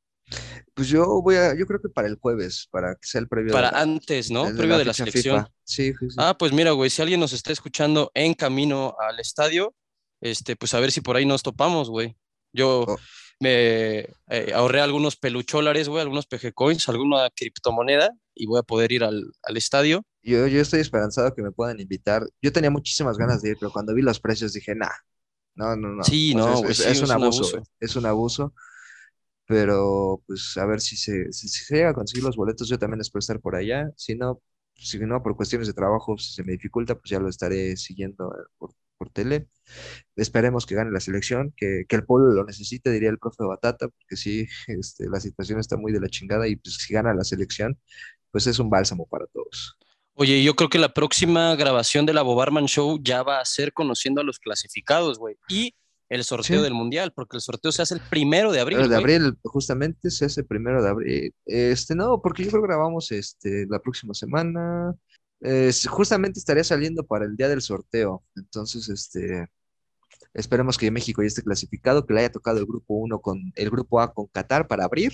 Pues 0.74 0.88
yo 0.88 1.20
voy 1.22 1.36
a, 1.36 1.54
yo 1.54 1.66
creo 1.66 1.80
que 1.80 1.88
para 1.88 2.08
el 2.08 2.16
jueves, 2.16 2.66
para 2.70 2.94
que 2.94 3.06
sea 3.06 3.20
el 3.20 3.28
previo 3.28 3.52
Para 3.52 3.68
de 3.68 3.72
la, 3.74 3.80
antes, 3.82 4.30
¿no? 4.30 4.44
Previo 4.56 4.78
de 4.78 4.84
la 4.84 4.94
selección. 4.94 5.46
Sí, 5.62 5.92
sí, 5.98 6.10
sí. 6.10 6.16
Ah, 6.18 6.36
pues 6.36 6.52
mira, 6.52 6.72
güey, 6.72 6.90
si 6.90 7.02
alguien 7.02 7.20
nos 7.20 7.32
está 7.32 7.52
escuchando 7.52 8.10
en 8.14 8.34
camino 8.34 8.96
al 8.98 9.20
estadio, 9.20 9.74
este, 10.20 10.56
pues 10.56 10.74
a 10.74 10.80
ver 10.80 10.90
si 10.92 11.00
por 11.00 11.16
ahí 11.16 11.26
nos 11.26 11.42
topamos, 11.42 11.90
güey. 11.90 12.16
Yo 12.52 12.84
Oh. 12.88 12.96
me 13.40 14.00
eh, 14.30 14.52
ahorré 14.54 14.80
algunos 14.80 15.16
pelucholares, 15.16 15.88
güey, 15.88 16.00
algunos 16.02 16.26
PG 16.26 16.52
coins, 16.54 16.88
alguna 16.88 17.28
criptomoneda 17.30 18.10
y 18.34 18.46
voy 18.46 18.58
a 18.60 18.62
poder 18.62 18.90
ir 18.92 19.04
al, 19.04 19.22
al 19.42 19.56
estadio. 19.56 20.04
Yo, 20.22 20.46
yo 20.46 20.60
estoy 20.60 20.80
esperanzado 20.80 21.34
que 21.34 21.42
me 21.42 21.52
puedan 21.52 21.78
invitar. 21.80 22.24
Yo 22.40 22.52
tenía 22.52 22.70
muchísimas 22.70 23.18
ganas 23.18 23.42
de 23.42 23.50
ir, 23.50 23.56
pero 23.60 23.70
cuando 23.70 23.92
vi 23.94 24.02
los 24.02 24.18
precios 24.20 24.52
dije, 24.54 24.74
nah, 24.74 24.88
no, 25.54 25.76
no, 25.76 25.88
no. 25.88 26.04
Sí, 26.04 26.34
O 26.34 26.38
sea, 26.38 26.46
no, 26.46 26.52
es, 26.54 26.58
güey, 26.60 26.70
es- 26.72 26.76
sí, 26.78 26.82
es 26.84 26.90
es 26.90 27.02
un 27.02 27.10
abuso, 27.10 27.62
es 27.80 27.96
un 27.96 28.06
abuso. 28.06 28.54
Pero 29.46 30.22
pues 30.26 30.56
a 30.56 30.66
ver 30.66 30.80
si 30.80 30.96
se, 30.96 31.32
si, 31.32 31.48
se 31.48 31.74
llega 31.76 31.90
a 31.90 31.94
conseguir 31.94 32.24
los 32.24 32.36
boletos, 32.36 32.68
yo 32.68 32.78
también 32.78 33.00
espero 33.00 33.20
estar 33.20 33.40
por 33.40 33.56
allá. 33.56 33.90
Si 33.96 34.14
no, 34.14 34.40
si 34.74 34.98
no, 34.98 35.22
por 35.22 35.36
cuestiones 35.36 35.68
de 35.68 35.74
trabajo, 35.74 36.16
si 36.18 36.32
se 36.32 36.44
me 36.44 36.52
dificulta, 36.52 36.94
pues 36.94 37.10
ya 37.10 37.18
lo 37.20 37.28
estaré 37.28 37.76
siguiendo 37.76 38.32
eh, 38.34 38.44
por, 38.58 38.74
por 38.96 39.10
tele. 39.10 39.48
Esperemos 40.16 40.66
que 40.66 40.74
gane 40.74 40.90
la 40.90 41.00
selección, 41.00 41.52
que, 41.56 41.84
que 41.88 41.96
el 41.96 42.04
pueblo 42.04 42.32
lo 42.32 42.44
necesite, 42.44 42.90
diría 42.90 43.10
el 43.10 43.18
profe 43.18 43.44
Batata, 43.44 43.88
porque 43.88 44.16
sí, 44.16 44.46
este, 44.68 45.08
la 45.08 45.20
situación 45.20 45.60
está 45.60 45.76
muy 45.76 45.92
de 45.92 46.00
la 46.00 46.08
chingada 46.08 46.48
y 46.48 46.56
pues 46.56 46.76
si 46.76 46.94
gana 46.94 47.14
la 47.14 47.24
selección, 47.24 47.78
pues 48.30 48.46
es 48.46 48.58
un 48.58 48.70
bálsamo 48.70 49.06
para 49.06 49.26
todos. 49.26 49.76
Oye, 50.16 50.44
yo 50.44 50.54
creo 50.54 50.70
que 50.70 50.78
la 50.78 50.94
próxima 50.94 51.56
grabación 51.56 52.06
de 52.06 52.14
la 52.14 52.22
Bobarman 52.22 52.66
Show 52.66 53.00
ya 53.02 53.24
va 53.24 53.40
a 53.40 53.44
ser 53.44 53.72
conociendo 53.72 54.20
a 54.20 54.24
los 54.24 54.38
clasificados, 54.38 55.18
güey. 55.18 55.36
Y 55.48 55.74
el 56.14 56.24
sorteo 56.24 56.58
Sí. 56.58 56.62
del 56.62 56.74
Mundial, 56.74 57.12
porque 57.12 57.36
el 57.36 57.40
sorteo 57.40 57.72
se 57.72 57.82
hace 57.82 57.94
el 57.94 58.00
primero 58.00 58.52
de 58.52 58.60
abril. 58.60 58.78
Pero 58.78 58.88
de 58.88 59.00
güey. 59.00 59.14
abril, 59.16 59.38
justamente 59.44 60.10
se 60.10 60.24
hace 60.26 60.44
primero 60.44 60.82
de 60.82 60.88
abril. 60.88 61.34
Este, 61.46 61.94
no, 61.94 62.20
porque 62.22 62.44
yo 62.44 62.50
creo 62.50 62.62
que 62.62 62.68
grabamos 62.68 63.10
este, 63.12 63.66
la 63.68 63.78
próxima 63.80 64.14
semana. 64.14 64.94
Eh, 65.40 65.70
justamente 65.88 66.38
estaría 66.38 66.64
saliendo 66.64 67.04
para 67.04 67.24
el 67.26 67.36
día 67.36 67.48
del 67.48 67.60
sorteo. 67.62 68.22
Entonces, 68.36 68.88
este, 68.88 69.46
esperemos 70.32 70.78
que 70.78 70.90
México 70.90 71.22
ya 71.22 71.28
esté 71.28 71.42
clasificado, 71.42 72.06
que 72.06 72.14
le 72.14 72.20
haya 72.20 72.32
tocado 72.32 72.58
el 72.58 72.66
grupo 72.66 72.94
1 72.94 73.20
con 73.20 73.52
el 73.54 73.70
grupo 73.70 74.00
A 74.00 74.12
con 74.14 74.26
Qatar 74.28 74.66
para 74.66 74.84
abrir. 74.84 75.12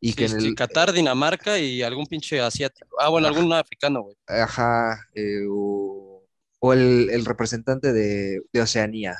Y 0.00 0.12
que 0.12 0.26
en 0.26 0.38
el, 0.38 0.54
Qatar, 0.54 0.92
Dinamarca 0.92 1.58
y 1.58 1.82
algún 1.82 2.06
pinche 2.06 2.40
asiático. 2.40 2.96
Ah, 3.00 3.08
bueno, 3.08 3.26
algún 3.26 3.52
africano, 3.52 4.02
güey. 4.02 4.16
ajá, 4.28 5.00
eh, 5.14 5.44
o, 5.50 6.24
o 6.60 6.72
el, 6.72 7.08
el 7.10 7.24
representante 7.24 7.92
de, 7.92 8.40
de 8.52 8.60
Oceanía. 8.60 9.16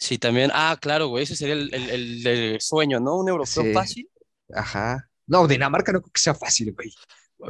Sí, 0.00 0.16
también. 0.18 0.50
Ah, 0.54 0.78
claro, 0.80 1.08
güey, 1.08 1.24
ese 1.24 1.36
sería 1.36 1.52
el, 1.54 1.72
el, 1.74 2.60
sueño, 2.60 3.00
¿no? 3.00 3.18
Un 3.18 3.28
europeo 3.28 3.62
Sí. 3.64 3.72
fácil. 3.74 4.08
Ajá. 4.54 5.08
No, 5.26 5.46
Dinamarca 5.46 5.92
no 5.92 6.00
creo 6.00 6.10
que 6.12 6.20
sea 6.20 6.34
fácil, 6.34 6.72
güey. 6.72 6.88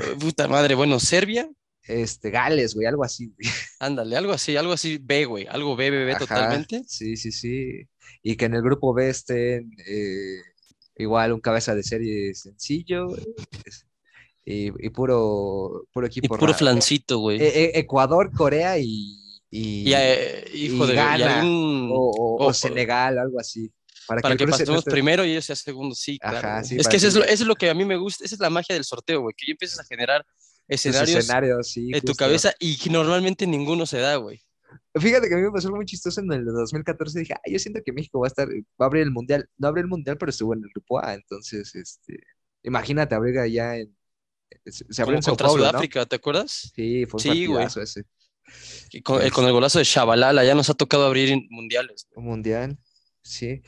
Eh, 0.01 0.17
puta 0.19 0.49
madre, 0.49 0.75
bueno, 0.75 0.99
Serbia, 0.99 1.49
Este, 1.85 2.31
Gales, 2.31 2.75
güey, 2.75 2.87
algo 2.89 3.05
así, 3.05 3.29
güey. 3.29 3.49
ándale, 3.79 4.17
algo 4.17 4.33
así, 4.33 4.57
algo 4.57 4.73
así 4.73 4.99
B, 5.01 5.25
güey, 5.27 5.47
algo 5.47 5.77
B, 5.77 5.91
B, 5.91 6.05
B 6.05 6.11
Ajá, 6.13 6.19
totalmente. 6.19 6.83
Sí, 6.87 7.17
sí, 7.17 7.31
sí. 7.33 7.89
Y 8.23 8.37
que 8.37 8.47
en 8.47 8.55
el 8.55 8.63
grupo 8.63 8.93
B 8.93 9.09
estén 9.09 9.71
eh, 9.87 10.41
igual 10.97 11.33
un 11.33 11.41
cabeza 11.41 11.75
de 11.77 11.83
serie 11.85 12.35
sencillo 12.35 13.07
güey, 13.09 13.25
y, 14.45 14.87
y 14.87 14.91
puro, 14.91 15.85
puro 15.93 16.07
Y 16.07 16.09
equipo 16.09 16.29
puro 16.35 16.47
raro. 16.49 16.59
flancito, 16.59 17.19
güey. 17.19 17.41
E- 17.41 17.65
e- 17.77 17.79
Ecuador, 17.79 18.33
Corea 18.33 18.77
y, 18.79 19.17
y, 19.51 19.89
Y, 19.91 19.95
eh, 19.95 20.45
hijo 20.55 20.85
y 20.85 20.89
de, 20.89 20.93
y 20.93 20.97
Ghana, 20.97 21.41
algún- 21.41 21.91
o, 21.93 21.97
o- 21.97 22.37
o 22.45 22.47
o- 22.49 22.55
Senegal, 22.55 23.19
algo 23.19 23.41
así. 23.41 23.73
Para, 24.07 24.23
para 24.23 24.37
que 24.37 24.47
pasemos 24.47 24.85
primero 24.85 25.25
y 25.25 25.31
ellos 25.33 25.45
sean 25.45 25.57
segundo, 25.57 25.95
sí, 25.95 26.19
Ajá, 26.21 26.41
claro. 26.41 26.65
sí, 26.67 26.77
es 26.79 26.89
que 26.89 26.97
eso 26.97 27.07
es, 27.09 27.15
lo, 27.15 27.23
eso 27.25 27.45
es 27.45 27.47
lo 27.47 27.55
que 27.55 27.71
a 27.71 27.75
mí 27.75 27.85
me 27.85 27.97
gusta, 27.97 28.25
esa 28.25 28.35
es 28.35 28.41
la 28.41 28.51
magia 28.51 28.75
del 28.75 28.85
sorteo, 28.85 29.21
güey, 29.21 29.35
que 29.37 29.47
ya 29.47 29.53
empiezas 29.53 29.79
a 29.79 29.85
generar 29.85 30.27
escenarios 30.67 31.17
escenarios, 31.19 31.69
sí, 31.71 31.91
en 31.93 32.01
tu 32.01 32.15
cabeza 32.15 32.53
y 32.59 32.77
que 32.77 32.91
normalmente 32.91 33.47
ninguno 33.47 33.87
se 33.87 33.99
da, 33.99 34.17
güey. 34.17 34.41
Fíjate 34.95 35.29
que 35.29 35.35
a 35.35 35.37
mí 35.37 35.45
me 35.45 35.51
pasó 35.53 35.69
algo 35.69 35.77
muy 35.77 35.87
chistoso 35.87 36.21
en 36.21 36.33
el 36.33 36.45
2014. 36.45 37.21
Dije, 37.21 37.35
ay, 37.45 37.53
yo 37.53 37.59
siento 37.61 37.81
que 37.85 37.93
México 37.93 38.19
va 38.21 38.27
a 38.27 38.29
estar, 38.29 38.49
va 38.49 38.53
a 38.79 38.85
abrir 38.87 39.03
el 39.05 39.11
mundial. 39.11 39.49
No 39.59 39.69
abre 39.69 39.83
el 39.83 39.89
mundial, 39.89 40.17
pero 40.19 40.31
estuvo 40.31 40.55
en 40.55 40.63
el 40.65 40.71
grupo 40.71 41.05
A. 41.05 41.15
Entonces, 41.15 41.75
este, 41.75 42.21
imagínate 42.63 43.15
abrir 43.15 43.39
allá 43.39 43.77
en. 43.77 43.97
Se, 44.67 45.03
abrió 45.03 45.17
en 45.17 45.23
Sao 45.23 45.33
contra 45.33 45.47
Paulo, 45.47 45.65
¿no? 45.65 45.71
Sudáfrica, 45.71 46.07
¿te 46.07 46.17
acuerdas? 46.17 46.73
Sí, 46.75 47.07
fue 47.07 47.19
un 47.19 47.23
Sí, 47.23 47.45
ese. 47.81 48.05
Y 48.93 49.03
con, 49.03 49.23
el, 49.23 49.33
con 49.33 49.45
el 49.47 49.53
golazo 49.53 49.79
de 49.79 49.85
Shabalala, 49.85 50.45
ya 50.45 50.55
nos 50.55 50.71
ha 50.71 50.75
tocado 50.75 51.05
abrir 51.07 51.37
mundiales. 51.51 52.09
Un 52.15 52.25
mundial, 52.25 52.79
sí. 53.23 53.63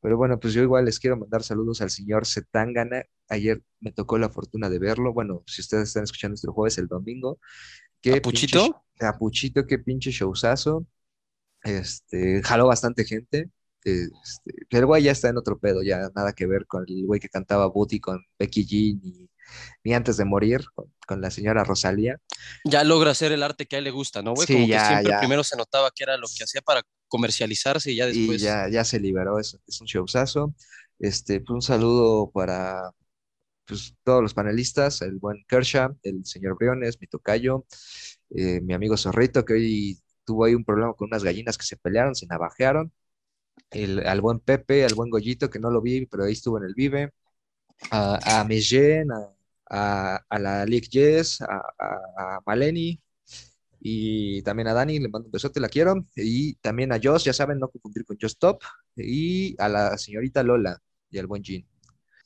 Pero 0.00 0.16
bueno, 0.16 0.38
pues 0.38 0.54
yo 0.54 0.62
igual 0.62 0.84
les 0.84 1.00
quiero 1.00 1.16
mandar 1.16 1.42
saludos 1.42 1.80
al 1.80 1.90
señor 1.90 2.26
Zetangana. 2.26 3.02
Ayer 3.28 3.62
me 3.80 3.90
tocó 3.92 4.18
la 4.18 4.28
fortuna 4.30 4.68
de 4.68 4.78
verlo. 4.78 5.12
Bueno, 5.12 5.42
si 5.46 5.60
ustedes 5.62 5.88
están 5.88 6.04
escuchando 6.04 6.34
este 6.34 6.48
jueves, 6.48 6.78
el 6.78 6.86
domingo. 6.86 7.40
Qué 8.00 8.10
¿A 8.10 8.12
pinche 8.14 8.46
Puchito? 8.46 8.84
sh- 8.98 9.06
A 9.06 9.18
Puchito, 9.18 9.66
qué 9.66 9.78
pinche 9.78 10.10
showzazo. 10.12 10.86
Este, 11.64 12.42
jaló 12.42 12.66
bastante 12.66 13.04
gente. 13.04 13.50
Este, 13.82 14.52
pero 14.68 14.80
el 14.80 14.86
güey 14.86 15.02
ya 15.04 15.12
está 15.12 15.28
en 15.28 15.36
otro 15.38 15.58
pedo, 15.58 15.82
ya 15.82 16.10
nada 16.14 16.32
que 16.32 16.46
ver 16.46 16.66
con 16.66 16.84
el 16.88 17.06
güey 17.06 17.20
que 17.20 17.28
cantaba 17.28 17.66
Booty 17.68 18.00
con 18.00 18.20
Becky 18.38 18.64
G, 18.66 19.00
ni, 19.00 19.28
ni 19.84 19.94
antes 19.94 20.16
de 20.16 20.24
morir, 20.24 20.62
con, 20.74 20.92
con 21.06 21.20
la 21.20 21.30
señora 21.30 21.64
Rosalía. 21.64 22.20
Ya 22.64 22.84
logra 22.84 23.12
hacer 23.12 23.32
el 23.32 23.42
arte 23.42 23.66
que 23.66 23.76
a 23.76 23.78
él 23.78 23.84
le 23.84 23.90
gusta, 23.90 24.22
¿no, 24.22 24.34
güey? 24.34 24.46
Sí, 24.46 24.48
Como 24.48 24.68
ya, 24.68 24.78
que 24.78 24.80
siempre 24.80 25.12
ya. 25.12 25.18
primero 25.18 25.44
se 25.44 25.56
notaba 25.56 25.90
que 25.94 26.02
era 26.04 26.16
lo 26.16 26.26
que 26.34 26.44
hacía 26.44 26.60
para 26.62 26.82
comercializarse 27.08 27.92
y 27.92 27.96
ya 27.96 28.06
y 28.08 28.38
después. 28.38 28.40
ya, 28.40 28.68
ya 28.68 28.84
se 28.84 29.00
liberó, 29.00 29.38
es, 29.38 29.58
es 29.66 29.80
un 29.80 29.86
showzazo. 29.86 30.54
Este, 30.98 31.40
pues 31.40 31.50
un 31.54 31.62
saludo 31.62 32.30
para 32.30 32.90
pues, 33.66 33.94
todos 34.04 34.22
los 34.22 34.34
panelistas, 34.34 35.02
el 35.02 35.16
buen 35.18 35.44
Kershaw, 35.48 35.98
el 36.04 36.24
señor 36.26 36.56
Briones, 36.58 36.98
mi 37.00 37.06
tocayo, 37.08 37.66
eh, 38.36 38.60
mi 38.62 38.74
amigo 38.74 38.96
Zorrito, 38.98 39.44
que 39.44 39.54
hoy 39.54 40.00
tuvo 40.24 40.44
ahí 40.46 40.54
un 40.54 40.64
problema 40.64 40.94
con 40.94 41.08
unas 41.08 41.24
gallinas 41.24 41.58
que 41.58 41.66
se 41.66 41.76
pelearon, 41.76 42.14
se 42.14 42.26
navajearon. 42.26 42.92
el, 43.70 44.06
al 44.06 44.20
buen 44.20 44.40
Pepe, 44.40 44.84
al 44.84 44.94
buen 44.94 45.10
Goyito, 45.10 45.50
que 45.50 45.58
no 45.60 45.70
lo 45.70 45.82
vi, 45.82 46.06
pero 46.06 46.24
ahí 46.24 46.32
estuvo 46.34 46.58
en 46.58 46.64
el 46.66 46.74
Vive, 46.74 47.12
a, 47.90 48.14
a 48.40 48.40
a, 48.42 49.35
a, 49.70 50.20
la 50.38 50.64
Lick 50.64 50.88
Jess, 50.90 51.40
a, 51.40 51.62
a, 51.78 52.40
Maleni, 52.46 53.00
y 53.80 54.42
también 54.42 54.68
a 54.68 54.74
Dani, 54.74 54.98
le 54.98 55.08
mando 55.08 55.26
un 55.26 55.32
besote, 55.32 55.60
la 55.60 55.68
quiero, 55.68 56.04
y 56.16 56.54
también 56.56 56.92
a 56.92 57.00
Joss, 57.02 57.24
ya 57.24 57.32
saben, 57.32 57.58
no 57.58 57.68
confundir 57.68 58.04
con 58.04 58.16
Just 58.20 58.38
Top, 58.38 58.62
y 58.96 59.54
a 59.60 59.68
la 59.68 59.98
señorita 59.98 60.42
Lola 60.42 60.78
y 61.10 61.18
al 61.18 61.26
buen 61.26 61.42
Jean. 61.42 61.64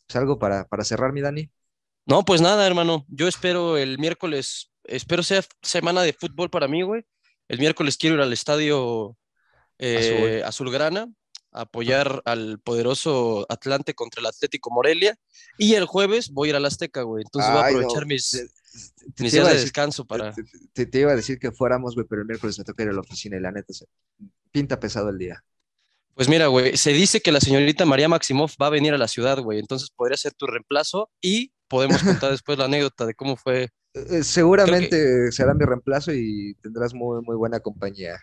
¿Es 0.09 0.16
algo 0.16 0.38
para, 0.38 0.66
para 0.66 0.84
cerrar, 0.84 1.12
mi 1.12 1.20
Dani? 1.20 1.51
No, 2.07 2.24
pues 2.24 2.41
nada, 2.41 2.66
hermano. 2.66 3.05
Yo 3.09 3.28
espero 3.28 3.76
el 3.76 3.99
miércoles, 3.99 4.72
espero 4.84 5.22
sea 5.22 5.43
semana 5.62 6.03
de 6.03 6.12
fútbol 6.12 6.51
para 6.51 6.66
mí, 6.66 6.82
güey. 6.82 7.05
El 7.49 7.59
miércoles 7.59 7.97
quiero 7.97 8.16
ir 8.16 8.22
al 8.22 8.32
estadio 8.32 9.16
eh, 9.78 10.43
Azulgrana 10.45 11.09
a 11.53 11.62
apoyar 11.62 12.22
al 12.24 12.59
poderoso 12.61 13.46
Atlante 13.48 13.94
contra 13.94 14.20
el 14.20 14.26
Atlético 14.26 14.70
Morelia. 14.70 15.18
Y 15.59 15.74
el 15.74 15.86
jueves 15.86 16.30
voy 16.30 16.48
a 16.48 16.51
ir 16.51 16.57
al 16.57 16.64
Azteca, 16.64 17.03
güey. 17.03 17.24
Entonces 17.24 17.51
voy 17.51 17.61
a 17.61 17.66
aprovechar 17.66 18.07
mis, 18.07 18.51
mis 19.18 19.32
días 19.32 19.48
de 19.48 19.61
descanso 19.61 20.05
para. 20.05 20.34
Te, 20.72 20.88
iba 20.98 21.12
a 21.12 21.16
decir 21.16 21.38
que 21.38 21.53
fuéramos, 21.53 21.94
güey, 21.94 22.07
pero 22.09 22.22
el 22.22 22.28
miércoles 22.28 22.59
me 22.59 22.64
toca 22.64 22.82
ir 22.82 22.90
a 22.90 22.92
la 22.92 23.01
oficina 23.01 23.36
y 23.36 23.40
la 23.40 23.53
neta 23.53 23.72
se 23.72 23.86
pinta 24.51 24.78
pesado 24.78 25.11
el 25.11 25.18
día. 25.18 25.44
Pues 26.14 26.28
mira, 26.28 26.48
güey, 26.48 26.76
se 26.76 26.92
dice 26.92 27.20
que 27.20 27.32
la 27.32 27.40
señorita 27.40 27.86
María 27.86 28.09
Maximoff 28.09 28.57
va 28.61 28.66
a 28.66 28.70
venir 28.70 28.92
a 28.92 28.98
la 28.98 29.09
ciudad, 29.09 29.38
güey. 29.38 29.59
Entonces 29.59 29.90
podría 29.90 30.16
ser 30.16 30.34
tu 30.34 30.46
reemplazo 30.46 31.11
y 31.20 31.53
podemos 31.68 32.03
contar 32.03 32.30
después 32.30 32.59
la 32.59 32.66
anécdota 32.66 33.07
de 33.07 33.14
cómo 33.14 33.36
fue. 33.36 33.70
Eh, 33.94 34.22
seguramente 34.22 35.32
será 35.32 35.55
mi 35.55 35.64
reemplazo 35.64 36.12
y 36.12 36.55
tendrás 36.62 36.94
muy, 36.94 37.22
muy 37.22 37.36
buena 37.36 37.61
compañía. 37.61 38.20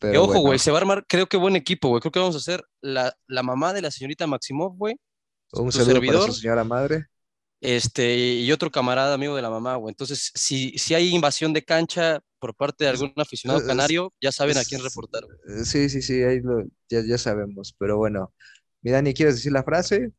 Pero 0.00 0.24
ojo, 0.24 0.40
güey, 0.40 0.58
se 0.58 0.70
va 0.70 0.78
a 0.78 0.80
armar, 0.80 1.04
creo 1.06 1.26
que 1.26 1.36
buen 1.36 1.56
equipo, 1.56 1.88
güey. 1.88 2.00
Creo 2.00 2.10
que 2.10 2.18
vamos 2.18 2.34
a 2.34 2.38
hacer 2.38 2.64
la, 2.80 3.14
la 3.26 3.42
mamá 3.42 3.74
de 3.74 3.82
la 3.82 3.90
señorita 3.90 4.26
Maximoff, 4.26 4.74
güey. 4.76 4.96
Un 5.52 5.70
saludo 5.70 5.92
servidor, 5.92 6.20
para 6.20 6.32
su 6.32 6.40
señora 6.40 6.64
madre. 6.64 7.06
Este, 7.60 8.16
y 8.16 8.50
otro 8.50 8.70
camarada 8.70 9.12
amigo 9.12 9.36
de 9.36 9.42
la 9.42 9.50
mamá, 9.50 9.76
güey. 9.76 9.92
Entonces, 9.92 10.32
si, 10.34 10.70
si 10.78 10.94
hay 10.94 11.14
invasión 11.14 11.52
de 11.52 11.62
cancha 11.62 12.20
por 12.38 12.54
parte 12.54 12.84
de 12.84 12.90
algún 12.90 13.12
aficionado 13.16 13.64
canario, 13.66 14.14
ya 14.22 14.32
saben 14.32 14.56
a 14.56 14.64
quién 14.64 14.82
reportar. 14.82 15.24
Eh, 15.24 15.64
sí, 15.66 15.90
sí, 15.90 16.00
sí, 16.00 16.22
ahí 16.22 16.40
ya, 16.88 17.02
ya 17.06 17.18
sabemos. 17.18 17.74
Pero 17.78 17.98
bueno, 17.98 18.32
mi 18.80 18.90
Dani, 18.90 19.12
¿quieres 19.12 19.34
decir 19.34 19.52
la 19.52 19.62
frase? 19.62 20.12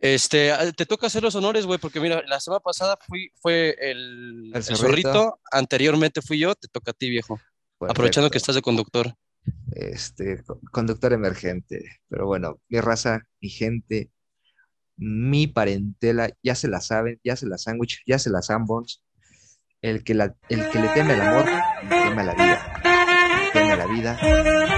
Este, 0.00 0.50
ah, 0.50 0.72
te 0.72 0.86
toca 0.86 1.06
hacer 1.06 1.22
los 1.22 1.34
honores, 1.34 1.66
güey, 1.66 1.78
porque 1.78 2.00
mira, 2.00 2.22
la 2.26 2.40
semana 2.40 2.60
pasada 2.60 2.98
fui, 3.06 3.30
fue 3.36 3.76
el, 3.78 4.50
el, 4.54 4.64
zorrito. 4.64 5.38
anteriormente 5.52 6.22
fui 6.22 6.38
yo, 6.38 6.54
te 6.54 6.68
toca 6.68 6.90
a 6.90 6.94
ti, 6.94 7.10
viejo. 7.10 7.38
Aprovechando 7.88 8.30
que 8.30 8.38
estás 8.38 8.54
de 8.54 8.62
conductor. 8.62 9.14
Este, 9.72 10.42
conductor 10.70 11.12
emergente. 11.12 12.00
Pero 12.08 12.26
bueno, 12.26 12.60
mi 12.68 12.80
raza, 12.80 13.22
mi 13.40 13.48
gente, 13.48 14.10
mi 14.96 15.46
parentela, 15.46 16.30
ya 16.42 16.54
se 16.54 16.68
la 16.68 16.80
saben, 16.80 17.20
ya 17.24 17.36
se 17.36 17.46
la 17.46 17.58
sándwich, 17.58 18.02
ya 18.06 18.18
se 18.18 18.30
la 18.30 18.42
sambons. 18.42 19.02
El 19.80 20.04
que, 20.04 20.14
la, 20.14 20.36
el 20.50 20.68
que 20.68 20.78
le 20.78 20.88
teme 20.88 21.14
al 21.14 21.22
amor, 21.22 21.46
le 21.84 21.88
teme 21.88 22.24
la 22.24 22.34
vida. 22.34 22.80
Le 23.46 23.50
teme 23.52 23.72
a 23.72 23.76
la 23.76 23.86
vida, 23.86 24.69